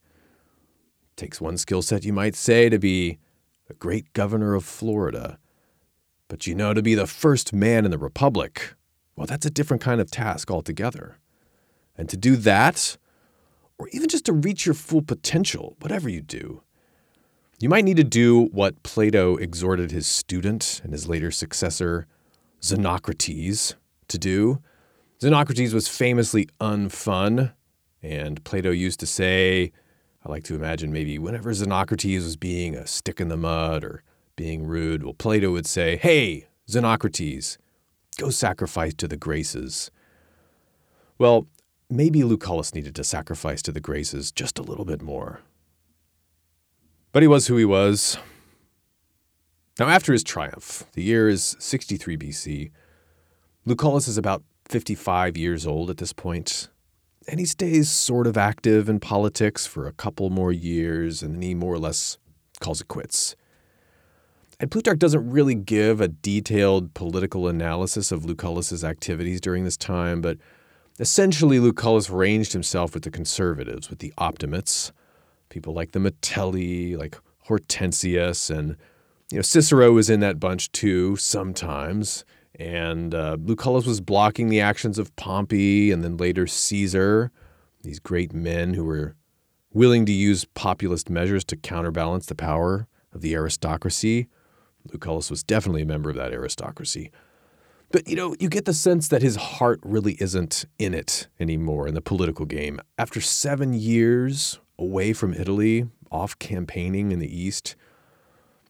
it 1.10 1.18
takes 1.18 1.42
one 1.42 1.58
skill 1.58 1.82
set, 1.82 2.06
you 2.06 2.14
might 2.14 2.36
say, 2.36 2.70
to 2.70 2.78
be 2.78 3.18
the 3.68 3.74
great 3.74 4.14
governor 4.14 4.54
of 4.54 4.64
Florida. 4.64 5.40
But 6.28 6.48
you 6.48 6.56
know, 6.56 6.74
to 6.74 6.82
be 6.82 6.96
the 6.96 7.08
first 7.08 7.54
man 7.54 7.86
in 7.86 7.92
the 7.92 7.98
Republic, 7.98 8.74
well, 9.16 9.28
that's 9.28 9.46
a 9.46 9.52
different 9.52 9.82
kind 9.82 10.02
of 10.02 10.12
task 10.12 10.52
altogether. 10.52 11.18
And 11.98 12.10
to 12.10 12.18
do 12.18 12.36
that, 12.38 12.98
or 13.78 13.88
even 13.90 14.10
just 14.10 14.26
to 14.26 14.34
reach 14.34 14.66
your 14.66 14.76
full 14.76 15.02
potential, 15.02 15.76
whatever 15.80 16.10
you 16.10 16.22
do, 16.22 16.62
you 17.60 17.70
might 17.70 17.86
need 17.86 17.98
to 17.98 18.04
do 18.04 18.46
what 18.48 18.84
Plato 18.84 19.38
exhorted 19.38 19.92
his 19.92 20.08
student 20.08 20.82
and 20.84 20.92
his 20.92 21.08
later 21.08 21.32
successor, 21.32 22.06
Xenocrates, 22.62 23.76
to 24.10 24.18
do. 24.18 24.62
Xenocrates 25.22 25.74
was 25.74 25.88
famously 25.88 26.50
unfun, 26.60 27.54
and 28.04 28.44
Plato 28.44 28.72
used 28.72 29.00
to 29.00 29.06
say, 29.06 29.72
I 30.26 30.32
like 30.32 30.44
to 30.46 30.56
imagine 30.56 30.92
maybe 30.92 31.20
whenever 31.20 31.52
Xenocrates 31.52 32.24
was 32.24 32.36
being 32.36 32.76
a 32.76 32.88
stick 32.88 33.22
in 33.22 33.28
the 33.28 33.38
mud 33.38 33.84
or 33.84 34.04
being 34.36 34.66
rude, 34.66 35.04
well, 35.04 35.14
Plato 35.14 35.52
would 35.52 35.68
say, 35.68 35.98
Hey, 35.98 36.48
Xenocrates, 36.68 37.58
go 38.18 38.32
sacrifice 38.32 38.96
to 38.96 39.08
the 39.08 39.18
Graces. 39.18 39.92
Well, 41.20 41.48
maybe 41.92 42.22
Lucullus 42.22 42.74
needed 42.74 42.96
to 42.96 43.04
sacrifice 43.04 43.62
to 43.62 43.72
the 43.72 43.80
Graces 43.80 44.32
just 44.32 44.58
a 44.58 44.64
little 44.64 44.84
bit 44.84 45.02
more. 45.02 45.42
But 47.12 47.22
he 47.22 47.28
was 47.28 47.48
who 47.48 47.58
he 47.58 47.66
was. 47.66 48.18
Now, 49.80 49.88
after 49.88 50.12
his 50.12 50.24
triumph, 50.24 50.86
the 50.94 51.04
year 51.04 51.30
is 51.30 51.56
63 51.60 52.18
BC, 52.18 52.72
Lucullus 53.66 54.08
is 54.08 54.18
about 54.18 54.44
55 54.70 55.38
years 55.38 55.68
old 55.68 55.90
at 55.90 55.98
this 55.98 56.14
point 56.14 56.70
and 57.28 57.40
he 57.40 57.46
stays 57.46 57.90
sort 57.90 58.28
of 58.28 58.38
active 58.38 58.88
in 58.88 59.00
politics 59.00 59.66
for 59.66 59.88
a 59.88 59.94
couple 59.94 60.30
more 60.30 60.52
years, 60.52 61.24
and 61.24 61.36
then 61.36 61.42
he 61.42 61.54
more 61.56 61.74
or 61.74 61.80
less 61.80 62.18
calls 62.60 62.82
it 62.82 62.88
quits. 62.88 63.36
And 64.60 64.72
Plutarch 64.72 65.00
doesn't 65.00 65.30
really 65.30 65.56
give 65.56 66.00
a 66.00 66.08
detailed 66.08 66.94
political 66.94 67.48
analysis 67.48 68.12
of 68.12 68.24
Lucullus's 68.24 68.84
activities 68.84 69.42
during 69.42 69.66
this 69.66 69.76
time, 69.76 70.22
but 70.22 70.38
essentially 71.00 71.60
Lucullus 71.60 72.10
ranged 72.10 72.54
himself 72.54 72.94
with 72.94 73.04
the 73.04 73.12
conservatives, 73.12 73.90
with 73.90 74.00
the 74.00 74.14
optimates, 74.18 74.94
people 75.50 75.74
like 75.74 75.92
the 75.92 76.00
Metelli, 76.00 76.98
like 76.98 77.18
Hortensius, 77.48 78.50
and 78.50 78.78
you 79.32 79.38
know 79.38 79.42
Cicero 79.42 79.92
was 79.92 80.10
in 80.10 80.22
that 80.22 80.40
bunch 80.40 80.72
too 80.72 81.16
sometimes. 81.18 82.24
And 82.60 83.14
uh, 83.14 83.38
Lucullus 83.40 83.86
was 83.86 84.02
blocking 84.02 84.50
the 84.50 84.62
actions 84.62 84.98
of 84.98 85.16
Pompey 85.16 85.92
and 85.92 86.04
then 86.04 86.18
later 86.18 86.48
Caesar, 86.48 87.32
these 87.84 88.00
great 88.00 88.34
men 88.34 88.74
who 88.74 88.86
were 88.86 89.16
willing 89.74 90.06
to 90.06 90.14
use 90.14 90.46
populist 90.46 91.10
measures 91.10 91.44
to 91.46 91.58
counterbalance 91.58 92.26
the 92.26 92.36
power 92.36 92.88
of 93.14 93.22
the 93.22 93.36
aristocracy. 93.36 94.28
Lucullus 94.92 95.30
was 95.30 95.44
definitely 95.44 95.82
a 95.82 95.86
member 95.86 96.10
of 96.10 96.16
that 96.16 96.32
aristocracy. 96.32 97.12
But 97.92 98.08
you 98.08 98.16
know, 98.16 98.36
you 98.40 98.50
get 98.50 98.66
the 98.66 98.74
sense 98.74 99.08
that 99.10 99.22
his 99.22 99.36
heart 99.36 99.80
really 99.84 100.18
isn't 100.20 100.66
in 100.80 100.94
it 100.94 101.28
anymore 101.40 101.88
in 101.88 101.94
the 101.94 102.02
political 102.02 102.46
game. 102.46 102.80
After 102.98 103.22
seven 103.22 103.74
years 103.74 104.60
away 104.80 105.14
from 105.14 105.34
Italy, 105.34 105.88
off 106.12 106.38
campaigning 106.40 107.12
in 107.12 107.20
the 107.20 107.42
East, 107.42 107.76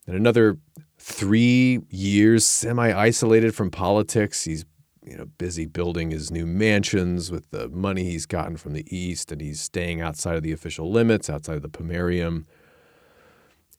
and 0.07 0.15
another 0.15 0.57
three 1.05 1.81
years 1.91 2.43
semi 2.43 2.91
isolated 2.91 3.53
from 3.53 3.69
politics. 3.69 4.43
He's 4.43 4.65
you 5.05 5.15
know 5.15 5.25
busy 5.37 5.67
building 5.67 6.09
his 6.09 6.31
new 6.31 6.47
mansions 6.47 7.29
with 7.29 7.51
the 7.51 7.69
money 7.69 8.03
he's 8.03 8.25
gotten 8.25 8.57
from 8.57 8.73
the 8.73 8.85
east 8.89 9.31
and 9.31 9.39
he's 9.39 9.61
staying 9.61 10.01
outside 10.01 10.35
of 10.35 10.41
the 10.41 10.51
official 10.51 10.91
limits 10.91 11.29
outside 11.29 11.57
of 11.57 11.61
the 11.61 11.69
pomerium. 11.69 12.45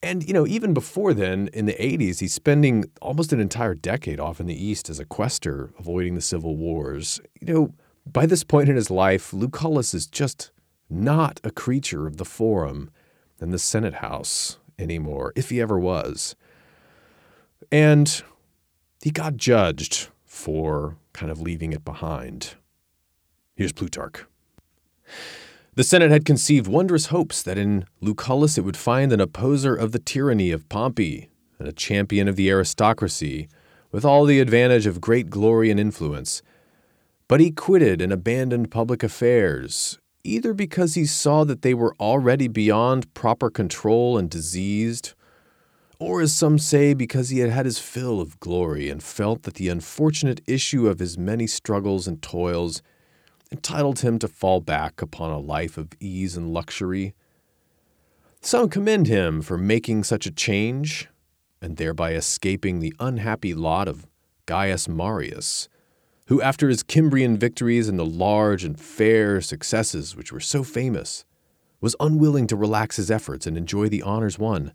And 0.04 0.22
you 0.22 0.32
know 0.32 0.46
even 0.46 0.72
before 0.72 1.12
then 1.12 1.48
in 1.52 1.66
the 1.66 1.72
80s 1.72 2.20
he's 2.20 2.32
spending 2.32 2.84
almost 3.02 3.32
an 3.32 3.40
entire 3.40 3.74
decade 3.74 4.20
off 4.20 4.38
in 4.38 4.46
the 4.46 4.64
east 4.64 4.88
as 4.88 5.00
a 5.00 5.04
quaestor 5.04 5.76
avoiding 5.80 6.14
the 6.14 6.20
civil 6.20 6.56
wars. 6.56 7.20
You 7.40 7.52
know 7.52 7.74
by 8.06 8.26
this 8.26 8.44
point 8.44 8.68
in 8.68 8.76
his 8.76 8.88
life 8.88 9.32
lucullus 9.32 9.94
is 9.94 10.06
just 10.06 10.52
not 10.88 11.40
a 11.42 11.50
creature 11.50 12.06
of 12.06 12.18
the 12.18 12.24
forum 12.24 12.88
and 13.40 13.52
the 13.52 13.58
senate 13.58 13.94
house 13.94 14.58
anymore 14.78 15.32
if 15.34 15.50
he 15.50 15.60
ever 15.60 15.76
was 15.76 16.36
and 17.70 18.22
he 19.02 19.10
got 19.10 19.36
judged 19.36 20.08
for 20.24 20.96
kind 21.12 21.30
of 21.30 21.40
leaving 21.40 21.72
it 21.72 21.84
behind. 21.84 22.54
Here's 23.54 23.72
Plutarch. 23.72 24.24
The 25.74 25.84
Senate 25.84 26.10
had 26.10 26.24
conceived 26.24 26.66
wondrous 26.66 27.06
hopes 27.06 27.42
that 27.42 27.58
in 27.58 27.84
Lucullus 28.00 28.56
it 28.56 28.62
would 28.62 28.76
find 28.76 29.12
an 29.12 29.20
opposer 29.20 29.74
of 29.74 29.92
the 29.92 29.98
tyranny 29.98 30.50
of 30.50 30.68
Pompey 30.68 31.28
and 31.58 31.68
a 31.68 31.72
champion 31.72 32.28
of 32.28 32.36
the 32.36 32.50
aristocracy, 32.50 33.48
with 33.92 34.04
all 34.04 34.24
the 34.24 34.40
advantage 34.40 34.86
of 34.86 35.00
great 35.00 35.30
glory 35.30 35.70
and 35.70 35.80
influence. 35.80 36.42
But 37.28 37.40
he 37.40 37.50
quitted 37.50 38.00
and 38.00 38.12
abandoned 38.12 38.70
public 38.70 39.02
affairs, 39.02 39.98
either 40.22 40.52
because 40.54 40.94
he 40.94 41.06
saw 41.06 41.44
that 41.44 41.62
they 41.62 41.74
were 41.74 41.94
already 41.98 42.48
beyond 42.48 43.12
proper 43.14 43.50
control 43.50 44.18
and 44.18 44.28
diseased, 44.28 45.14
or 45.98 46.20
as 46.20 46.34
some 46.34 46.58
say, 46.58 46.94
because 46.94 47.30
he 47.30 47.38
had 47.38 47.50
had 47.50 47.64
his 47.64 47.78
fill 47.78 48.20
of 48.20 48.38
glory 48.40 48.90
and 48.90 49.02
felt 49.02 49.42
that 49.44 49.54
the 49.54 49.68
unfortunate 49.68 50.40
issue 50.46 50.86
of 50.88 50.98
his 50.98 51.16
many 51.16 51.46
struggles 51.46 52.06
and 52.06 52.20
toils 52.20 52.82
entitled 53.50 54.00
him 54.00 54.18
to 54.18 54.28
fall 54.28 54.60
back 54.60 55.00
upon 55.00 55.30
a 55.30 55.38
life 55.38 55.78
of 55.78 55.88
ease 56.00 56.36
and 56.36 56.52
luxury. 56.52 57.14
Some 58.40 58.68
commend 58.68 59.06
him 59.06 59.42
for 59.42 59.56
making 59.56 60.04
such 60.04 60.26
a 60.26 60.30
change, 60.30 61.08
and 61.62 61.76
thereby 61.76 62.12
escaping 62.12 62.80
the 62.80 62.94
unhappy 63.00 63.54
lot 63.54 63.88
of 63.88 64.06
Gaius 64.46 64.88
Marius, 64.88 65.68
who, 66.28 66.42
after 66.42 66.68
his 66.68 66.82
Cimbrian 66.82 67.38
victories 67.38 67.88
and 67.88 67.98
the 67.98 68.06
large 68.06 68.64
and 68.64 68.78
fair 68.78 69.40
successes 69.40 70.14
which 70.14 70.32
were 70.32 70.40
so 70.40 70.62
famous, 70.62 71.24
was 71.80 71.96
unwilling 72.00 72.46
to 72.48 72.56
relax 72.56 72.96
his 72.96 73.10
efforts 73.10 73.46
and 73.46 73.56
enjoy 73.56 73.88
the 73.88 74.02
honors 74.02 74.38
won. 74.38 74.72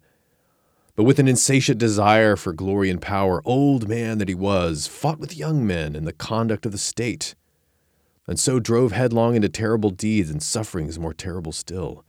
But 0.95 1.03
with 1.03 1.19
an 1.19 1.27
insatiate 1.27 1.77
desire 1.77 2.35
for 2.35 2.53
glory 2.53 2.89
and 2.89 3.01
power, 3.01 3.41
old 3.45 3.87
man 3.87 4.17
that 4.17 4.27
he 4.27 4.35
was, 4.35 4.87
fought 4.87 5.19
with 5.19 5.37
young 5.37 5.65
men 5.65 5.95
in 5.95 6.05
the 6.05 6.13
conduct 6.13 6.65
of 6.65 6.71
the 6.71 6.77
state, 6.77 7.35
and 8.27 8.39
so 8.39 8.59
drove 8.59 8.91
headlong 8.91 9.35
into 9.35 9.49
terrible 9.49 9.89
deeds 9.89 10.29
and 10.29 10.43
sufferings 10.43 10.99
more 10.99 11.13
terrible 11.13 11.51
still. 11.51 12.05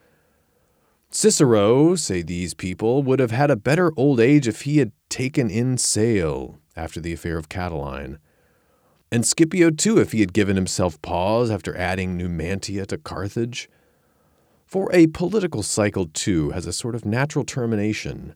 Cicero, 1.11 1.95
say 1.95 2.23
these 2.23 2.55
people, 2.55 3.03
would 3.03 3.21
have 3.21 3.31
had 3.31 3.51
a 3.51 3.57
better 3.57 3.93
old 3.97 4.19
age 4.19 4.49
if 4.49 4.63
he 4.63 4.79
had 4.79 4.93
taken 5.09 5.51
in 5.51 5.77
sail 5.77 6.59
after 6.75 7.01
the 7.01 7.13
affair 7.13 7.37
of 7.37 7.49
Catiline. 7.49 8.19
And 9.11 9.27
Scipio, 9.27 9.71
too, 9.71 9.99
if 9.99 10.13
he 10.13 10.21
had 10.21 10.33
given 10.33 10.57
himself 10.57 11.01
pause 11.03 11.51
after 11.51 11.77
adding 11.77 12.17
Numantia 12.17 12.87
to 12.87 12.97
Carthage. 12.97 13.69
For 14.65 14.91
a 14.95 15.09
political 15.09 15.63
cycle, 15.63 16.07
too, 16.07 16.51
has 16.51 16.67
a 16.67 16.73
sort 16.73 16.95
of 16.95 17.05
natural 17.05 17.45
termination, 17.45 18.35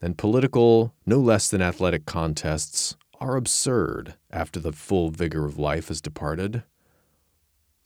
and 0.00 0.18
political, 0.18 0.94
no 1.06 1.18
less 1.18 1.48
than 1.48 1.62
athletic 1.62 2.06
contests, 2.06 2.96
are 3.20 3.36
absurd 3.36 4.14
after 4.30 4.60
the 4.60 4.72
full 4.72 5.10
vigor 5.10 5.44
of 5.44 5.58
life 5.58 5.88
has 5.88 6.00
departed. 6.00 6.62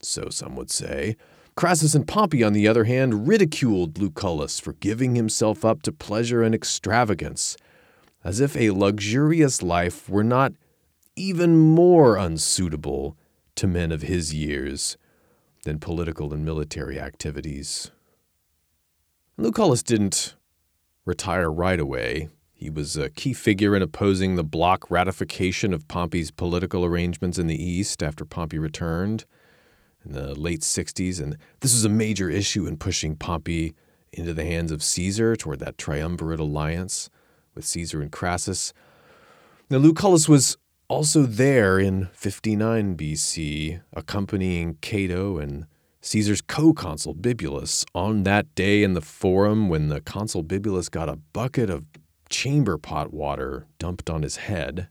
So 0.03 0.29
some 0.31 0.57
would 0.57 0.71
say. 0.71 1.17
Crassus 1.55 1.95
and 1.95 2.09
Pompey, 2.09 2.43
on 2.43 2.53
the 2.53 2.67
other 2.67 2.85
hand, 2.85 3.29
ridiculed 3.29 3.99
Lucullus 3.99 4.61
for 4.61 4.73
giving 4.75 5.15
himself 5.15 5.65
up 5.65 5.83
to 5.83 5.93
pleasure 5.93 6.43
and 6.43 6.55
extravagance, 6.55 7.57
as 8.25 8.41
if 8.41 8.57
a 8.57 8.71
luxurious 8.71 9.63
life 9.63 10.09
were 10.09 10.25
not 10.25 10.53
even 11.15 11.59
more 11.59 12.17
unsuitable 12.17 13.17
to 13.55 13.67
men 13.67 13.93
of 13.93 14.03
his 14.03 14.33
years 14.33 14.97
than 15.65 15.79
political 15.79 16.33
and 16.33 16.45
military 16.45 16.99
activities. 16.99 17.91
Lucullus 19.37 19.83
didn't 19.83 20.35
retire 21.05 21.51
right 21.51 21.81
away. 21.81 22.29
He 22.53 22.71
was 22.71 22.97
a 22.97 23.11
key 23.11 23.33
figure 23.33 23.75
in 23.75 23.83
opposing 23.83 24.37
the 24.37 24.45
block 24.45 24.91
ratification 24.91 25.75
of 25.75 25.89
Pompey's 25.89 26.31
political 26.31 26.85
arrangements 26.85 27.39
in 27.39 27.49
the 27.49 27.61
East 27.61 28.03
after 28.03 28.25
Pompey 28.25 28.59
returned 28.59 29.25
in 30.05 30.13
the 30.13 30.39
late 30.39 30.61
60s. 30.61 31.21
And 31.21 31.37
this 31.61 31.73
was 31.73 31.85
a 31.85 31.89
major 31.89 32.31
issue 32.31 32.67
in 32.67 32.77
pushing 32.77 33.17
Pompey 33.17 33.75
into 34.13 34.33
the 34.33 34.45
hands 34.45 34.71
of 34.71 34.83
Caesar 34.83 35.35
toward 35.35 35.59
that 35.61 35.79
triumvirate 35.79 36.41
alliance 36.41 37.11
with 37.55 37.65
Caesar 37.65 38.01
and 38.01 38.13
Crassus. 38.13 38.73
Now, 39.69 39.79
Lucullus 39.79 40.29
was 40.29 40.57
also 40.89 41.23
there 41.23 41.79
in 41.79 42.11
59 42.13 42.97
BC, 42.97 43.81
accompanying 43.95 44.77
Cato 44.83 45.39
and 45.39 45.67
Caesar's 46.03 46.43
co 46.43 46.73
consul 46.73 47.15
Bibulus 47.15 47.85
on 47.95 48.25
that 48.25 48.53
day 48.55 48.83
in 48.83 48.95
the 48.95 49.01
forum 49.01 49.69
when 49.69 49.89
the 49.89 50.01
consul 50.01 50.43
Bibulus 50.43 50.91
got 50.91 51.09
a 51.09 51.17
bucket 51.17 51.71
of 51.71 51.85
chamber 52.29 52.77
pot 52.77 53.13
water 53.13 53.67
dumped 53.79 54.11
on 54.11 54.23
his 54.23 54.37
head. 54.37 54.89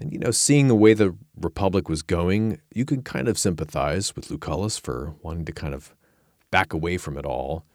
And, 0.00 0.10
you 0.10 0.18
know, 0.18 0.30
seeing 0.30 0.68
the 0.68 0.74
way 0.74 0.94
the 0.94 1.14
Republic 1.38 1.88
was 1.90 2.02
going, 2.02 2.60
you 2.74 2.86
could 2.86 3.04
kind 3.04 3.28
of 3.28 3.38
sympathize 3.38 4.16
with 4.16 4.30
Lucullus 4.30 4.80
for 4.80 5.14
wanting 5.20 5.44
to 5.44 5.52
kind 5.52 5.74
of 5.74 5.94
back 6.50 6.72
away 6.72 6.96
from 6.96 7.18
it 7.18 7.26
all 7.26 7.66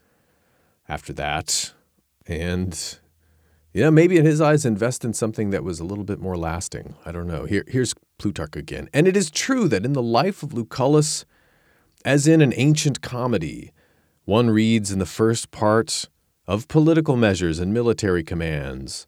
after 0.89 1.13
that. 1.13 1.73
And, 2.25 2.97
yeah, 3.71 3.91
maybe 3.91 4.17
in 4.17 4.25
his 4.25 4.41
eyes, 4.41 4.65
invest 4.65 5.05
in 5.05 5.13
something 5.13 5.51
that 5.51 5.63
was 5.63 5.79
a 5.79 5.83
little 5.83 6.03
bit 6.03 6.19
more 6.19 6.37
lasting. 6.37 6.95
I 7.05 7.11
don't 7.11 7.27
know. 7.27 7.45
Here, 7.45 7.63
here's 7.67 7.93
Plutarch 8.17 8.55
again. 8.55 8.89
And 8.93 9.07
it 9.07 9.15
is 9.15 9.29
true 9.29 9.67
that 9.67 9.85
in 9.85 9.93
the 9.93 10.01
life 10.01 10.41
of 10.41 10.55
Lucullus, 10.55 11.23
as 12.05 12.27
in 12.27 12.41
an 12.41 12.53
ancient 12.55 13.01
comedy, 13.01 13.71
one 14.25 14.49
reads 14.49 14.91
in 14.91 14.99
the 14.99 15.05
first 15.05 15.51
part 15.51 16.09
of 16.45 16.67
political 16.67 17.15
measures 17.15 17.59
and 17.59 17.73
military 17.73 18.23
commands, 18.23 19.07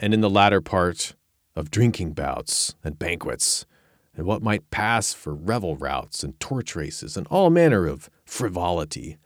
and 0.00 0.12
in 0.12 0.20
the 0.20 0.30
latter 0.30 0.60
part 0.60 1.14
of 1.54 1.70
drinking 1.70 2.12
bouts 2.12 2.74
and 2.82 2.98
banquets, 2.98 3.66
and 4.16 4.26
what 4.26 4.42
might 4.42 4.70
pass 4.70 5.12
for 5.12 5.34
revel 5.34 5.76
routs 5.76 6.22
and 6.22 6.38
torch 6.40 6.74
races 6.74 7.16
and 7.16 7.26
all 7.28 7.50
manner 7.50 7.86
of 7.86 8.10
frivolity. 8.24 9.16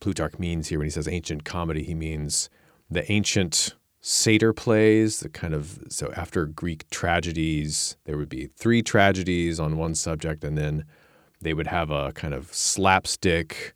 Plutarch 0.00 0.38
means 0.38 0.68
here 0.68 0.78
when 0.78 0.86
he 0.86 0.90
says 0.90 1.08
ancient 1.08 1.44
comedy, 1.44 1.82
he 1.82 1.94
means 1.94 2.48
the 2.90 3.10
ancient 3.10 3.74
satyr 4.00 4.52
plays, 4.52 5.20
the 5.20 5.28
kind 5.28 5.54
of 5.54 5.80
so 5.88 6.12
after 6.16 6.46
Greek 6.46 6.88
tragedies, 6.90 7.96
there 8.04 8.16
would 8.16 8.28
be 8.28 8.46
three 8.56 8.82
tragedies 8.82 9.58
on 9.58 9.76
one 9.76 9.94
subject, 9.94 10.44
and 10.44 10.56
then 10.56 10.84
they 11.40 11.54
would 11.54 11.66
have 11.66 11.90
a 11.90 12.12
kind 12.12 12.34
of 12.34 12.52
slapstick 12.52 13.74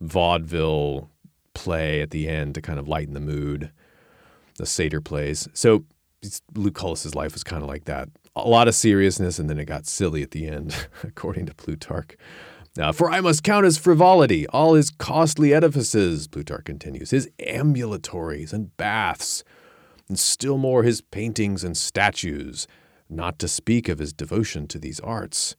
vaudeville 0.00 1.10
play 1.54 2.02
at 2.02 2.10
the 2.10 2.28
end 2.28 2.54
to 2.54 2.62
kind 2.62 2.78
of 2.78 2.86
lighten 2.86 3.14
the 3.14 3.20
mood. 3.20 3.70
The 4.58 4.66
satyr 4.66 5.00
plays. 5.00 5.48
So 5.54 5.84
Lucullus's 6.54 7.14
life 7.14 7.32
was 7.32 7.44
kind 7.44 7.62
of 7.62 7.68
like 7.68 7.84
that. 7.84 8.08
A 8.34 8.48
lot 8.48 8.68
of 8.68 8.74
seriousness, 8.74 9.38
and 9.38 9.48
then 9.48 9.58
it 9.58 9.64
got 9.64 9.86
silly 9.86 10.22
at 10.22 10.30
the 10.32 10.46
end, 10.46 10.88
according 11.02 11.46
to 11.46 11.54
Plutarch. 11.54 12.16
Uh, 12.78 12.92
For 12.92 13.10
I 13.10 13.20
must 13.20 13.42
count 13.42 13.64
as 13.64 13.78
frivolity 13.78 14.46
all 14.48 14.74
his 14.74 14.90
costly 14.90 15.54
edifices, 15.54 16.28
Plutarch 16.28 16.64
continues, 16.64 17.10
his 17.10 17.28
ambulatories 17.40 18.52
and 18.52 18.76
baths, 18.76 19.42
and 20.08 20.18
still 20.18 20.58
more 20.58 20.82
his 20.82 21.00
paintings 21.00 21.64
and 21.64 21.76
statues, 21.76 22.66
not 23.08 23.38
to 23.38 23.48
speak 23.48 23.88
of 23.88 23.98
his 23.98 24.12
devotion 24.12 24.66
to 24.68 24.78
these 24.78 25.00
arts, 25.00 25.56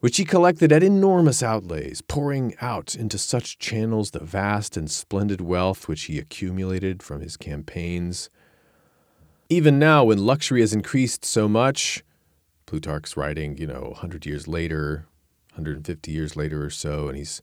which 0.00 0.16
he 0.16 0.24
collected 0.24 0.72
at 0.72 0.82
enormous 0.82 1.42
outlays, 1.42 2.00
pouring 2.02 2.54
out 2.60 2.94
into 2.94 3.18
such 3.18 3.58
channels 3.58 4.10
the 4.10 4.24
vast 4.24 4.76
and 4.76 4.90
splendid 4.90 5.40
wealth 5.40 5.88
which 5.88 6.04
he 6.04 6.18
accumulated 6.18 7.02
from 7.02 7.20
his 7.20 7.36
campaigns 7.36 8.30
even 9.50 9.78
now, 9.78 10.04
when 10.04 10.26
luxury 10.26 10.60
has 10.60 10.74
increased 10.74 11.24
so 11.24 11.48
much, 11.48 12.04
Plutarch's 12.66 13.16
writing, 13.16 13.56
you 13.56 13.66
know, 13.66 13.80
100 13.92 14.26
years 14.26 14.46
later, 14.46 15.06
150 15.52 16.10
years 16.10 16.36
later 16.36 16.64
or 16.64 16.70
so, 16.70 17.08
and 17.08 17.16
he's 17.16 17.40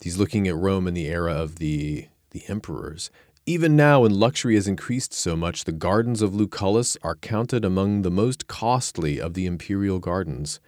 he's 0.00 0.16
looking 0.16 0.48
at 0.48 0.56
Rome 0.56 0.88
in 0.88 0.94
the 0.94 1.06
era 1.06 1.34
of 1.34 1.56
the 1.56 2.08
the 2.30 2.44
emperors. 2.48 3.10
Even 3.44 3.76
now, 3.76 4.00
when 4.00 4.18
luxury 4.18 4.54
has 4.54 4.66
increased 4.66 5.12
so 5.12 5.36
much, 5.36 5.64
the 5.64 5.72
gardens 5.72 6.22
of 6.22 6.34
Lucullus 6.34 6.96
are 7.02 7.16
counted 7.16 7.62
among 7.62 8.00
the 8.00 8.10
most 8.10 8.46
costly 8.46 9.20
of 9.20 9.34
the 9.34 9.44
imperial 9.44 9.98
gardens. 9.98 10.60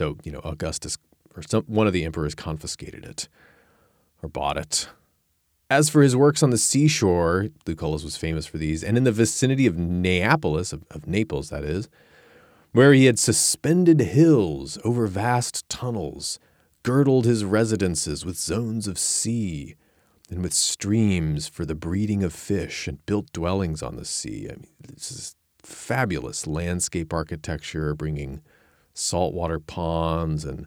So, 0.00 0.16
you 0.24 0.32
know, 0.32 0.40
Augustus 0.44 0.96
or 1.36 1.42
some, 1.42 1.64
one 1.64 1.86
of 1.86 1.92
the 1.92 2.06
emperors 2.06 2.34
confiscated 2.34 3.04
it 3.04 3.28
or 4.22 4.30
bought 4.30 4.56
it. 4.56 4.88
As 5.68 5.90
for 5.90 6.00
his 6.00 6.16
works 6.16 6.42
on 6.42 6.48
the 6.48 6.56
seashore, 6.56 7.48
Lucullus 7.66 8.02
was 8.02 8.16
famous 8.16 8.46
for 8.46 8.56
these, 8.56 8.82
and 8.82 8.96
in 8.96 9.04
the 9.04 9.12
vicinity 9.12 9.66
of 9.66 9.76
Neapolis, 9.76 10.72
of, 10.72 10.86
of 10.90 11.06
Naples, 11.06 11.50
that 11.50 11.64
is, 11.64 11.90
where 12.72 12.94
he 12.94 13.04
had 13.04 13.18
suspended 13.18 14.00
hills 14.00 14.78
over 14.84 15.06
vast 15.06 15.68
tunnels, 15.68 16.38
girdled 16.82 17.26
his 17.26 17.44
residences 17.44 18.24
with 18.24 18.38
zones 18.38 18.88
of 18.88 18.98
sea, 18.98 19.74
and 20.30 20.42
with 20.42 20.54
streams 20.54 21.46
for 21.46 21.66
the 21.66 21.74
breeding 21.74 22.22
of 22.22 22.32
fish, 22.32 22.88
and 22.88 23.04
built 23.04 23.30
dwellings 23.34 23.82
on 23.82 23.96
the 23.96 24.06
sea. 24.06 24.48
I 24.50 24.54
mean, 24.54 24.72
this 24.94 25.12
is 25.12 25.36
fabulous 25.58 26.46
landscape 26.46 27.12
architecture, 27.12 27.92
bringing 27.92 28.40
saltwater 28.94 29.58
ponds 29.58 30.44
and 30.44 30.66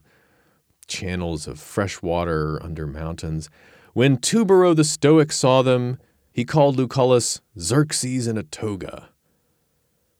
channels 0.87 1.47
of 1.47 1.59
fresh 1.59 2.01
water 2.01 2.61
under 2.61 2.85
mountains. 2.85 3.49
When 3.93 4.17
Tubero 4.17 4.75
the 4.75 4.83
Stoic 4.83 5.31
saw 5.31 5.61
them, 5.61 5.99
he 6.31 6.45
called 6.45 6.77
Lucullus 6.77 7.41
Xerxes 7.59 8.27
in 8.27 8.37
a 8.37 8.43
toga. 8.43 9.09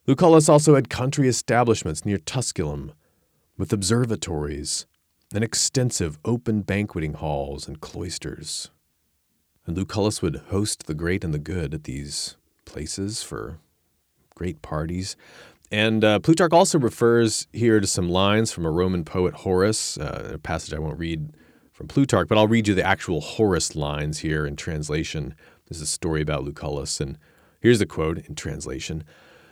Lucullus 0.07 0.49
also 0.49 0.75
had 0.75 0.89
country 0.89 1.27
establishments 1.27 2.05
near 2.05 2.17
Tusculum, 2.17 2.93
with 3.57 3.71
observatories 3.71 4.85
and 5.33 5.43
extensive 5.43 6.19
open 6.25 6.61
banqueting 6.61 7.13
halls 7.13 7.67
and 7.67 7.79
cloisters. 7.81 8.69
And 9.65 9.77
Lucullus 9.77 10.21
would 10.21 10.35
host 10.49 10.85
the 10.85 10.93
great 10.93 11.23
and 11.23 11.33
the 11.33 11.39
good 11.39 11.73
at 11.73 11.85
these 11.85 12.35
places 12.65 13.23
for 13.23 13.59
great 14.35 14.61
parties. 14.61 15.15
And 15.73 16.03
uh, 16.03 16.19
Plutarch 16.19 16.53
also 16.53 16.77
refers 16.77 17.47
here 17.51 17.79
to 17.79 17.87
some 17.87 18.07
lines 18.07 18.51
from 18.51 18.63
a 18.63 18.69
Roman 18.69 19.03
poet, 19.03 19.33
Horace, 19.33 19.97
uh, 19.97 20.33
a 20.35 20.37
passage 20.37 20.71
I 20.71 20.77
won't 20.77 20.99
read 20.99 21.35
from 21.71 21.87
Plutarch, 21.87 22.27
but 22.27 22.37
I'll 22.37 22.47
read 22.47 22.67
you 22.67 22.75
the 22.75 22.85
actual 22.85 23.21
Horace 23.21 23.75
lines 23.75 24.19
here 24.19 24.45
in 24.45 24.55
translation. 24.55 25.33
This 25.67 25.77
is 25.77 25.81
a 25.85 25.87
story 25.87 26.21
about 26.21 26.43
Lucullus, 26.43 27.01
and 27.01 27.17
here's 27.59 27.79
the 27.79 27.87
quote 27.87 28.19
in 28.19 28.35
translation 28.35 29.03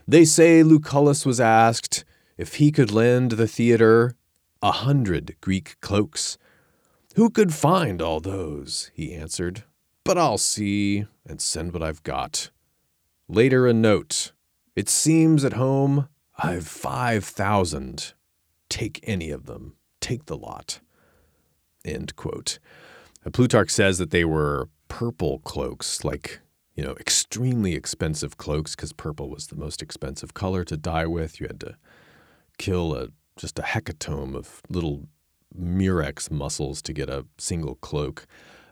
They 0.07 0.23
say 0.23 0.61
Lucullus 0.61 1.25
was 1.25 1.39
asked 1.39 2.05
if 2.37 2.57
he 2.57 2.71
could 2.71 2.91
lend 2.91 3.31
the 3.31 3.47
theater 3.47 4.13
a 4.61 4.73
hundred 4.73 5.37
Greek 5.41 5.77
cloaks. 5.81 6.37
Who 7.15 7.31
could 7.31 7.51
find 7.51 7.99
all 7.99 8.19
those? 8.19 8.91
he 8.93 9.11
answered. 9.11 9.63
But 10.03 10.19
I'll 10.19 10.37
see 10.37 11.07
and 11.25 11.41
send 11.41 11.73
what 11.73 11.81
I've 11.81 12.03
got. 12.03 12.51
Later, 13.27 13.65
a 13.65 13.73
note. 13.73 14.33
It 14.75 14.87
seems 14.87 15.43
at 15.43 15.53
home 15.53 16.07
I've 16.41 16.67
five 16.67 17.23
thousand. 17.23 18.13
Take 18.69 18.99
any 19.03 19.31
of 19.31 19.45
them. 19.45 19.75
Take 19.99 20.25
the 20.25 20.37
lot. 20.37 20.79
End 21.83 22.15
quote. 22.15 22.59
Plutarch 23.31 23.69
says 23.69 23.97
that 23.99 24.11
they 24.11 24.25
were 24.25 24.69
purple 24.87 25.39
cloaks, 25.39 26.03
like, 26.03 26.39
you 26.73 26.83
know, 26.83 26.95
extremely 26.99 27.75
expensive 27.75 28.37
cloaks, 28.37 28.75
because 28.75 28.93
purple 28.93 29.29
was 29.29 29.47
the 29.47 29.55
most 29.55 29.81
expensive 29.81 30.33
color 30.33 30.63
to 30.63 30.75
dye 30.77 31.05
with. 31.05 31.39
You 31.39 31.47
had 31.47 31.59
to 31.59 31.75
kill 32.57 32.95
a 32.95 33.09
just 33.37 33.59
a 33.59 33.63
hecatomb 33.63 34.35
of 34.35 34.61
little 34.69 35.07
murex 35.53 36.31
mussels 36.31 36.81
to 36.81 36.93
get 36.93 37.09
a 37.09 37.25
single 37.37 37.75
cloak. 37.75 38.25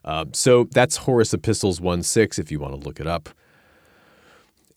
Uh, 0.04 0.26
so 0.34 0.66
that's 0.72 0.98
Horace 0.98 1.34
Epistles 1.34 1.82
1 1.82 2.04
6, 2.04 2.40
if 2.40 2.52
you 2.52 2.60
want 2.60 2.74
to 2.74 2.88
look 2.88 3.00
it 3.00 3.08
up. 3.08 3.30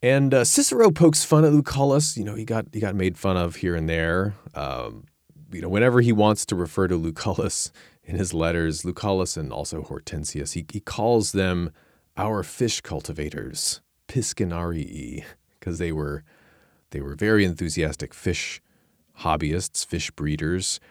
And 0.03 0.33
uh, 0.33 0.43
Cicero 0.43 0.91
pokes 0.91 1.23
fun 1.23 1.45
at 1.45 1.53
Lucullus. 1.53 2.17
You 2.17 2.25
know, 2.25 2.35
he 2.35 2.43
got 2.43 2.65
he 2.73 2.81
got 2.81 2.93
made 2.93 3.17
fun 3.17 3.37
of 3.37 3.55
here 3.55 3.73
and 3.73 3.87
there. 3.87 4.35
Um, 4.53 5.05
you 5.49 5.61
know, 5.61 5.69
whenever 5.69 6.01
he 6.01 6.11
wants 6.11 6.45
to 6.47 6.57
refer 6.57 6.89
to 6.89 6.97
Lucullus 6.97 7.71
in 8.03 8.17
his 8.17 8.33
letters, 8.33 8.83
Lucullus 8.83 9.37
and 9.37 9.53
also 9.53 9.81
Hortensius, 9.81 10.53
he, 10.53 10.65
he 10.73 10.81
calls 10.81 11.31
them 11.31 11.71
our 12.17 12.43
fish 12.43 12.81
cultivators, 12.81 13.79
piscinarii, 14.09 15.23
because 15.57 15.77
they 15.77 15.93
were 15.93 16.25
they 16.89 16.99
were 16.99 17.15
very 17.15 17.45
enthusiastic 17.45 18.13
fish 18.13 18.61
hobbyists, 19.21 19.85
fish 19.85 20.11
breeders. 20.11 20.81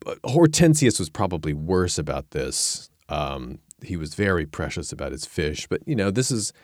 But 0.00 0.22
Hortensius 0.22 0.98
was 0.98 1.10
probably 1.10 1.52
worse 1.52 1.98
about 1.98 2.30
this. 2.30 2.88
Um, 3.10 3.58
he 3.82 3.98
was 3.98 4.14
very 4.14 4.46
precious 4.46 4.90
about 4.90 5.12
his 5.12 5.26
fish, 5.26 5.66
but 5.66 5.86
you 5.86 5.94
know 5.94 6.10
this 6.10 6.30
is 6.30 6.54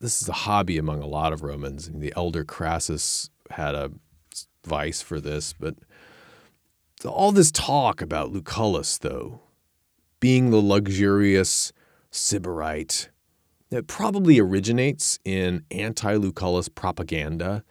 this 0.00 0.22
is 0.22 0.28
a 0.28 0.32
hobby 0.32 0.78
among 0.78 1.02
a 1.02 1.06
lot 1.06 1.32
of 1.32 1.42
Romans. 1.42 1.88
I 1.88 1.92
mean, 1.92 2.00
the 2.00 2.12
elder 2.16 2.44
Crassus 2.44 3.30
had 3.50 3.74
a 3.74 3.90
vice 4.64 5.02
for 5.02 5.20
this, 5.20 5.52
but 5.58 5.74
all 7.04 7.32
this 7.32 7.50
talk 7.50 8.00
about 8.02 8.32
Lucullus, 8.32 8.98
though, 8.98 9.40
being 10.20 10.50
the 10.50 10.60
luxurious 10.60 11.72
sybarite, 12.10 13.08
it 13.70 13.86
probably 13.86 14.38
originates 14.38 15.18
in 15.24 15.64
anti 15.70 16.14
Lucullus 16.14 16.68
propaganda 16.68 17.64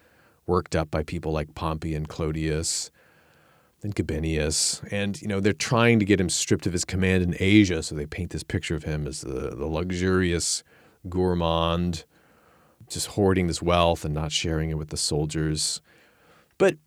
worked 0.46 0.76
up 0.76 0.90
by 0.90 1.04
people 1.04 1.32
like 1.32 1.56
Pompey 1.56 1.94
and 1.94 2.08
Clodius 2.08 2.90
and 3.84 3.96
Gabinius. 3.96 4.82
And, 4.92 5.22
you 5.22 5.28
know, 5.28 5.40
they're 5.40 5.54
trying 5.54 6.00
to 6.00 6.06
get 6.06 6.22
him 6.22 6.30
stripped 6.30 6.66
of 6.66 6.74
his 6.74 6.86
command 6.86 7.24
in 7.24 7.36
Asia. 7.40 7.84
So 7.84 7.96
they 7.96 8.06
paint 8.06 8.32
this 8.32 8.44
picture 8.44 8.76
of 8.76 8.84
him 8.84 9.08
as 9.08 9.22
the, 9.22 9.56
the 9.56 9.66
luxurious 9.66 10.64
gourmand, 11.10 12.06
just 12.90 13.08
hoarding 13.08 13.48
this 13.48 13.62
wealth 13.62 14.06
and 14.06 14.14
not 14.14 14.32
sharing 14.32 14.70
it 14.70 14.78
with 14.78 14.90
the 14.90 14.98
soldiers. 14.98 15.82
But 16.58 16.78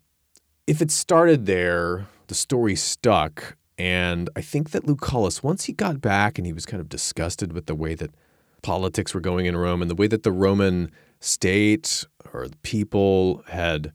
if 0.67 0.81
it 0.81 0.91
started 0.91 1.45
there, 1.45 2.07
the 2.27 2.35
story 2.35 2.75
stuck. 2.75 3.57
And 3.77 4.29
I 4.35 4.41
think 4.41 4.71
that 4.71 4.85
Lucullus, 4.85 5.43
once 5.43 5.65
he 5.65 5.73
got 5.73 6.01
back 6.01 6.37
and 6.37 6.45
he 6.45 6.53
was 6.53 6.65
kind 6.65 6.81
of 6.81 6.89
disgusted 6.89 7.53
with 7.53 7.65
the 7.65 7.75
way 7.75 7.95
that 7.95 8.13
politics 8.61 9.13
were 9.13 9.21
going 9.21 9.45
in 9.45 9.57
Rome 9.57 9.81
and 9.81 9.89
the 9.89 9.95
way 9.95 10.07
that 10.07 10.23
the 10.23 10.31
Roman 10.31 10.91
state 11.19 12.05
or 12.33 12.47
the 12.47 12.57
people 12.57 13.43
had, 13.47 13.91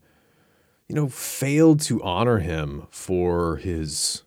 you 0.88 0.94
know, 0.94 1.09
failed 1.09 1.80
to 1.82 2.02
honor 2.02 2.38
him 2.38 2.86
for 2.90 3.57
his 3.57 4.24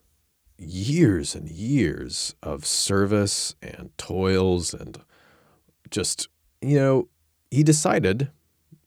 years 0.57 1.36
and 1.36 1.49
years 1.49 2.36
of 2.43 2.65
service 2.65 3.55
and 3.61 3.91
toils 3.97 4.73
and 4.73 4.99
just, 5.89 6.27
you 6.61 6.77
know, 6.77 7.07
he 7.52 7.64
decided, 7.64 8.30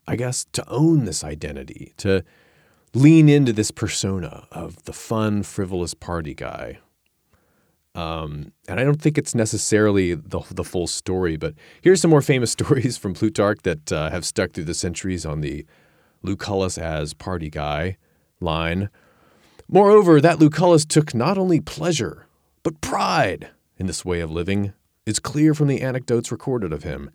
I 0.06 0.16
guess, 0.16 0.46
to 0.52 0.68
own 0.68 1.04
this 1.04 1.24
identity, 1.24 1.92
to 1.98 2.24
lean 2.94 3.28
into 3.28 3.52
this 3.52 3.70
persona 3.70 4.46
of 4.50 4.84
the 4.84 4.92
fun, 4.92 5.42
frivolous 5.42 5.94
party 5.94 6.34
guy. 6.34 6.78
Um, 7.94 8.52
and 8.68 8.80
I 8.80 8.84
don't 8.84 9.00
think 9.00 9.18
it's 9.18 9.34
necessarily 9.34 10.14
the, 10.14 10.42
the 10.50 10.64
full 10.64 10.86
story, 10.86 11.36
but 11.36 11.54
here's 11.82 12.00
some 12.00 12.10
more 12.10 12.22
famous 12.22 12.50
stories 12.58 12.96
from 12.96 13.14
Plutarch 13.14 13.60
that 13.64 13.92
uh, 13.92 14.10
have 14.10 14.24
stuck 14.24 14.52
through 14.52 14.64
the 14.64 14.74
centuries 14.74 15.26
on 15.26 15.40
the 15.40 15.66
Lucullus 16.22 16.78
as 16.78 17.14
party 17.14 17.50
guy 17.50 17.96
line. 18.40 18.88
Moreover, 19.68 20.20
that 20.20 20.38
Lucullus 20.38 20.86
took 20.86 21.14
not 21.14 21.38
only 21.38 21.60
pleasure, 21.60 22.26
but 22.62 22.80
pride 22.80 23.50
in 23.78 23.86
this 23.86 24.04
way 24.04 24.20
of 24.20 24.30
living 24.30 24.72
is 25.06 25.18
clear 25.18 25.54
from 25.54 25.68
the 25.68 25.80
anecdotes 25.80 26.30
recorded 26.30 26.72
of 26.72 26.84
him. 26.84 27.10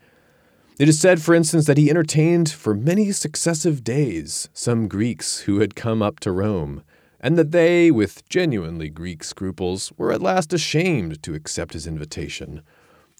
It 0.79 0.87
is 0.87 0.99
said, 0.99 1.21
for 1.21 1.33
instance, 1.33 1.65
that 1.65 1.77
he 1.77 1.89
entertained 1.89 2.49
for 2.49 2.75
many 2.75 3.11
successive 3.11 3.83
days 3.83 4.47
some 4.53 4.87
Greeks 4.87 5.39
who 5.39 5.59
had 5.59 5.75
come 5.75 6.03
up 6.03 6.19
to 6.19 6.31
Rome 6.31 6.83
and 7.19 7.35
that 7.37 7.51
they, 7.51 7.89
with 7.89 8.27
genuinely 8.29 8.89
Greek 8.89 9.23
scruples, 9.23 9.91
were 9.97 10.11
at 10.11 10.21
last 10.21 10.53
ashamed 10.53 11.21
to 11.23 11.33
accept 11.33 11.73
his 11.73 11.87
invitation, 11.87 12.61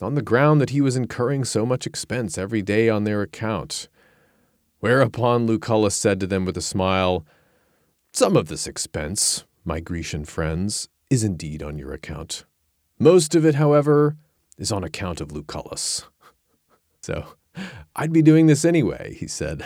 on 0.01 0.13
the 0.13 0.21
ground 0.21 0.61
that 0.61 0.69
he 0.69 0.81
was 0.81 0.95
incurring 0.95 1.43
so 1.43 1.65
much 1.65 1.87
expense 1.87 2.37
every 2.37 2.61
day 2.61 2.89
on 2.89 3.03
their 3.03 3.23
account. 3.23 3.87
Whereupon 4.79 5.47
Lucullus 5.47 5.95
said 5.95 6.19
to 6.19 6.27
them 6.27 6.45
with 6.45 6.55
a 6.57 6.61
smile, 6.61 7.25
Some 8.13 8.37
of 8.37 8.47
this 8.47 8.67
expense, 8.67 9.45
my 9.65 9.79
Grecian 9.79 10.25
friends, 10.25 10.89
is 11.09 11.23
indeed 11.23 11.63
on 11.63 11.79
your 11.79 11.93
account. 11.93 12.45
Most 12.99 13.33
of 13.33 13.43
it, 13.43 13.55
however, 13.55 14.15
is 14.59 14.71
on 14.71 14.83
account 14.83 15.21
of 15.21 15.31
Lucullus. 15.31 16.03
So, 16.99 17.35
I'd 17.95 18.13
be 18.13 18.21
doing 18.21 18.47
this 18.47 18.65
anyway, 18.65 19.15
he 19.15 19.27
said. 19.27 19.65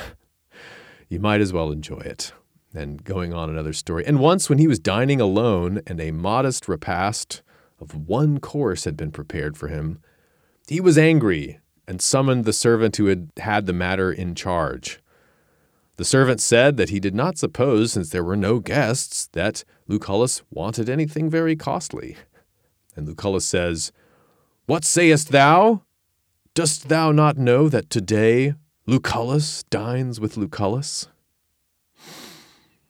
You 1.10 1.20
might 1.20 1.42
as 1.42 1.52
well 1.52 1.72
enjoy 1.72 2.00
it 2.00 2.34
and 2.74 3.04
going 3.04 3.34
on 3.34 3.50
another 3.50 3.74
story. 3.74 4.06
And 4.06 4.20
once, 4.20 4.50
when 4.50 4.58
he 4.58 4.68
was 4.68 4.80
dining 4.80 5.20
alone 5.20 5.82
and 5.86 6.00
a 6.00 6.12
modest 6.12 6.68
repast 6.68 7.42
of 7.80 8.08
one 8.08 8.40
course 8.40 8.86
had 8.86 8.96
been 8.96 9.12
prepared 9.12 9.58
for 9.58 9.68
him, 9.68 10.00
he 10.68 10.80
was 10.80 10.98
angry 10.98 11.60
and 11.88 12.02
summoned 12.02 12.46
the 12.46 12.54
servant 12.54 12.96
who 12.96 13.08
had 13.08 13.30
had 13.38 13.66
the 13.66 13.74
matter 13.74 14.12
in 14.12 14.36
charge. 14.36 15.00
The 15.98 16.06
servant 16.06 16.40
said 16.40 16.78
that 16.78 16.90
he 16.90 17.00
did 17.00 17.14
not 17.14 17.38
suppose, 17.38 17.92
since 17.92 18.10
there 18.10 18.24
were 18.24 18.38
no 18.38 18.60
guests, 18.60 19.28
that 19.34 19.64
Lucullus 19.88 20.42
wanted 20.50 20.90
anything 20.90 21.30
very 21.30 21.56
costly. 21.56 22.16
And 22.96 23.08
Lucullus 23.08 23.46
says, 23.46 23.92
What 24.66 24.86
sayest 24.86 25.30
thou? 25.30 25.84
Dost 26.54 26.90
thou 26.90 27.14
not 27.14 27.38
know 27.38 27.70
that 27.70 27.90
today 27.90 28.56
Lucullus 28.86 29.64
dines 29.70 30.20
with 30.20 30.36
Lucullus? 30.36 31.08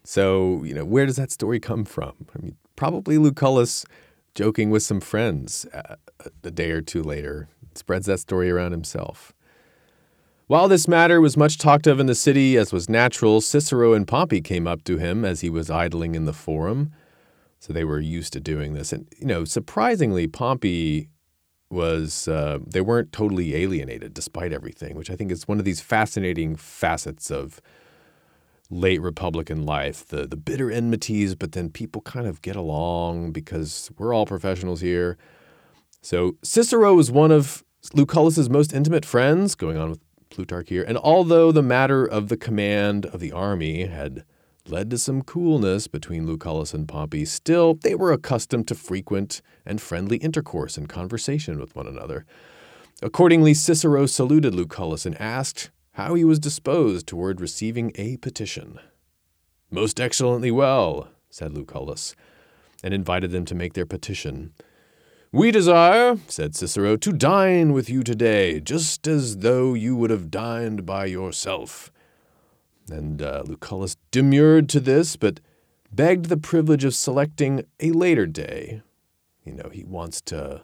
So, 0.03 0.63
you 0.63 0.73
know, 0.73 0.83
where 0.83 1.05
does 1.05 1.17
that 1.17 1.29
story 1.29 1.59
come 1.59 1.85
from? 1.85 2.13
I 2.35 2.41
mean, 2.41 2.57
probably 2.75 3.19
Lucullus 3.19 3.85
joking 4.33 4.71
with 4.71 4.81
some 4.81 4.99
friends 4.99 5.67
uh, 5.75 5.97
a 6.43 6.49
day 6.49 6.71
or 6.71 6.81
two 6.81 7.03
later 7.03 7.49
spreads 7.75 8.07
that 8.07 8.19
story 8.19 8.49
around 8.49 8.71
himself. 8.71 9.31
While 10.47 10.67
this 10.67 10.87
matter 10.87 11.21
was 11.21 11.37
much 11.37 11.59
talked 11.59 11.85
of 11.85 11.99
in 11.99 12.07
the 12.07 12.15
city, 12.15 12.57
as 12.57 12.73
was 12.73 12.89
natural, 12.89 13.41
Cicero 13.41 13.93
and 13.93 14.07
Pompey 14.07 14.41
came 14.41 14.65
up 14.65 14.83
to 14.85 14.97
him 14.97 15.23
as 15.23 15.41
he 15.41 15.51
was 15.51 15.69
idling 15.69 16.15
in 16.15 16.25
the 16.25 16.33
forum. 16.33 16.91
So 17.59 17.73
they 17.73 17.83
were 17.83 17.99
used 17.99 18.33
to 18.33 18.39
doing 18.39 18.73
this. 18.73 18.91
And, 18.91 19.07
you 19.19 19.27
know, 19.27 19.45
surprisingly, 19.45 20.25
Pompey 20.25 21.10
was, 21.71 22.27
uh, 22.27 22.59
they 22.65 22.81
weren't 22.81 23.11
totally 23.11 23.55
alienated 23.55 24.13
despite 24.13 24.53
everything, 24.53 24.95
which 24.95 25.09
I 25.09 25.15
think 25.15 25.31
is 25.31 25.47
one 25.47 25.59
of 25.59 25.65
these 25.65 25.81
fascinating 25.81 26.55
facets 26.55 27.31
of 27.31 27.61
late 28.71 29.01
Republican 29.01 29.65
life, 29.65 30.07
the 30.07 30.25
the 30.25 30.37
bitter 30.37 30.71
enmities, 30.71 31.35
but 31.35 31.51
then 31.51 31.69
people 31.69 32.01
kind 32.01 32.25
of 32.25 32.41
get 32.41 32.55
along 32.55 33.31
because 33.31 33.91
we're 33.97 34.13
all 34.13 34.25
professionals 34.25 34.81
here. 34.81 35.17
So 36.01 36.37
Cicero 36.41 36.93
was 36.93 37.11
one 37.11 37.31
of 37.31 37.63
Lucullus's 37.93 38.49
most 38.49 38.73
intimate 38.73 39.05
friends, 39.05 39.55
going 39.55 39.77
on 39.77 39.89
with 39.89 39.99
Plutarch 40.29 40.69
here, 40.69 40.83
and 40.87 40.97
although 40.97 41.51
the 41.51 41.61
matter 41.61 42.05
of 42.05 42.29
the 42.29 42.37
command 42.37 43.05
of 43.07 43.19
the 43.19 43.33
army 43.33 43.85
had 43.85 44.23
led 44.67 44.89
to 44.89 44.97
some 44.97 45.21
coolness 45.21 45.87
between 45.87 46.25
Lucullus 46.25 46.73
and 46.73 46.87
Pompey, 46.87 47.25
still 47.25 47.75
they 47.75 47.95
were 47.95 48.11
accustomed 48.11 48.67
to 48.67 48.75
frequent 48.75 49.41
and 49.65 49.81
friendly 49.81 50.17
intercourse 50.17 50.77
and 50.77 50.87
conversation 50.87 51.59
with 51.59 51.75
one 51.75 51.87
another. 51.87 52.25
Accordingly, 53.01 53.53
Cicero 53.53 54.05
saluted 54.05 54.53
Lucullus 54.53 55.05
and 55.05 55.19
asked 55.19 55.71
how 55.93 56.13
he 56.13 56.23
was 56.23 56.39
disposed 56.39 57.07
toward 57.07 57.41
receiving 57.41 57.91
a 57.95 58.17
petition. 58.17 58.79
Most 59.69 59.99
excellently 59.99 60.51
well, 60.51 61.09
said 61.29 61.53
Lucullus, 61.53 62.15
and 62.83 62.93
invited 62.93 63.31
them 63.31 63.45
to 63.45 63.55
make 63.55 63.73
their 63.73 63.85
petition. 63.85 64.53
We 65.31 65.49
desire, 65.49 66.17
said 66.27 66.55
Cicero, 66.55 66.97
to 66.97 67.13
dine 67.13 67.71
with 67.71 67.89
you 67.89 68.03
today, 68.03 68.59
just 68.59 69.07
as 69.07 69.37
though 69.37 69.73
you 69.73 69.95
would 69.95 70.09
have 70.09 70.29
dined 70.29 70.85
by 70.85 71.05
yourself. 71.05 71.91
And 72.91 73.21
uh, 73.21 73.43
Lucullus 73.45 73.95
demurred 74.11 74.69
to 74.69 74.79
this, 74.79 75.15
but 75.15 75.39
begged 75.91 76.25
the 76.25 76.37
privilege 76.37 76.83
of 76.83 76.95
selecting 76.95 77.63
a 77.79 77.91
later 77.91 78.25
day. 78.25 78.81
You 79.45 79.53
know, 79.53 79.69
he 79.71 79.83
wants 79.83 80.21
to 80.21 80.63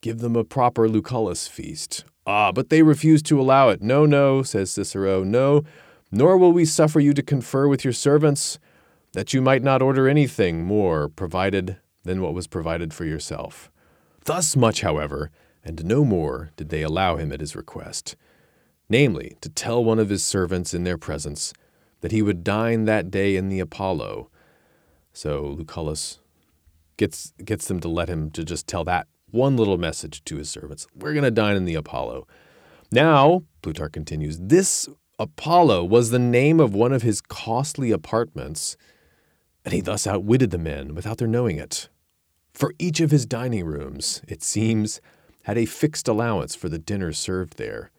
give 0.00 0.18
them 0.18 0.36
a 0.36 0.44
proper 0.44 0.88
Lucullus 0.88 1.48
feast. 1.48 2.04
Ah, 2.26 2.52
but 2.52 2.68
they 2.68 2.82
refuse 2.82 3.22
to 3.22 3.40
allow 3.40 3.68
it. 3.70 3.82
No, 3.82 4.06
no, 4.06 4.42
says 4.42 4.70
Cicero, 4.70 5.24
no, 5.24 5.62
nor 6.10 6.36
will 6.36 6.52
we 6.52 6.64
suffer 6.64 7.00
you 7.00 7.12
to 7.14 7.22
confer 7.22 7.68
with 7.68 7.84
your 7.84 7.92
servants 7.92 8.58
that 9.12 9.32
you 9.32 9.40
might 9.40 9.62
not 9.62 9.82
order 9.82 10.08
anything 10.08 10.64
more 10.64 11.08
provided 11.08 11.78
than 12.04 12.20
what 12.20 12.34
was 12.34 12.46
provided 12.46 12.92
for 12.92 13.04
yourself. 13.04 13.70
Thus 14.24 14.56
much, 14.56 14.82
however, 14.82 15.30
and 15.62 15.84
no 15.84 16.04
more 16.04 16.50
did 16.56 16.68
they 16.68 16.82
allow 16.82 17.16
him 17.16 17.32
at 17.32 17.40
his 17.40 17.56
request, 17.56 18.16
namely, 18.88 19.36
to 19.40 19.48
tell 19.48 19.82
one 19.82 19.98
of 19.98 20.08
his 20.08 20.24
servants 20.24 20.74
in 20.74 20.84
their 20.84 20.98
presence 20.98 21.52
that 22.00 22.12
he 22.12 22.22
would 22.22 22.44
dine 22.44 22.84
that 22.84 23.10
day 23.10 23.36
in 23.36 23.48
the 23.48 23.60
Apollo. 23.60 24.30
So 25.12 25.56
Lucullus 25.58 26.18
gets 26.96 27.32
gets 27.44 27.66
them 27.66 27.80
to 27.80 27.88
let 27.88 28.08
him 28.08 28.30
to 28.32 28.44
just 28.44 28.66
tell 28.66 28.84
that 28.84 29.06
one 29.30 29.56
little 29.56 29.78
message 29.78 30.24
to 30.24 30.36
his 30.36 30.48
servants. 30.48 30.86
We're 30.94 31.12
going 31.12 31.24
to 31.24 31.30
dine 31.30 31.56
in 31.56 31.64
the 31.64 31.74
Apollo. 31.74 32.26
Now, 32.92 33.42
Plutarch 33.62 33.92
continues, 33.92 34.38
this 34.38 34.88
Apollo 35.18 35.84
was 35.84 36.10
the 36.10 36.18
name 36.18 36.60
of 36.60 36.74
one 36.74 36.92
of 36.92 37.02
his 37.02 37.20
costly 37.20 37.90
apartments, 37.90 38.76
and 39.64 39.74
he 39.74 39.80
thus 39.80 40.06
outwitted 40.06 40.50
the 40.50 40.58
men 40.58 40.94
without 40.94 41.18
their 41.18 41.26
knowing 41.28 41.58
it. 41.58 41.88
For 42.52 42.72
each 42.78 43.00
of 43.00 43.10
his 43.10 43.26
dining 43.26 43.64
rooms, 43.64 44.22
it 44.28 44.42
seems, 44.42 45.00
had 45.44 45.58
a 45.58 45.66
fixed 45.66 46.06
allowance 46.06 46.54
for 46.54 46.68
the 46.68 46.78
dinner 46.78 47.12
served 47.12 47.56
there, 47.56 47.90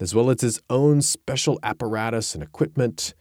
as 0.00 0.14
well 0.14 0.30
as 0.30 0.40
his 0.40 0.60
own 0.70 1.02
special 1.02 1.58
apparatus 1.62 2.34
and 2.34 2.42
equipment, 2.42 3.14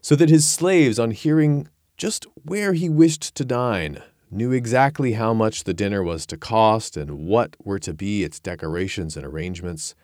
so 0.00 0.14
that 0.14 0.30
his 0.30 0.46
slaves, 0.46 0.98
on 0.98 1.10
hearing 1.10 1.68
just 1.96 2.26
where 2.44 2.72
he 2.72 2.88
wished 2.88 3.34
to 3.34 3.44
dine, 3.44 4.02
knew 4.30 4.52
exactly 4.52 5.12
how 5.12 5.34
much 5.34 5.64
the 5.64 5.74
dinner 5.74 6.02
was 6.02 6.26
to 6.26 6.36
cost 6.36 6.96
and 6.96 7.26
what 7.26 7.56
were 7.64 7.78
to 7.78 7.94
be 7.94 8.22
its 8.22 8.38
decorations 8.38 9.16
and 9.16 9.26
arrangements. 9.26 9.94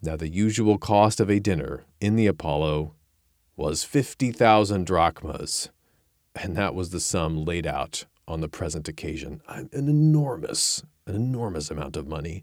Now, 0.00 0.16
the 0.16 0.28
usual 0.28 0.78
cost 0.78 1.20
of 1.20 1.30
a 1.30 1.38
dinner 1.38 1.84
in 2.00 2.16
the 2.16 2.26
Apollo 2.26 2.94
was 3.56 3.84
50,000 3.84 4.84
drachmas, 4.84 5.70
and 6.34 6.56
that 6.56 6.74
was 6.74 6.90
the 6.90 7.00
sum 7.00 7.44
laid 7.44 7.66
out 7.66 8.06
on 8.26 8.40
the 8.40 8.48
present 8.48 8.88
occasion. 8.88 9.42
An 9.46 9.68
enormous, 9.72 10.82
an 11.06 11.14
enormous 11.14 11.70
amount 11.70 11.96
of 11.96 12.08
money. 12.08 12.42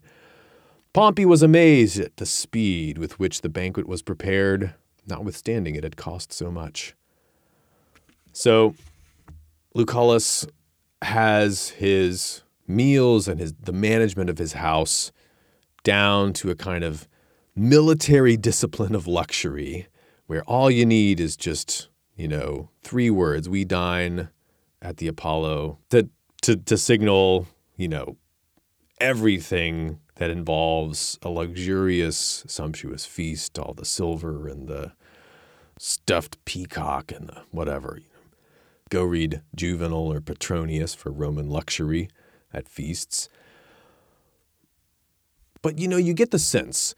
Pompey 0.93 1.25
was 1.25 1.43
amazed 1.43 1.99
at 1.99 2.17
the 2.17 2.25
speed 2.25 2.97
with 2.97 3.19
which 3.19 3.41
the 3.41 3.49
banquet 3.49 3.87
was 3.87 4.01
prepared, 4.01 4.73
notwithstanding 5.07 5.75
it 5.75 5.83
had 5.83 5.97
cost 5.97 6.33
so 6.33 6.49
much. 6.49 6.95
So, 8.33 8.73
Lucullus 9.75 10.47
has 11.03 11.69
his 11.69 12.41
meals 12.67 13.27
and 13.27 13.39
his 13.39 13.53
the 13.53 13.73
management 13.73 14.29
of 14.29 14.37
his 14.37 14.53
house 14.53 15.11
down 15.83 16.33
to 16.33 16.49
a 16.49 16.55
kind 16.55 16.83
of 16.83 17.07
military 17.55 18.37
discipline 18.37 18.95
of 18.95 19.07
luxury 19.07 19.87
where 20.27 20.43
all 20.43 20.69
you 20.69 20.85
need 20.85 21.19
is 21.19 21.35
just, 21.35 21.89
you 22.15 22.27
know, 22.27 22.69
three 22.83 23.09
words. 23.09 23.49
We 23.49 23.65
dine 23.65 24.29
at 24.81 24.97
the 24.97 25.07
Apollo 25.07 25.79
to 25.89 26.09
to 26.41 26.55
to 26.55 26.77
signal, 26.77 27.47
you 27.75 27.87
know, 27.87 28.17
everything 28.99 29.99
that 30.19 30.29
involves 30.29 31.17
a 31.23 31.29
luxurious, 31.29 32.43
sumptuous 32.45 33.05
feast, 33.05 33.57
all 33.57 33.73
the 33.73 33.85
silver 33.85 34.49
and 34.49 34.67
the 34.67 34.91
stuffed 35.77 36.43
peacock 36.43 37.09
and 37.13 37.29
the 37.29 37.41
whatever. 37.51 37.99
Go 38.89 39.05
read 39.05 39.41
Juvenal 39.55 40.11
or 40.11 40.19
Petronius 40.19 40.93
for 40.93 41.09
Roman 41.09 41.49
luxury 41.49 42.09
at 42.53 42.67
feasts. 42.67 43.29
But 45.61 45.79
you 45.79 45.87
know, 45.87 45.95
you 45.95 46.13
get 46.13 46.31
the 46.31 46.39
sense 46.39 46.95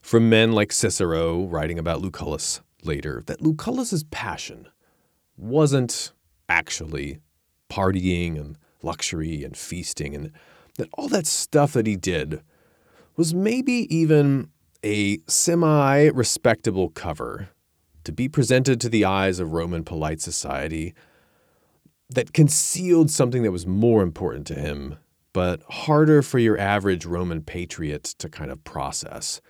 from 0.00 0.30
men 0.30 0.52
like 0.52 0.72
Cicero 0.72 1.44
writing 1.44 1.78
about 1.78 2.00
Lucullus 2.00 2.60
later 2.82 3.22
that 3.26 3.42
Lucullus's 3.42 4.04
passion 4.04 4.68
wasn't 5.36 6.10
actually 6.48 7.18
partying 7.68 8.40
and 8.40 8.56
luxury 8.82 9.44
and 9.44 9.54
feasting 9.54 10.14
and 10.14 10.32
that 10.76 10.88
all 10.94 11.08
that 11.08 11.26
stuff 11.26 11.72
that 11.72 11.86
he 11.86 11.96
did 11.96 12.42
was 13.16 13.34
maybe 13.34 13.86
even 13.94 14.50
a 14.84 15.18
semi 15.26 16.06
respectable 16.06 16.90
cover 16.90 17.48
to 18.04 18.12
be 18.12 18.28
presented 18.28 18.80
to 18.80 18.88
the 18.88 19.04
eyes 19.04 19.40
of 19.40 19.52
Roman 19.52 19.82
polite 19.82 20.20
society 20.20 20.94
that 22.08 22.32
concealed 22.32 23.10
something 23.10 23.42
that 23.42 23.50
was 23.50 23.66
more 23.66 24.02
important 24.02 24.46
to 24.46 24.54
him, 24.54 24.96
but 25.32 25.60
harder 25.68 26.22
for 26.22 26.38
your 26.38 26.56
average 26.56 27.04
Roman 27.04 27.42
patriot 27.42 28.04
to 28.18 28.28
kind 28.28 28.50
of 28.50 28.62
process. 28.62 29.40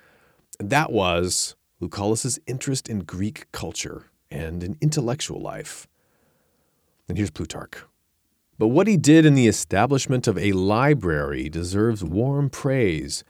And 0.58 0.70
that 0.70 0.90
was 0.90 1.54
Lucullus's 1.80 2.38
interest 2.46 2.88
in 2.88 3.00
Greek 3.00 3.50
culture 3.52 4.06
and 4.30 4.62
in 4.62 4.78
intellectual 4.80 5.40
life. 5.40 5.86
And 7.08 7.18
here's 7.18 7.30
Plutarch. 7.30 7.84
But 8.58 8.68
what 8.68 8.86
he 8.86 8.96
did 8.96 9.26
in 9.26 9.34
the 9.34 9.48
establishment 9.48 10.26
of 10.26 10.38
a 10.38 10.52
library 10.52 11.48
deserves 11.48 12.02
warm 12.02 12.48
praise. 12.48 13.22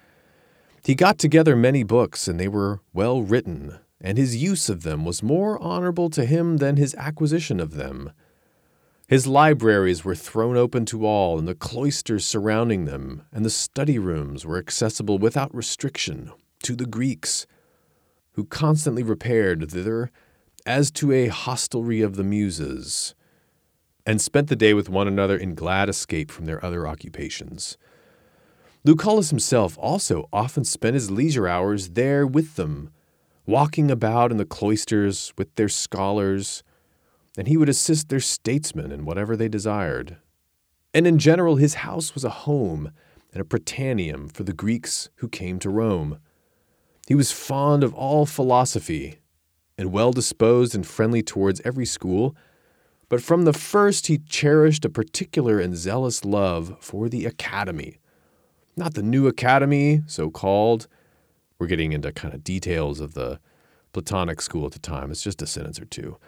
He 0.84 0.94
got 0.94 1.18
together 1.18 1.56
many 1.56 1.82
books, 1.82 2.28
and 2.28 2.38
they 2.38 2.46
were 2.46 2.80
well 2.92 3.22
written, 3.22 3.78
and 4.00 4.16
his 4.16 4.36
use 4.36 4.68
of 4.68 4.84
them 4.84 5.04
was 5.04 5.24
more 5.24 5.60
honorable 5.60 6.10
to 6.10 6.24
him 6.24 6.58
than 6.58 6.76
his 6.76 6.94
acquisition 6.94 7.58
of 7.58 7.74
them. 7.74 8.12
His 9.08 9.26
libraries 9.26 10.04
were 10.04 10.14
thrown 10.14 10.56
open 10.56 10.84
to 10.86 11.04
all, 11.04 11.38
and 11.38 11.48
the 11.48 11.56
cloisters 11.56 12.24
surrounding 12.24 12.84
them, 12.84 13.22
and 13.32 13.44
the 13.44 13.50
study 13.50 13.98
rooms 13.98 14.46
were 14.46 14.58
accessible 14.58 15.18
without 15.18 15.52
restriction 15.52 16.30
to 16.62 16.76
the 16.76 16.86
Greeks, 16.86 17.48
who 18.34 18.44
constantly 18.44 19.02
repaired 19.02 19.68
thither 19.68 20.12
as 20.64 20.92
to 20.92 21.10
a 21.10 21.28
hostelry 21.28 22.00
of 22.00 22.14
the 22.14 22.24
Muses, 22.24 23.15
and 24.06 24.20
spent 24.20 24.48
the 24.48 24.56
day 24.56 24.72
with 24.72 24.88
one 24.88 25.08
another 25.08 25.36
in 25.36 25.54
glad 25.54 25.88
escape 25.88 26.30
from 26.30 26.46
their 26.46 26.64
other 26.64 26.86
occupations. 26.86 27.76
Lucullus 28.84 29.30
himself 29.30 29.76
also 29.78 30.28
often 30.32 30.64
spent 30.64 30.94
his 30.94 31.10
leisure 31.10 31.48
hours 31.48 31.90
there 31.90 32.26
with 32.26 32.54
them, 32.54 32.90
walking 33.44 33.90
about 33.90 34.30
in 34.30 34.36
the 34.36 34.44
cloisters 34.44 35.32
with 35.36 35.52
their 35.56 35.68
scholars 35.68 36.62
and 37.36 37.48
he 37.48 37.56
would 37.56 37.68
assist 37.68 38.08
their 38.08 38.20
statesmen 38.20 38.90
in 38.90 39.04
whatever 39.04 39.36
they 39.36 39.48
desired. 39.48 40.16
And 40.94 41.06
in 41.06 41.18
general, 41.18 41.56
his 41.56 41.74
house 41.74 42.14
was 42.14 42.24
a 42.24 42.30
home 42.30 42.90
and 43.32 43.40
a 43.40 43.44
prytaneum 43.44 44.32
for 44.32 44.44
the 44.44 44.54
Greeks 44.54 45.10
who 45.16 45.28
came 45.28 45.58
to 45.58 45.68
Rome. 45.68 46.18
He 47.06 47.14
was 47.14 47.32
fond 47.32 47.84
of 47.84 47.94
all 47.94 48.24
philosophy 48.24 49.18
and 49.76 49.92
well 49.92 50.12
disposed 50.12 50.74
and 50.74 50.86
friendly 50.86 51.22
towards 51.22 51.60
every 51.64 51.84
school, 51.84 52.34
but 53.08 53.22
from 53.22 53.44
the 53.44 53.52
first 53.52 54.06
he 54.06 54.18
cherished 54.18 54.84
a 54.84 54.90
particular 54.90 55.58
and 55.60 55.76
zealous 55.76 56.24
love 56.24 56.76
for 56.80 57.08
the 57.08 57.24
academy. 57.24 57.98
Not 58.76 58.94
the 58.94 59.02
new 59.02 59.26
academy, 59.26 60.02
so 60.06 60.30
called. 60.30 60.86
We're 61.58 61.66
getting 61.66 61.92
into 61.92 62.12
kind 62.12 62.34
of 62.34 62.44
details 62.44 63.00
of 63.00 63.14
the 63.14 63.40
Platonic 63.92 64.42
school 64.42 64.66
at 64.66 64.72
the 64.72 64.78
time. 64.78 65.10
It's 65.10 65.22
just 65.22 65.40
a 65.40 65.46
sentence 65.46 65.80
or 65.80 65.86
two. 65.86 66.18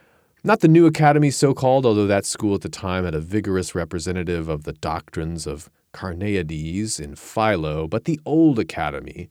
Not 0.45 0.61
the 0.61 0.69
new 0.69 0.87
academy, 0.87 1.31
so 1.31 1.53
called, 1.53 1.85
although 1.85 2.07
that 2.07 2.25
school 2.25 2.55
at 2.55 2.61
the 2.63 2.69
time 2.69 3.05
had 3.05 3.15
a 3.15 3.21
vigorous 3.21 3.75
representative 3.75 4.49
of 4.49 4.65
the 4.65 4.73
doctrines 4.73 5.47
of 5.47 5.69
Carneades 5.93 7.01
in 7.01 7.17
Philo, 7.17 7.89
but 7.89 8.05
the 8.05 8.21
old 8.25 8.59
academy, 8.59 9.29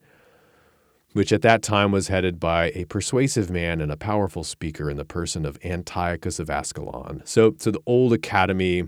which 1.13 1.31
at 1.31 1.41
that 1.41 1.61
time 1.61 1.91
was 1.91 2.09
headed 2.09 2.39
by 2.39 2.71
a 2.75 2.85
persuasive 2.85 3.49
man 3.49 3.81
and 3.81 3.91
a 3.91 3.97
powerful 3.97 4.43
speaker 4.43 4.89
in 4.89 4.97
the 4.97 5.05
person 5.05 5.45
of 5.45 5.57
Antiochus 5.63 6.39
of 6.39 6.49
Ascalon. 6.49 7.21
So, 7.25 7.55
so 7.57 7.71
the 7.71 7.81
old 7.85 8.13
academy 8.13 8.83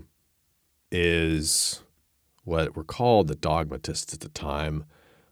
is 0.92 1.82
what 2.44 2.76
were 2.76 2.84
called 2.84 3.28
the 3.28 3.34
dogmatists 3.34 4.12
at 4.14 4.20
the 4.20 4.28
time. 4.28 4.84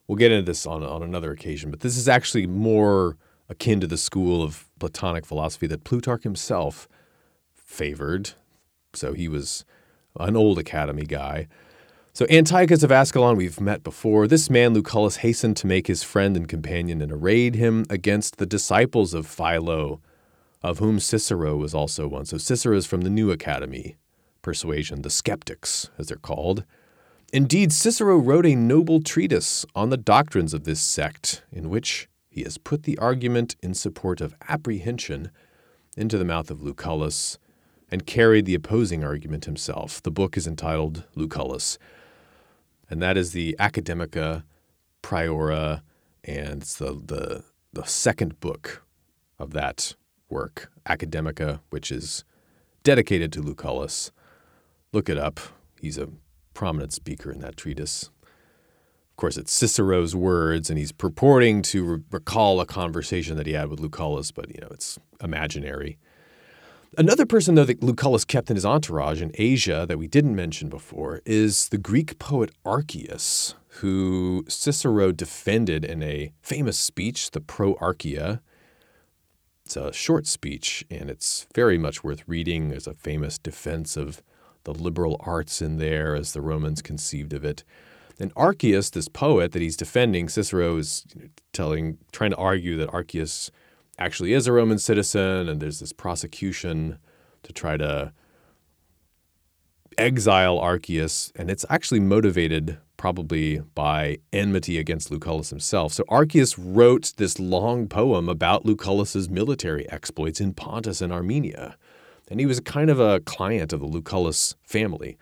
We'll 0.06 0.16
get 0.16 0.32
into 0.32 0.46
this 0.46 0.66
on, 0.66 0.82
on 0.82 1.02
another 1.02 1.32
occasion, 1.32 1.70
but 1.70 1.80
this 1.80 1.96
is 1.96 2.08
actually 2.08 2.46
more 2.46 3.16
akin 3.48 3.80
to 3.80 3.86
the 3.86 3.96
school 3.96 4.42
of 4.42 4.66
Platonic 4.78 5.26
philosophy 5.26 5.66
that 5.66 5.84
Plutarch 5.84 6.22
himself 6.22 6.88
favored. 7.54 8.30
So 8.94 9.12
he 9.12 9.28
was 9.28 9.64
an 10.18 10.36
old 10.36 10.58
academy 10.58 11.04
guy. 11.04 11.48
So 12.18 12.26
Antiochus 12.28 12.82
of 12.82 12.90
Ascalon, 12.90 13.36
we've 13.36 13.60
met 13.60 13.84
before. 13.84 14.26
This 14.26 14.50
man, 14.50 14.74
Lucullus, 14.74 15.18
hastened 15.18 15.56
to 15.58 15.68
make 15.68 15.86
his 15.86 16.02
friend 16.02 16.36
and 16.36 16.48
companion 16.48 17.00
and 17.00 17.12
arrayed 17.12 17.54
him 17.54 17.84
against 17.88 18.38
the 18.38 18.44
disciples 18.44 19.14
of 19.14 19.24
Philo, 19.24 20.00
of 20.60 20.80
whom 20.80 20.98
Cicero 20.98 21.56
was 21.56 21.74
also 21.74 22.08
one. 22.08 22.24
So 22.24 22.36
Cicero 22.36 22.76
is 22.76 22.86
from 22.86 23.02
the 23.02 23.08
new 23.08 23.30
academy 23.30 23.98
persuasion, 24.42 25.02
the 25.02 25.10
skeptics, 25.10 25.90
as 25.96 26.08
they're 26.08 26.16
called. 26.16 26.64
Indeed, 27.32 27.72
Cicero 27.72 28.16
wrote 28.16 28.46
a 28.46 28.56
noble 28.56 29.00
treatise 29.00 29.64
on 29.76 29.90
the 29.90 29.96
doctrines 29.96 30.52
of 30.52 30.64
this 30.64 30.80
sect, 30.80 31.44
in 31.52 31.70
which 31.70 32.08
he 32.28 32.42
has 32.42 32.58
put 32.58 32.82
the 32.82 32.98
argument 32.98 33.54
in 33.62 33.74
support 33.74 34.20
of 34.20 34.34
apprehension 34.48 35.30
into 35.96 36.18
the 36.18 36.24
mouth 36.24 36.50
of 36.50 36.64
Lucullus 36.64 37.38
and 37.92 38.06
carried 38.06 38.44
the 38.44 38.56
opposing 38.56 39.04
argument 39.04 39.44
himself. 39.44 40.02
The 40.02 40.10
book 40.10 40.36
is 40.36 40.48
entitled 40.48 41.04
Lucullus, 41.14 41.78
and 42.90 43.02
that 43.02 43.16
is 43.16 43.32
the 43.32 43.56
Academica 43.58 44.44
Priora, 45.02 45.82
and 46.24 46.62
it's 46.62 46.76
the, 46.76 47.00
the, 47.04 47.44
the 47.72 47.84
second 47.84 48.40
book 48.40 48.84
of 49.38 49.52
that 49.52 49.94
work, 50.28 50.70
Academica, 50.86 51.60
which 51.70 51.90
is 51.90 52.24
dedicated 52.82 53.32
to 53.32 53.42
Lucullus. 53.42 54.10
Look 54.92 55.08
it 55.08 55.18
up. 55.18 55.40
He's 55.80 55.98
a 55.98 56.08
prominent 56.54 56.92
speaker 56.92 57.30
in 57.30 57.40
that 57.40 57.56
treatise. 57.56 58.10
Of 58.24 59.16
course, 59.16 59.36
it's 59.36 59.52
Cicero's 59.52 60.14
words, 60.14 60.70
and 60.70 60.78
he's 60.78 60.92
purporting 60.92 61.62
to 61.62 61.84
re- 61.84 62.02
recall 62.10 62.60
a 62.60 62.66
conversation 62.66 63.36
that 63.36 63.46
he 63.46 63.52
had 63.52 63.68
with 63.68 63.80
Lucullus, 63.80 64.32
but 64.32 64.48
you 64.54 64.60
know 64.60 64.68
it's 64.70 64.98
imaginary. 65.22 65.98
Another 66.96 67.26
person, 67.26 67.54
though, 67.54 67.64
that 67.64 67.80
Lucullus 67.80 68.26
kept 68.26 68.50
in 68.50 68.56
his 68.56 68.64
entourage 68.64 69.20
in 69.20 69.30
Asia 69.34 69.84
that 69.86 69.98
we 69.98 70.08
didn't 70.08 70.34
mention 70.34 70.68
before 70.68 71.20
is 71.26 71.68
the 71.68 71.78
Greek 71.78 72.18
poet 72.18 72.50
Archias, 72.64 73.54
who 73.80 74.44
Cicero 74.48 75.12
defended 75.12 75.84
in 75.84 76.02
a 76.02 76.32
famous 76.40 76.78
speech, 76.78 77.32
the 77.32 77.40
Pro 77.40 77.74
Archia. 77.74 78.40
It's 79.66 79.76
a 79.76 79.92
short 79.92 80.26
speech, 80.26 80.84
and 80.90 81.10
it's 81.10 81.46
very 81.54 81.76
much 81.76 82.02
worth 82.02 82.24
reading. 82.26 82.70
There's 82.70 82.86
a 82.86 82.94
famous 82.94 83.38
defense 83.38 83.96
of 83.96 84.22
the 84.64 84.72
liberal 84.72 85.20
arts 85.20 85.60
in 85.60 85.76
there 85.76 86.16
as 86.16 86.32
the 86.32 86.40
Romans 86.40 86.80
conceived 86.80 87.34
of 87.34 87.44
it. 87.44 87.64
And 88.18 88.34
Archias, 88.34 88.90
this 88.90 89.08
poet 89.08 89.52
that 89.52 89.62
he's 89.62 89.76
defending, 89.76 90.28
Cicero 90.28 90.76
is 90.78 91.04
telling, 91.52 91.98
trying 92.12 92.30
to 92.30 92.36
argue 92.36 92.76
that 92.78 92.88
Archias 92.88 93.50
actually 93.98 94.32
is 94.32 94.46
a 94.46 94.52
Roman 94.52 94.78
citizen, 94.78 95.48
and 95.48 95.60
there's 95.60 95.80
this 95.80 95.92
prosecution 95.92 96.98
to 97.42 97.52
try 97.52 97.76
to 97.76 98.12
exile 99.96 100.58
Archias, 100.58 101.32
and 101.34 101.50
it's 101.50 101.64
actually 101.68 102.00
motivated 102.00 102.78
probably 102.96 103.60
by 103.74 104.18
enmity 104.32 104.78
against 104.78 105.10
Lucullus 105.10 105.50
himself. 105.50 105.92
So 105.92 106.04
Archias 106.08 106.56
wrote 106.58 107.14
this 107.16 107.38
long 107.38 107.88
poem 107.88 108.28
about 108.28 108.64
Lucullus's 108.64 109.28
military 109.28 109.88
exploits 109.90 110.40
in 110.40 110.54
Pontus 110.54 111.00
and 111.00 111.12
Armenia, 111.12 111.76
and 112.30 112.40
he 112.40 112.46
was 112.46 112.60
kind 112.60 112.90
of 112.90 113.00
a 113.00 113.20
client 113.20 113.72
of 113.72 113.80
the 113.80 113.86
Lucullus 113.86 114.54
family. 114.62 115.16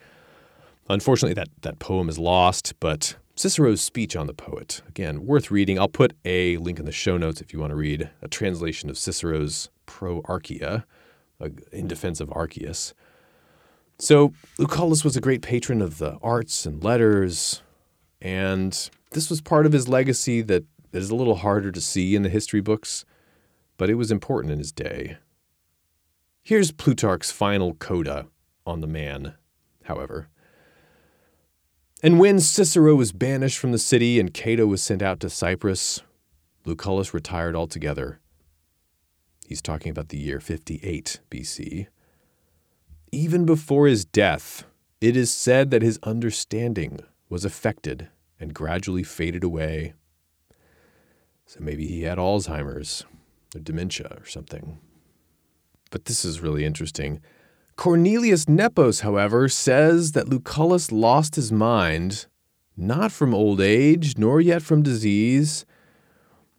Unfortunately, 0.88 1.34
that, 1.34 1.48
that 1.62 1.78
poem 1.78 2.08
is 2.08 2.18
lost, 2.18 2.74
but 2.80 3.16
Cicero's 3.38 3.82
speech 3.82 4.16
on 4.16 4.26
the 4.26 4.32
poet. 4.32 4.80
Again, 4.88 5.26
worth 5.26 5.50
reading. 5.50 5.78
I'll 5.78 5.88
put 5.88 6.14
a 6.24 6.56
link 6.56 6.78
in 6.78 6.86
the 6.86 6.92
show 6.92 7.18
notes 7.18 7.42
if 7.42 7.52
you 7.52 7.58
want 7.58 7.70
to 7.70 7.76
read 7.76 8.08
a 8.22 8.28
translation 8.28 8.88
of 8.88 8.96
Cicero's 8.96 9.68
Pro 9.84 10.22
Archia 10.22 10.84
uh, 11.38 11.50
in 11.70 11.86
defense 11.86 12.18
of 12.18 12.30
Archias. 12.30 12.94
So, 13.98 14.32
Lucullus 14.58 15.04
was 15.04 15.18
a 15.18 15.20
great 15.20 15.42
patron 15.42 15.82
of 15.82 15.98
the 15.98 16.18
arts 16.22 16.64
and 16.64 16.82
letters, 16.82 17.60
and 18.22 18.72
this 19.10 19.28
was 19.28 19.42
part 19.42 19.66
of 19.66 19.72
his 19.72 19.86
legacy 19.86 20.40
that 20.40 20.64
is 20.92 21.10
a 21.10 21.14
little 21.14 21.36
harder 21.36 21.70
to 21.70 21.80
see 21.80 22.16
in 22.16 22.22
the 22.22 22.30
history 22.30 22.62
books, 22.62 23.04
but 23.76 23.90
it 23.90 23.94
was 23.94 24.10
important 24.10 24.50
in 24.50 24.58
his 24.58 24.72
day. 24.72 25.18
Here's 26.42 26.72
Plutarch's 26.72 27.32
final 27.32 27.74
coda 27.74 28.28
on 28.66 28.80
the 28.80 28.86
man, 28.86 29.34
however. 29.84 30.28
And 32.02 32.20
when 32.20 32.40
Cicero 32.40 32.94
was 32.94 33.12
banished 33.12 33.58
from 33.58 33.72
the 33.72 33.78
city 33.78 34.20
and 34.20 34.34
Cato 34.34 34.66
was 34.66 34.82
sent 34.82 35.02
out 35.02 35.18
to 35.20 35.30
Cyprus, 35.30 36.02
Lucullus 36.66 37.14
retired 37.14 37.56
altogether. 37.56 38.20
He's 39.46 39.62
talking 39.62 39.90
about 39.90 40.10
the 40.10 40.18
year 40.18 40.40
58 40.40 41.20
BC. 41.30 41.86
Even 43.12 43.46
before 43.46 43.86
his 43.86 44.04
death, 44.04 44.64
it 45.00 45.16
is 45.16 45.30
said 45.30 45.70
that 45.70 45.82
his 45.82 45.98
understanding 46.02 47.00
was 47.28 47.44
affected 47.44 48.08
and 48.38 48.52
gradually 48.52 49.02
faded 49.02 49.42
away. 49.42 49.94
So 51.46 51.60
maybe 51.60 51.86
he 51.86 52.02
had 52.02 52.18
Alzheimer's 52.18 53.04
or 53.54 53.60
dementia 53.60 54.18
or 54.20 54.26
something. 54.26 54.78
But 55.90 56.06
this 56.06 56.24
is 56.24 56.40
really 56.40 56.64
interesting. 56.64 57.20
Cornelius 57.76 58.48
Nepos, 58.48 59.00
however, 59.00 59.48
says 59.48 60.12
that 60.12 60.28
Lucullus 60.28 60.90
lost 60.90 61.36
his 61.36 61.52
mind 61.52 62.26
not 62.76 63.10
from 63.10 63.34
old 63.34 63.60
age, 63.60 64.18
nor 64.18 64.40
yet 64.40 64.62
from 64.62 64.82
disease. 64.82 65.64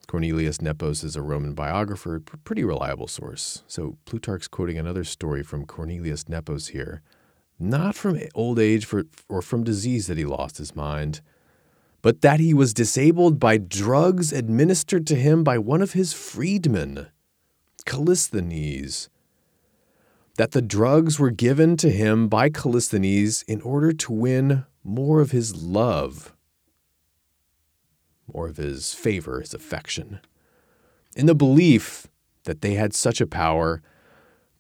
Cornelius 0.07 0.61
Nepos 0.61 1.03
is 1.03 1.15
a 1.15 1.21
Roman 1.21 1.53
biographer, 1.53 2.15
a 2.15 2.21
pretty 2.21 2.63
reliable 2.63 3.07
source. 3.07 3.63
So 3.67 3.97
Plutarch's 4.05 4.47
quoting 4.47 4.77
another 4.77 5.03
story 5.03 5.43
from 5.43 5.65
Cornelius 5.65 6.27
Nepos 6.27 6.69
here. 6.69 7.01
Not 7.59 7.95
from 7.95 8.19
old 8.33 8.59
age 8.59 8.85
for, 8.85 9.03
or 9.29 9.41
from 9.41 9.63
disease 9.63 10.07
that 10.07 10.17
he 10.17 10.25
lost 10.25 10.57
his 10.57 10.75
mind, 10.75 11.21
but 12.01 12.21
that 12.21 12.39
he 12.39 12.53
was 12.53 12.73
disabled 12.73 13.39
by 13.39 13.57
drugs 13.57 14.31
administered 14.31 15.05
to 15.07 15.15
him 15.15 15.43
by 15.43 15.57
one 15.57 15.81
of 15.81 15.93
his 15.93 16.13
freedmen, 16.13 17.07
Callisthenes 17.85 19.09
that 20.37 20.51
the 20.51 20.61
drugs 20.61 21.19
were 21.19 21.31
given 21.31 21.75
to 21.77 21.89
him 21.89 22.27
by 22.27 22.49
Callisthenes 22.49 23.43
in 23.47 23.59
order 23.61 23.91
to 23.91 24.13
win 24.13 24.65
more 24.83 25.19
of 25.19 25.31
his 25.31 25.55
love, 25.55 26.33
more 28.33 28.47
of 28.47 28.57
his 28.57 28.93
favor, 28.93 29.41
his 29.41 29.53
affection, 29.53 30.21
in 31.15 31.25
the 31.25 31.35
belief 31.35 32.07
that 32.43 32.61
they 32.61 32.75
had 32.75 32.93
such 32.93 33.19
a 33.19 33.27
power, 33.27 33.81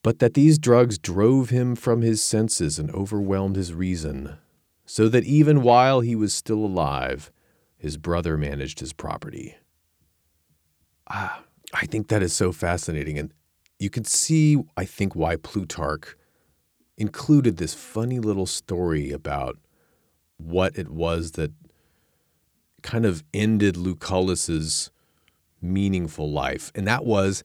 but 0.01 0.19
that 0.19 0.33
these 0.33 0.57
drugs 0.57 0.97
drove 0.97 1.51
him 1.51 1.75
from 1.75 2.01
his 2.01 2.23
senses 2.23 2.79
and 2.79 2.91
overwhelmed 2.91 3.55
his 3.55 3.73
reason, 3.73 4.37
so 4.85 5.07
that 5.07 5.25
even 5.25 5.61
while 5.61 6.01
he 6.01 6.15
was 6.15 6.33
still 6.33 6.65
alive, 6.65 7.31
his 7.77 7.97
brother 7.97 8.35
managed 8.35 8.79
his 8.79 8.93
property. 8.93 9.55
Ah, 11.07 11.43
I 11.73 11.85
think 11.85 12.07
that 12.07 12.23
is 12.23 12.33
so 12.33 12.51
fascinating. 12.51 13.19
And 13.19 13.31
you 13.79 13.89
can 13.89 14.03
see, 14.03 14.57
I 14.75 14.85
think, 14.85 15.15
why 15.15 15.35
Plutarch 15.35 16.15
included 16.97 17.57
this 17.57 17.73
funny 17.73 18.19
little 18.19 18.47
story 18.47 19.11
about 19.11 19.57
what 20.37 20.77
it 20.77 20.89
was 20.89 21.33
that 21.33 21.51
kind 22.81 23.05
of 23.05 23.23
ended 23.33 23.75
Lucullus's 23.75 24.91
meaningful 25.61 26.31
life. 26.31 26.71
And 26.73 26.87
that 26.87 27.05
was 27.05 27.43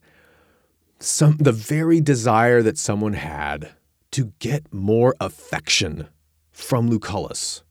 some 0.99 1.37
the 1.37 1.51
very 1.51 2.01
desire 2.01 2.61
that 2.61 2.77
someone 2.77 3.13
had 3.13 3.71
to 4.11 4.31
get 4.39 4.73
more 4.73 5.15
affection 5.19 6.07
from 6.51 6.89
Lucullus 6.89 7.63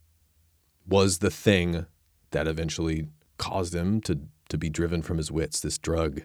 was 0.86 1.18
the 1.18 1.30
thing 1.30 1.86
that 2.32 2.46
eventually 2.46 3.06
caused 3.38 3.74
him 3.74 4.00
to 4.02 4.20
to 4.48 4.58
be 4.58 4.68
driven 4.68 5.00
from 5.00 5.16
his 5.16 5.32
wits, 5.32 5.60
this 5.60 5.78
drug 5.78 6.22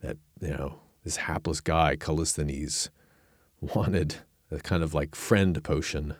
that, 0.00 0.16
you 0.40 0.50
know, 0.50 0.78
this 1.04 1.16
hapless 1.16 1.60
guy, 1.60 1.96
Callisthenes, 1.96 2.88
wanted 3.60 4.16
a 4.50 4.58
kind 4.58 4.82
of 4.82 4.94
like 4.94 5.14
friend 5.14 5.62
potion. 5.62 6.14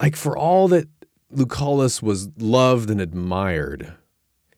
Like, 0.00 0.16
for 0.16 0.36
all 0.36 0.68
that 0.68 0.88
Lucullus 1.32 2.02
was 2.02 2.28
loved 2.38 2.90
and 2.90 3.00
admired, 3.00 3.94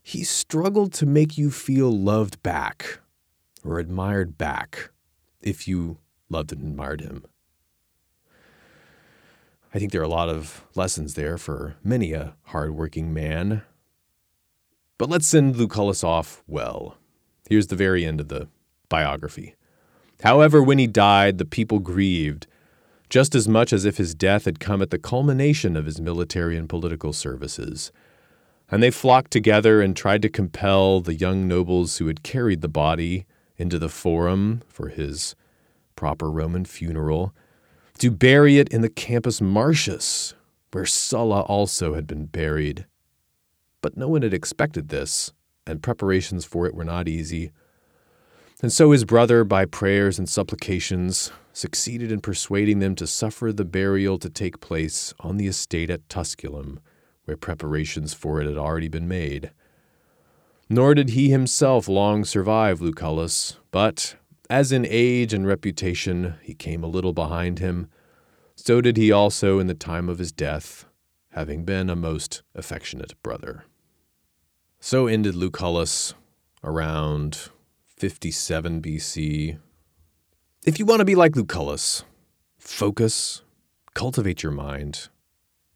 he 0.03 0.25
struggled 0.25 0.93
to 0.95 1.07
make 1.07 1.39
you 1.39 1.51
feel 1.51 1.91
loved 1.91 2.43
back 2.43 3.01
or 3.65 3.79
admired 3.79 4.37
back 4.37 4.91
if 5.41 5.69
you 5.69 5.99
loved 6.29 6.53
and 6.53 6.63
admired 6.63 7.01
him. 7.01 7.25
I 9.73 9.79
think 9.79 9.93
there 9.93 10.01
are 10.01 10.05
a 10.05 10.09
lot 10.09 10.29
of 10.29 10.65
lessons 10.75 11.15
there 11.15 11.39
for 11.39 11.77
many 11.85 12.13
a 12.13 12.35
hardworking 12.47 13.13
man. 13.15 13.63
But 14.97 15.09
let's 15.09 15.27
send 15.27 15.57
Lucullus 15.57 16.03
off 16.03 16.43
well. 16.47 16.98
Here's 17.49 17.69
the 17.69 17.77
very 17.77 18.05
end 18.05 18.21
of 18.21 18.29
the 18.29 18.47
biography. 18.91 19.55
However, 20.23 20.63
when 20.63 20.77
he 20.77 20.87
died, 20.87 21.39
the 21.39 21.47
people 21.47 21.79
grieved, 21.79 22.47
just 23.09 23.35
as 23.35 23.49
much 23.49 23.73
as 23.73 23.87
if 23.87 23.97
his 23.97 24.15
death 24.15 24.45
had 24.45 24.61
come 24.61 24.83
at 24.83 24.91
the 24.91 24.99
culmination 24.99 25.75
of 25.75 25.87
his 25.87 25.99
military 25.99 26.59
and 26.59 26.69
political 26.69 27.15
services. 27.15 27.91
And 28.71 28.83
they 28.83 28.91
flocked 28.91 29.31
together 29.31 29.81
and 29.81 29.97
tried 29.97 30.21
to 30.23 30.29
compel 30.29 31.01
the 31.01 31.15
young 31.15 31.49
nobles 31.49 31.97
who 31.97 32.07
had 32.09 32.23
carried 32.23 32.61
the 32.61 32.69
body 32.69 33.25
into 33.57 33.79
the 33.79 33.89
forum 33.89 34.61
for 34.69 34.89
his 34.89 35.35
proper 35.97 36.31
Roman 36.31 36.67
funeral 36.67 37.35
to 37.97 38.11
bury 38.11 38.59
it 38.59 38.69
in 38.69 38.83
the 38.83 38.91
Campus 38.91 39.41
Martius, 39.41 40.35
where 40.73 40.85
Sulla 40.85 41.41
also 41.41 41.95
had 41.95 42.07
been 42.07 42.27
buried. 42.27 42.85
But 43.81 43.97
no 43.97 44.07
one 44.07 44.21
had 44.21 44.35
expected 44.35 44.91
this 44.91 45.33
and 45.69 45.83
preparations 45.83 46.45
for 46.45 46.67
it 46.67 46.75
were 46.75 46.85
not 46.85 47.07
easy. 47.07 47.53
And 48.61 48.73
so 48.73 48.91
his 48.91 49.05
brother, 49.05 49.45
by 49.45 49.67
prayers 49.67 50.19
and 50.19 50.29
supplications, 50.29 51.31
succeeded 51.53 52.11
in 52.11 52.21
persuading 52.21 52.81
them 52.81 52.97
to 52.97 53.07
suffer 53.07 53.53
the 53.53 53.65
burial 53.65 54.19
to 54.19 54.29
take 54.29 54.61
place 54.61 55.15
on 55.21 55.37
the 55.37 55.47
estate 55.47 55.91
at 55.91 56.09
Tusculum, 56.09 56.81
where 57.25 57.37
preparations 57.37 58.15
for 58.15 58.41
it 58.41 58.47
had 58.47 58.57
already 58.57 58.89
been 58.89 59.07
made. 59.07 59.53
Nor 60.69 60.95
did 60.95 61.11
he 61.11 61.31
himself 61.31 61.87
long 61.87 62.25
survive 62.25 62.81
Lucullus, 62.81 63.57
but, 63.71 64.17
as 64.51 64.73
in 64.73 64.87
age 64.89 65.33
and 65.33 65.47
reputation 65.47 66.35
he 66.43 66.55
came 66.55 66.83
a 66.83 66.89
little 66.89 67.13
behind 67.13 67.59
him, 67.59 67.89
so 68.57 68.81
did 68.81 68.97
he 68.97 69.13
also 69.13 69.61
in 69.61 69.69
the 69.69 69.75
time 69.75 70.09
of 70.09 70.19
his 70.19 70.33
death, 70.33 70.85
having 71.31 71.65
been 71.65 71.89
a 71.89 71.95
most 71.95 72.43
affectionate 72.57 73.15
brother. 73.23 73.65
So 74.81 75.09
ended 75.09 75.35
Lucullus 75.35 76.15
around 76.63 77.51
57 77.97 78.81
BC. 78.81 79.59
If 80.65 80.79
you 80.79 80.87
want 80.87 81.01
to 81.01 81.05
be 81.05 81.17
like 81.17 81.33
Lucullus, 81.33 82.05
focus, 82.59 83.43
cultivate 83.95 84.43
your 84.43 84.53
mind. 84.53 85.09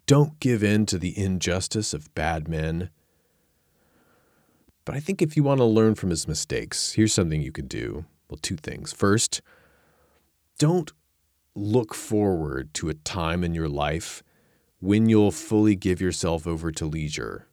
Don't 0.06 0.38
give 0.38 0.62
in 0.62 0.86
to 0.86 0.98
the 0.98 1.18
injustice 1.18 1.92
of 1.92 2.14
bad 2.14 2.48
men. 2.48 2.90
But 4.84 4.94
I 4.94 5.00
think 5.00 5.20
if 5.20 5.36
you 5.36 5.42
want 5.42 5.58
to 5.58 5.64
learn 5.64 5.94
from 5.96 6.10
his 6.10 6.28
mistakes, 6.28 6.92
here's 6.92 7.12
something 7.12 7.42
you 7.42 7.52
could 7.52 7.68
do. 7.68 8.04
Well, 8.28 8.38
two 8.40 8.56
things. 8.56 8.92
First, 8.92 9.40
don't 10.58 10.92
look 11.54 11.92
forward 11.92 12.72
to 12.74 12.88
a 12.88 12.94
time 12.94 13.42
in 13.42 13.52
your 13.52 13.68
life 13.68 14.22
when 14.80 15.08
you'll 15.08 15.32
fully 15.32 15.74
give 15.74 16.00
yourself 16.00 16.46
over 16.46 16.70
to 16.72 16.86
leisure. 16.86 17.46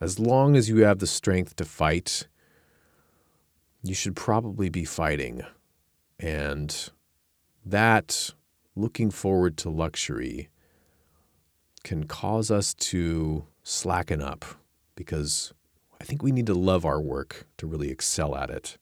As 0.00 0.18
long 0.18 0.54
as 0.54 0.68
you 0.68 0.78
have 0.84 1.00
the 1.00 1.06
strength 1.06 1.56
to 1.56 1.64
fight, 1.64 2.28
you 3.82 3.94
should 3.94 4.14
probably 4.14 4.68
be 4.68 4.84
fighting. 4.84 5.42
And 6.20 6.90
that, 7.64 8.30
looking 8.76 9.10
forward 9.10 9.56
to 9.58 9.70
luxury, 9.70 10.48
can 11.82 12.04
cause 12.04 12.50
us 12.50 12.74
to 12.74 13.46
slacken 13.62 14.22
up 14.22 14.44
because 14.94 15.52
I 16.00 16.04
think 16.04 16.22
we 16.22 16.32
need 16.32 16.46
to 16.46 16.54
love 16.54 16.84
our 16.84 17.00
work 17.00 17.46
to 17.58 17.66
really 17.66 17.90
excel 17.90 18.36
at 18.36 18.50
it. 18.50 18.78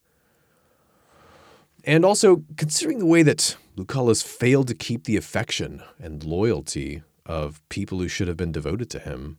And 1.85 2.05
also, 2.05 2.43
considering 2.57 2.99
the 2.99 3.07
way 3.07 3.23
that 3.23 3.57
Lucullus 3.77 4.23
failed 4.23 4.69
to 4.69 4.75
keep 4.75 5.05
the 5.05 5.17
affection 5.17 5.83
and 6.01 6.25
loyalty 6.25 7.03
of 7.25 7.67
people 7.69 7.99
who 7.99 8.09
should 8.09 8.29
have 8.29 8.37
been 8.37 8.53
devoted 8.53 8.91
to 8.91 8.99
him, 8.99 9.39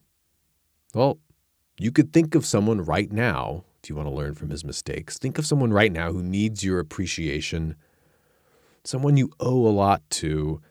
well, 0.94 1.20
you 1.80 1.92
could 1.92 2.12
think 2.12 2.36
of 2.36 2.46
someone 2.46 2.84
right 2.84 3.12
now, 3.12 3.64
if 3.84 3.90
you 3.90 3.96
want 3.96 4.08
to 4.08 4.14
learn 4.14 4.34
from 4.34 4.50
his 4.50 4.64
mistakes, 4.64 5.18
think 5.18 5.38
of 5.38 5.46
someone 5.46 5.72
right 5.72 5.92
now 5.92 6.12
who 6.12 6.24
needs 6.24 6.64
your 6.64 6.80
appreciation, 6.80 7.76
someone 8.84 9.18
you 9.18 9.32
owe 9.40 9.68
a 9.68 9.70
lot 9.70 10.02
to, 10.10 10.62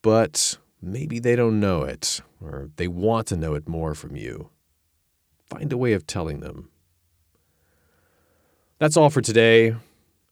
but 0.00 0.58
maybe 0.80 1.18
they 1.18 1.36
don't 1.36 1.60
know 1.60 1.82
it, 1.82 2.20
or 2.40 2.70
they 2.76 2.88
want 2.88 3.26
to 3.28 3.36
know 3.36 3.54
it 3.54 3.68
more 3.68 3.94
from 3.94 4.16
you. 4.16 4.50
Find 5.44 5.72
a 5.72 5.78
way 5.78 5.92
of 5.92 6.06
telling 6.06 6.40
them. 6.40 6.70
That's 8.78 8.96
all 8.96 9.10
for 9.10 9.20
today. 9.20 9.76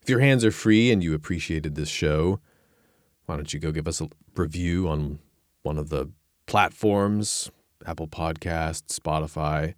If 0.02 0.08
your 0.08 0.20
hands 0.20 0.44
are 0.44 0.50
free 0.50 0.90
and 0.90 1.04
you 1.04 1.14
appreciated 1.14 1.74
this 1.74 1.90
show, 1.90 2.40
why 3.26 3.36
don't 3.36 3.52
you 3.52 3.60
go 3.60 3.70
give 3.70 3.86
us 3.86 4.00
a 4.00 4.08
review 4.34 4.88
on 4.88 5.20
one 5.62 5.78
of 5.78 5.90
the 5.90 6.10
platforms 6.46 7.50
Apple 7.86 8.08
Podcasts, 8.08 8.98
Spotify, 8.98 9.74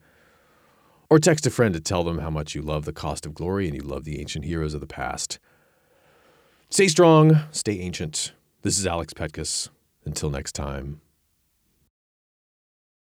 or 1.12 1.18
text 1.18 1.46
a 1.46 1.50
friend 1.50 1.74
to 1.74 1.80
tell 1.80 2.04
them 2.04 2.20
how 2.20 2.30
much 2.30 2.54
you 2.54 2.62
love 2.62 2.86
the 2.86 2.92
cost 2.92 3.26
of 3.26 3.34
glory 3.34 3.66
and 3.66 3.76
you 3.76 3.82
love 3.82 4.04
the 4.04 4.18
ancient 4.18 4.46
heroes 4.46 4.72
of 4.72 4.80
the 4.80 4.86
past. 4.86 5.38
Stay 6.70 6.88
strong, 6.88 7.38
stay 7.50 7.80
ancient. 7.80 8.32
This 8.62 8.78
is 8.78 8.86
Alex 8.86 9.12
Petkus. 9.12 9.68
Until 10.06 10.30
next 10.30 10.52
time. 10.52 11.02